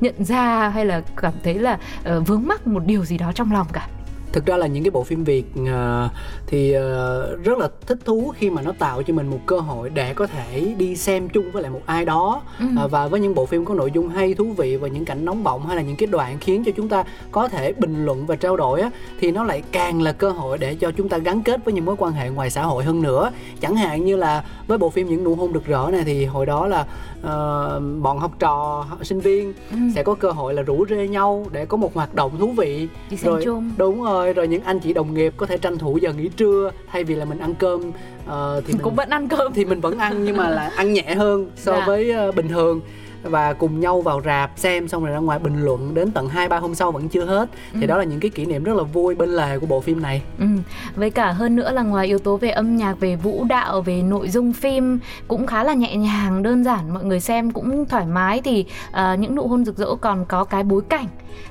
nhận 0.00 0.24
ra 0.24 0.68
hay 0.68 0.86
là 0.86 1.02
cảm 1.16 1.32
thấy 1.42 1.54
là 1.54 1.78
uh, 2.16 2.26
vướng 2.26 2.46
mắc 2.46 2.66
một 2.66 2.82
điều 2.86 3.04
gì 3.04 3.18
đó 3.18 3.32
trong 3.34 3.52
lòng 3.52 3.66
cả 3.72 3.88
thực 4.32 4.46
ra 4.46 4.56
là 4.56 4.66
những 4.66 4.84
cái 4.84 4.90
bộ 4.90 5.02
phim 5.04 5.24
việt 5.24 5.44
ờ, 5.72 6.08
thì 6.46 6.72
ờ, 6.72 7.36
rất 7.44 7.58
là 7.58 7.68
thích 7.86 7.98
thú 8.04 8.32
khi 8.38 8.50
mà 8.50 8.62
nó 8.62 8.72
tạo 8.78 9.02
cho 9.02 9.14
mình 9.14 9.26
một 9.30 9.38
cơ 9.46 9.58
hội 9.60 9.90
để 9.90 10.14
có 10.14 10.26
thể 10.26 10.74
đi 10.78 10.96
xem 10.96 11.28
chung 11.28 11.50
với 11.52 11.62
lại 11.62 11.70
một 11.72 11.80
ai 11.86 12.04
đó 12.04 12.42
Ừ. 12.58 12.66
Ờ, 12.78 12.88
và 12.88 13.08
với 13.08 13.20
những 13.20 13.34
bộ 13.34 13.46
phim 13.46 13.64
có 13.64 13.74
nội 13.74 13.90
dung 13.94 14.08
hay 14.08 14.34
thú 14.34 14.44
vị 14.56 14.76
và 14.76 14.88
những 14.88 15.04
cảnh 15.04 15.24
nóng 15.24 15.44
bỏng 15.44 15.66
hay 15.66 15.76
là 15.76 15.82
những 15.82 15.96
cái 15.96 16.06
đoạn 16.06 16.36
khiến 16.40 16.62
cho 16.64 16.72
chúng 16.76 16.88
ta 16.88 17.04
có 17.30 17.48
thể 17.48 17.72
bình 17.72 18.04
luận 18.04 18.26
và 18.26 18.36
trao 18.36 18.56
đổi 18.56 18.80
á, 18.80 18.90
thì 19.20 19.30
nó 19.30 19.44
lại 19.44 19.62
càng 19.72 20.02
là 20.02 20.12
cơ 20.12 20.30
hội 20.30 20.58
để 20.58 20.74
cho 20.74 20.90
chúng 20.96 21.08
ta 21.08 21.18
gắn 21.18 21.42
kết 21.42 21.64
với 21.64 21.74
những 21.74 21.84
mối 21.84 21.96
quan 21.98 22.12
hệ 22.12 22.28
ngoài 22.30 22.50
xã 22.50 22.62
hội 22.62 22.84
hơn 22.84 23.02
nữa 23.02 23.30
chẳng 23.60 23.76
hạn 23.76 24.04
như 24.04 24.16
là 24.16 24.44
với 24.66 24.78
bộ 24.78 24.90
phim 24.90 25.08
những 25.08 25.24
nụ 25.24 25.34
hôn 25.34 25.52
rực 25.52 25.66
rỡ 25.66 25.88
này 25.92 26.02
thì 26.04 26.24
hồi 26.24 26.46
đó 26.46 26.66
là 26.66 26.86
ờ, 27.22 27.80
bọn 28.00 28.18
học 28.18 28.32
trò 28.38 28.84
sinh 29.02 29.20
viên 29.20 29.52
Ừ. 29.70 29.76
sẽ 29.94 30.02
có 30.02 30.14
cơ 30.14 30.30
hội 30.30 30.54
là 30.54 30.62
rủ 30.62 30.86
rê 30.90 31.08
nhau 31.08 31.46
để 31.52 31.66
có 31.66 31.76
một 31.76 31.94
hoạt 31.94 32.14
động 32.14 32.32
thú 32.38 32.52
vị 32.56 32.88
đi 33.10 33.16
xem 33.16 33.30
rồi 33.32 33.42
chung 33.44 33.70
đúng 33.76 34.02
rồi 34.02 34.21
rồi 34.32 34.48
những 34.48 34.62
anh 34.62 34.80
chị 34.80 34.92
đồng 34.92 35.14
nghiệp 35.14 35.32
có 35.36 35.46
thể 35.46 35.58
tranh 35.58 35.78
thủ 35.78 35.98
giờ 36.02 36.12
nghỉ 36.12 36.28
trưa 36.28 36.70
thay 36.92 37.04
vì 37.04 37.14
là 37.14 37.24
mình 37.24 37.38
ăn 37.38 37.54
cơm 37.54 37.80
ờ, 38.26 38.62
thì 38.66 38.72
mình 38.72 38.82
cũng 38.82 38.94
vẫn 38.94 39.10
ăn 39.10 39.28
cơm 39.28 39.52
thì 39.52 39.64
mình 39.64 39.80
vẫn 39.80 39.98
ăn 39.98 40.24
nhưng 40.24 40.36
mà 40.36 40.48
là 40.48 40.68
ăn 40.76 40.92
nhẹ 40.92 41.14
hơn 41.14 41.50
so 41.56 41.72
Dạ. 41.72 41.84
với 41.86 42.10
ờ, 42.10 42.32
bình 42.32 42.48
thường 42.48 42.80
và 43.22 43.52
cùng 43.52 43.80
nhau 43.80 44.00
vào 44.00 44.20
rạp 44.24 44.50
xem 44.56 44.88
xong 44.88 45.04
rồi 45.04 45.12
ra 45.12 45.18
ngoài 45.18 45.38
bình 45.38 45.64
luận 45.64 45.94
đến 45.94 46.10
tận 46.10 46.28
hai 46.28 46.48
ba 46.48 46.58
hôm 46.58 46.74
sau 46.74 46.92
vẫn 46.92 47.08
chưa 47.08 47.24
hết. 47.24 47.48
Thì 47.72 47.80
Ừ. 47.80 47.86
đó 47.86 47.98
là 47.98 48.04
những 48.04 48.20
cái 48.20 48.30
kỷ 48.30 48.46
niệm 48.46 48.64
rất 48.64 48.76
là 48.76 48.82
vui 48.82 49.14
bên 49.14 49.28
lề 49.28 49.58
của 49.58 49.66
bộ 49.66 49.80
phim 49.80 50.02
này. 50.02 50.22
Ừ. 50.38 50.46
Với 50.96 51.10
cả 51.10 51.32
hơn 51.32 51.56
nữa 51.56 51.70
là 51.70 51.82
ngoài 51.82 52.06
yếu 52.06 52.18
tố 52.18 52.36
về 52.36 52.50
âm 52.50 52.76
nhạc, 52.76 53.00
về 53.00 53.16
vũ 53.16 53.44
đạo, 53.48 53.80
về 53.82 54.02
nội 54.02 54.28
dung 54.28 54.52
phim 54.52 54.98
cũng 55.28 55.46
khá 55.46 55.64
là 55.64 55.74
nhẹ 55.74 55.96
nhàng, 55.96 56.42
đơn 56.42 56.64
giản, 56.64 56.94
mọi 56.94 57.04
người 57.04 57.20
xem 57.20 57.50
cũng 57.50 57.86
thoải 57.88 58.06
mái 58.06 58.40
thì 58.44 58.64
à, 58.92 59.14
những 59.14 59.34
nụ 59.34 59.46
hôn 59.48 59.64
rực 59.64 59.76
rỡ 59.76 59.94
còn 60.00 60.24
có 60.24 60.44
cái 60.44 60.62
bối 60.62 60.82
cảnh 60.88 61.06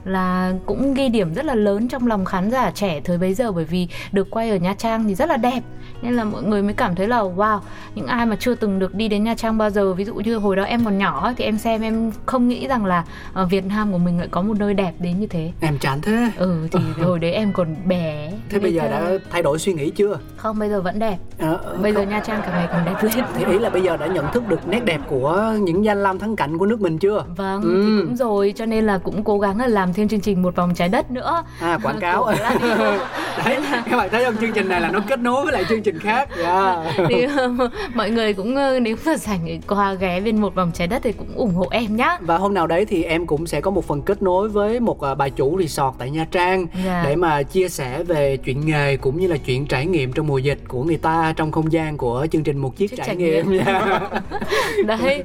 là 0.06 0.54
cũng 0.66 0.94
ghi 0.94 1.10
điểm 1.10 1.34
rất 1.34 1.46
là 1.46 1.56
lớn 1.56 1.88
trong 1.88 2.08
lòng 2.08 2.26
khán 2.26 2.52
giả 2.52 2.72
trẻ 2.76 3.02
thời 3.04 3.18
bấy 3.18 3.34
giờ. 3.34 3.52
Bởi 3.52 3.66
vì 3.66 3.88
được 4.12 4.28
quay 4.32 4.50
ở 4.50 4.56
Nha 4.56 4.74
Trang 4.78 5.04
thì 5.08 5.16
rất 5.16 5.30
là 5.30 5.38
đẹp. 5.38 5.62
Nên 6.02 6.14
là 6.14 6.24
mọi 6.24 6.44
người 6.44 6.62
mới 6.64 6.74
cảm 6.74 6.96
thấy 6.96 7.08
là 7.08 7.20
wow 7.22 7.60
những 7.96 8.08
ai 8.08 8.26
mà 8.26 8.36
chưa 8.40 8.56
từng 8.56 8.80
được 8.80 8.96
đi 8.96 9.08
đến 9.08 9.24
Nha 9.24 9.36
Trang 9.36 9.58
bao 9.58 9.70
giờ 9.70 9.94
ví 9.94 10.06
dụ 10.06 10.16
như 10.16 10.38
hồi 10.38 10.56
đó 10.56 10.64
em 10.64 10.86
còn 10.86 10.98
nhỏ 10.98 11.34
thì 11.38 11.44
em 11.44 11.58
xem 11.62 11.82
em 11.82 12.12
không 12.26 12.48
nghĩ 12.48 12.68
rằng 12.68 12.86
là 12.86 13.06
ở 13.34 13.46
Việt 13.46 13.66
Nam 13.66 13.92
của 13.92 13.98
mình 13.98 14.18
lại 14.18 14.28
có 14.32 14.42
một 14.42 14.58
nơi 14.60 14.74
đẹp 14.74 14.94
đến 15.00 15.20
như 15.20 15.28
thế. 15.28 15.52
Em 15.60 15.78
chán 15.78 16.02
thế. 16.02 16.32
Ừ 16.38 16.68
thì 16.72 16.80
hồi 17.04 17.20
đấy 17.20 17.32
em 17.32 17.54
còn 17.54 17.76
bé. 17.86 18.32
Thế 18.50 18.60
bây 18.60 18.74
giờ 18.74 18.88
đã 18.88 19.12
thay 19.32 19.42
đổi 19.42 19.60
suy 19.60 19.74
nghĩ 19.74 19.90
chưa 19.90 20.20
không? 20.42 20.60
Bây 20.60 20.70
giờ 20.70 20.82
vẫn 20.82 21.00
đẹp. 21.00 21.18
À, 21.40 21.54
bây 21.82 21.94
giờ 21.94 22.02
Nha 22.02 22.20
Trang 22.20 22.42
càng 22.46 22.52
ngày 22.56 22.68
càng 22.72 22.86
đẹp 22.86 22.96
lên. 23.02 23.26
Thì 23.36 23.46
ý 23.46 23.60
là 23.60 23.70
bây 23.70 23.82
giờ 23.82 23.98
đã 23.98 24.08
nhận 24.08 24.26
thức 24.34 24.48
được 24.48 24.68
nét 24.68 24.86
đẹp 24.86 25.02
của 25.08 25.54
những 25.60 25.86
danh 25.86 26.04
lam 26.04 26.20
thắng 26.20 26.36
cảnh 26.36 26.58
của 26.58 26.66
nước 26.66 26.82
mình 26.82 26.98
chưa? 26.98 27.24
Vâng 27.38 27.62
ừ. 27.62 27.70
thì 27.70 28.06
cũng 28.06 28.16
rồi 28.16 28.54
cho 28.56 28.66
nên 28.66 28.86
là 28.86 28.98
cũng 28.98 29.24
cố 29.24 29.40
gắng 29.40 29.58
là 29.58 29.68
làm 29.68 29.94
thêm 29.94 30.08
chương 30.08 30.20
trình 30.20 30.42
một 30.42 30.56
vòng 30.56 30.74
trái 30.76 30.90
đất 30.90 31.12
nữa. 31.12 31.44
À 31.60 31.80
quảng 31.84 32.00
cáo. 32.00 32.26
đấy 33.46 33.58
các 33.90 33.98
bạn 33.98 34.10
thấy 34.12 34.26
không? 34.26 34.36
Chương 34.42 34.52
trình 34.52 34.70
này 34.70 34.82
là 34.82 34.92
nó 34.92 35.00
kết 35.08 35.20
nối 35.20 35.44
với 35.44 35.54
lại 35.54 35.66
chương 35.70 35.82
trình 35.82 36.00
khác. 36.00 36.30
Yeah. 36.38 36.96
thì 37.10 37.28
mọi 37.94 38.10
người 38.10 38.34
cũng 38.34 38.56
nếu 38.84 38.96
mà 39.06 39.18
rảnh 39.18 39.60
qua 39.68 39.94
ghé 39.94 40.20
bên 40.20 40.42
một 40.42 40.56
vòng 40.56 40.72
trái 40.74 40.88
đất 40.88 41.02
thì 41.04 41.12
cũng 41.12 41.36
ủng 41.36 41.54
hộ 41.54 41.68
em 41.72 41.96
nhá. 41.96 42.18
Và 42.22 42.38
hôm 42.38 42.54
nào 42.54 42.68
đấy 42.68 42.86
thì 42.86 43.04
em 43.04 43.28
cũng 43.28 43.48
sẽ 43.48 43.62
có 43.62 43.72
một 43.72 43.86
phần 43.86 44.02
kết 44.02 44.22
nối 44.22 44.50
với 44.50 44.80
một 44.80 44.98
bà 45.18 45.30
chủ 45.30 45.60
resort 45.60 45.96
tại 45.98 46.10
Nha 46.10 46.26
Trang 46.32 46.66
yeah. 46.74 46.86
Dạ. 46.86 47.04
để 47.06 47.16
mà 47.16 47.44
chia 47.44 47.70
sẻ 47.70 48.04
về 48.04 48.38
chuyện 48.38 48.66
nghề 48.66 48.98
cũng 48.98 49.20
như 49.20 49.28
là 49.28 49.38
chuyện 49.46 49.66
trải 49.66 49.86
nghiệm 49.86 50.14
trong 50.14 50.28
mùa 50.32 50.38
dịch 50.38 50.60
của 50.68 50.84
người 50.84 50.98
ta 50.98 51.34
trong 51.36 51.52
không 51.52 51.72
gian 51.72 51.98
của 51.98 52.28
chương 52.32 52.44
trình 52.44 52.58
một 52.58 52.78
chiếc 52.78 52.98
trải, 52.98 53.08
trải 53.08 53.16
nghiệm, 53.16 53.50
nghiệm. 53.50 53.66
Yeah. 53.66 54.02
đấy 54.86 55.24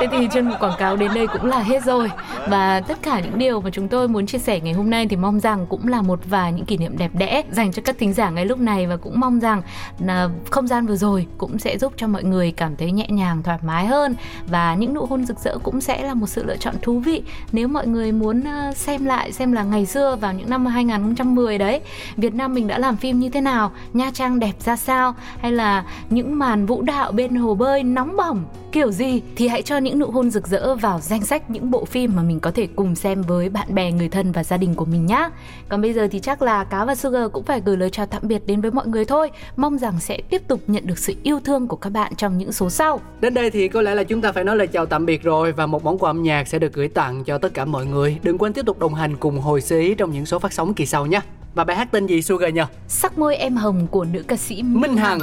thế 0.00 0.06
thì 0.10 0.28
chuyên 0.34 0.48
mục 0.48 0.56
quảng 0.60 0.78
cáo 0.78 0.96
đến 0.96 1.10
đây 1.14 1.26
cũng 1.26 1.44
là 1.44 1.58
hết 1.58 1.84
rồi 1.84 2.10
và 2.48 2.80
tất 2.80 2.98
cả 3.02 3.20
những 3.20 3.38
điều 3.38 3.60
mà 3.60 3.70
chúng 3.70 3.88
tôi 3.88 4.08
muốn 4.08 4.26
chia 4.26 4.38
sẻ 4.38 4.60
ngày 4.60 4.72
hôm 4.72 4.90
nay 4.90 5.06
thì 5.10 5.16
mong 5.16 5.40
rằng 5.40 5.66
cũng 5.68 5.88
là 5.88 6.02
một 6.02 6.20
vài 6.30 6.52
những 6.52 6.64
kỷ 6.64 6.76
niệm 6.76 6.98
đẹp 6.98 7.10
đẽ 7.14 7.42
dành 7.50 7.72
cho 7.72 7.82
các 7.84 7.98
thính 7.98 8.12
giả 8.12 8.30
ngay 8.30 8.46
lúc 8.46 8.58
này 8.58 8.86
và 8.86 8.96
cũng 8.96 9.20
mong 9.20 9.40
rằng 9.40 9.62
là 9.98 10.28
không 10.50 10.66
gian 10.66 10.86
vừa 10.86 10.96
rồi 10.96 11.26
cũng 11.38 11.58
sẽ 11.58 11.78
giúp 11.78 11.92
cho 11.96 12.06
mọi 12.06 12.24
người 12.24 12.52
cảm 12.52 12.76
thấy 12.76 12.92
nhẹ 12.92 13.06
nhàng 13.08 13.42
thoải 13.42 13.58
mái 13.62 13.86
hơn 13.86 14.14
và 14.46 14.74
những 14.74 14.94
nụ 14.94 15.06
hôn 15.06 15.24
rực 15.24 15.38
rỡ 15.38 15.58
cũng 15.58 15.80
sẽ 15.80 16.02
là 16.02 16.14
một 16.14 16.26
sự 16.26 16.44
lựa 16.44 16.56
chọn 16.56 16.74
thú 16.82 16.98
vị 16.98 17.22
nếu 17.52 17.68
mọi 17.68 17.86
người 17.86 18.12
muốn 18.12 18.44
ờ, 18.44 18.72
xem 18.74 19.04
lại 19.04 19.32
xem 19.32 19.52
là 19.52 19.62
ngày 19.62 19.86
xưa 19.86 20.16
vào 20.20 20.32
những 20.32 20.50
năm 20.50 20.66
2010 20.66 21.58
đấy 21.58 21.80
Việt 22.16 22.34
Nam 22.34 22.54
mình 22.54 22.66
đã 22.66 22.78
làm 22.78 22.96
phim 22.96 23.20
như 23.20 23.28
thế 23.28 23.40
nào 23.40 23.72
Nha 23.92 24.10
Trang 24.14 24.31
đẹp 24.38 24.54
ra 24.64 24.76
sao? 24.76 25.14
Hay 25.38 25.52
là 25.52 25.84
những 26.10 26.38
màn 26.38 26.66
vũ 26.66 26.82
đạo 26.82 27.12
bên 27.12 27.34
hồ 27.34 27.54
bơi 27.54 27.82
nóng 27.82 28.16
bỏng, 28.16 28.44
kiểu 28.72 28.90
gì? 28.92 29.22
Thì 29.36 29.48
hãy 29.48 29.62
cho 29.62 29.78
những 29.78 29.98
nụ 29.98 30.06
hôn 30.10 30.30
rực 30.30 30.46
rỡ 30.46 30.74
vào 30.74 31.00
danh 31.00 31.22
sách 31.22 31.50
những 31.50 31.70
bộ 31.70 31.84
phim 31.84 32.16
mà 32.16 32.22
mình 32.22 32.40
có 32.40 32.50
thể 32.50 32.68
cùng 32.76 32.94
xem 32.94 33.22
với 33.22 33.48
bạn 33.48 33.74
bè, 33.74 33.92
người 33.92 34.08
thân 34.08 34.32
và 34.32 34.44
gia 34.44 34.56
đình 34.56 34.74
của 34.74 34.84
mình 34.84 35.06
nhé 35.06 35.28
còn 35.68 35.82
bây 35.82 35.92
giờ 35.92 36.08
thì 36.10 36.20
chắc 36.20 36.42
là 36.42 36.64
cá 36.64 36.84
và 36.84 36.94
sugar 36.94 37.32
cũng 37.32 37.44
phải 37.44 37.60
gửi 37.64 37.76
lời 37.76 37.90
chào 37.90 38.06
tạm 38.06 38.22
biệt 38.24 38.46
đến 38.46 38.60
với 38.60 38.70
mọi 38.70 38.86
người 38.86 39.04
thôi. 39.04 39.30
Mong 39.56 39.78
rằng 39.78 40.00
sẽ 40.00 40.18
tiếp 40.30 40.42
tục 40.48 40.60
nhận 40.66 40.86
được 40.86 40.98
sự 40.98 41.14
yêu 41.22 41.40
thương 41.44 41.68
của 41.68 41.76
các 41.76 41.90
bạn 41.90 42.14
trong 42.16 42.38
những 42.38 42.52
số 42.52 42.70
sau. 42.70 43.00
Đến 43.20 43.34
đây 43.34 43.50
thì 43.50 43.68
có 43.68 43.82
lẽ 43.82 43.94
là 43.94 44.04
chúng 44.04 44.20
ta 44.20 44.32
phải 44.32 44.44
nói 44.44 44.56
lời 44.56 44.66
chào 44.66 44.86
tạm 44.86 45.06
biệt 45.06 45.22
rồi 45.22 45.52
và 45.52 45.66
một 45.66 45.84
món 45.84 45.98
quà 45.98 46.10
âm 46.10 46.22
nhạc 46.22 46.48
sẽ 46.48 46.58
được 46.58 46.72
gửi 46.72 46.88
tặng 46.88 47.24
cho 47.24 47.38
tất 47.38 47.54
cả 47.54 47.64
mọi 47.64 47.86
người. 47.86 48.18
Đừng 48.22 48.38
quên 48.38 48.52
tiếp 48.52 48.66
tục 48.66 48.78
đồng 48.78 48.94
hành 48.94 49.16
cùng 49.16 49.40
hồi 49.40 49.60
xí 49.60 49.94
trong 49.94 50.12
những 50.12 50.26
số 50.26 50.38
phát 50.38 50.52
sóng 50.52 50.74
kỳ 50.74 50.86
sau 50.86 51.06
nhé 51.06 51.20
và 51.54 51.64
bài 51.64 51.76
hát 51.76 51.88
tên 51.92 52.06
gì 52.06 52.22
Sugar 52.22 52.54
nhờ? 52.54 52.66
Sắc 52.88 53.18
môi 53.18 53.36
em 53.36 53.56
hồng 53.56 53.86
của 53.90 54.04
nữ 54.04 54.22
ca 54.28 54.36
sĩ 54.36 54.62
Minh 54.62 54.96
Hằng. 54.96 55.18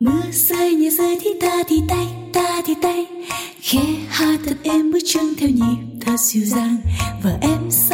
mưa 0.00 0.22
rơi 0.32 0.74
nhẹ 0.74 0.90
rơi 0.90 1.18
thì 1.20 1.30
ta 1.40 1.62
thì 1.68 1.82
tay 1.88 2.06
ta 2.32 2.62
thì 2.66 2.74
tay 2.82 3.06
khẽ 3.60 3.82
hát 4.08 4.40
thật 4.46 4.56
em 4.62 4.92
bước 4.92 4.98
chân 5.04 5.34
theo 5.38 5.50
nhịp 5.50 5.76
thật 6.00 6.16
dịu 6.20 6.44
dàng 6.44 6.76
và 7.22 7.38
em 7.40 7.70
sao 7.70 7.91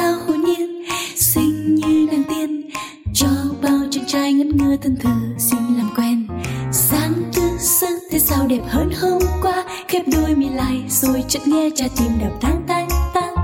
trai 4.59 4.69
ngơ 4.69 4.77
thân 4.83 4.97
thờ, 4.97 5.11
xin 5.39 5.59
làm 5.77 5.91
quen. 5.97 6.27
Sáng 6.73 7.13
tư 7.35 7.43
sáng 7.59 7.99
thế 8.11 8.19
sao 8.19 8.47
đẹp 8.47 8.61
hơn 8.69 8.91
hôm 9.01 9.23
qua. 9.43 9.65
Khép 9.89 10.03
đôi 10.13 10.35
mi 10.35 10.49
lại 10.49 10.85
rồi 10.89 11.25
chợt 11.29 11.41
nghe 11.47 11.71
trái 11.75 11.91
tim 11.97 12.09
đập 12.21 12.33
tang 12.41 12.63
tang 12.69 12.89
tang. 13.15 13.35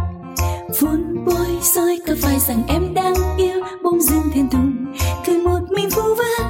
Vun 0.81 1.25
bôi 1.27 1.47
rồi 1.75 1.99
có 2.07 2.15
phải 2.23 2.39
rằng 2.39 2.63
em 2.69 2.95
đang 2.95 3.15
yêu 3.37 3.61
bông 3.83 4.01
dương 4.01 4.31
thiên 4.33 4.49
thùng? 4.51 4.95
Cười 5.27 5.39
một 5.39 5.61
mình 5.71 5.89
vu 5.89 6.03
vơ 6.03 6.45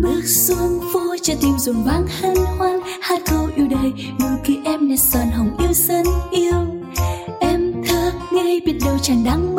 bước 0.00 0.24
xuống 0.26 0.80
phố, 0.92 1.16
trái 1.22 1.36
tim 1.40 1.58
dồn 1.58 1.76
vang 1.86 2.06
hân 2.20 2.36
hoan. 2.58 2.80
Hát 3.00 3.20
câu 3.30 3.48
yêu 3.56 3.66
đời, 3.70 3.92
nụ 4.20 4.26
cười 4.46 4.56
em 4.64 4.88
nét 4.88 4.96
son 4.96 5.30
hồng 5.30 5.56
yêu, 5.58 5.72
sân 5.72 6.06
yêu. 6.30 6.66
Em 7.40 7.72
thơ 7.88 8.12
ngây 8.32 8.60
biết 8.66 8.78
đâu 8.84 8.98
chàng 9.02 9.24
đang 9.24 9.55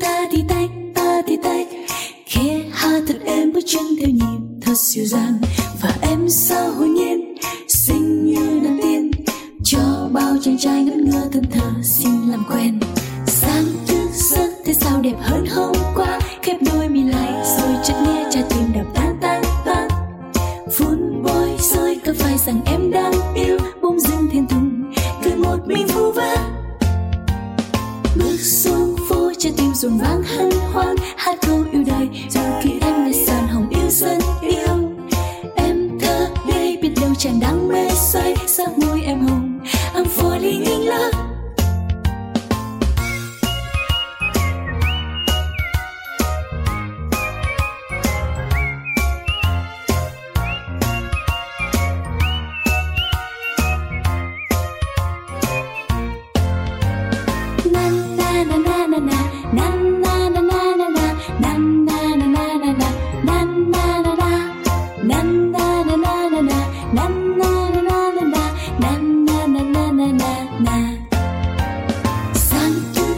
ta 0.00 0.28
thì 0.32 0.44
tay, 0.48 0.68
ta 0.94 1.22
thì 1.26 1.36
tay. 1.42 1.66
Khẽ 2.26 2.60
hát 2.72 3.02
thật 3.08 3.18
em 3.24 3.52
bước 3.52 3.60
chân 3.66 3.82
theo 4.00 4.08
nhịp 4.10 4.40
thật 4.62 4.74
dịu 4.74 5.06
dàng. 5.06 5.38
Và 5.82 5.94
em 6.02 6.28
sao 6.28 6.70
hồn 6.70 6.94
nhiên, 6.94 7.34
xinh 7.68 8.26
như 8.26 8.60
nàng 8.62 8.78
tiên. 8.82 9.10
Cho 9.64 10.08
bao 10.12 10.36
chàng 10.42 10.58
trai 10.58 10.84
ngẩn 10.84 11.10
ngơ 11.10 11.28
thân 11.32 11.44
thờ 11.50 11.70
xin 11.82 12.10
làm 12.30 12.44
quen. 12.50 12.80
Sáng 13.26 13.64
thức 13.86 14.08
giấc 14.12 14.50
thế 14.64 14.74
sao 14.74 15.00
đẹp 15.00 15.16
hơn 15.20 15.46
hôm 15.46 15.83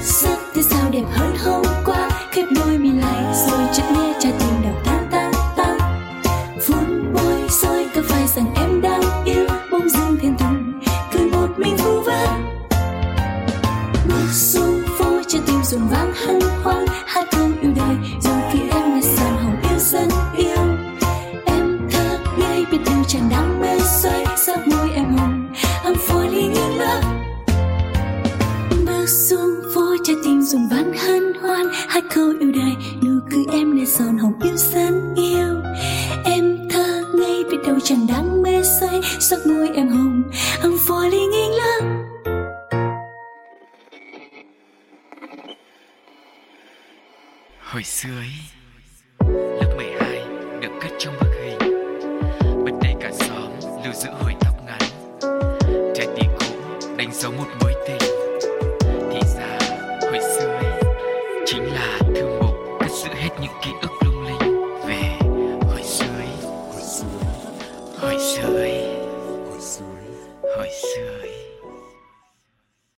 sắc 0.06 0.38
thế 0.54 0.62
sao 0.62 0.90
đẹp 0.90 1.04
hơn 1.10 1.36
hôm 1.44 1.62
qua 1.84 2.10
khép 2.32 2.44
đôi 2.56 2.78
mi 2.78 2.90
lại 2.92 3.34
rồi 3.48 3.60
chợt 3.72 3.84
nghe 3.94 4.05
hát 31.96 32.04
câu 32.14 32.32
yêu 32.40 32.52
đời 32.54 32.76
nụ 33.02 33.10
cười 33.30 33.44
em 33.52 33.76
để 33.76 33.86
son 33.86 34.18
hồng 34.18 34.32
yêu 34.42 34.56
xanh 34.56 35.14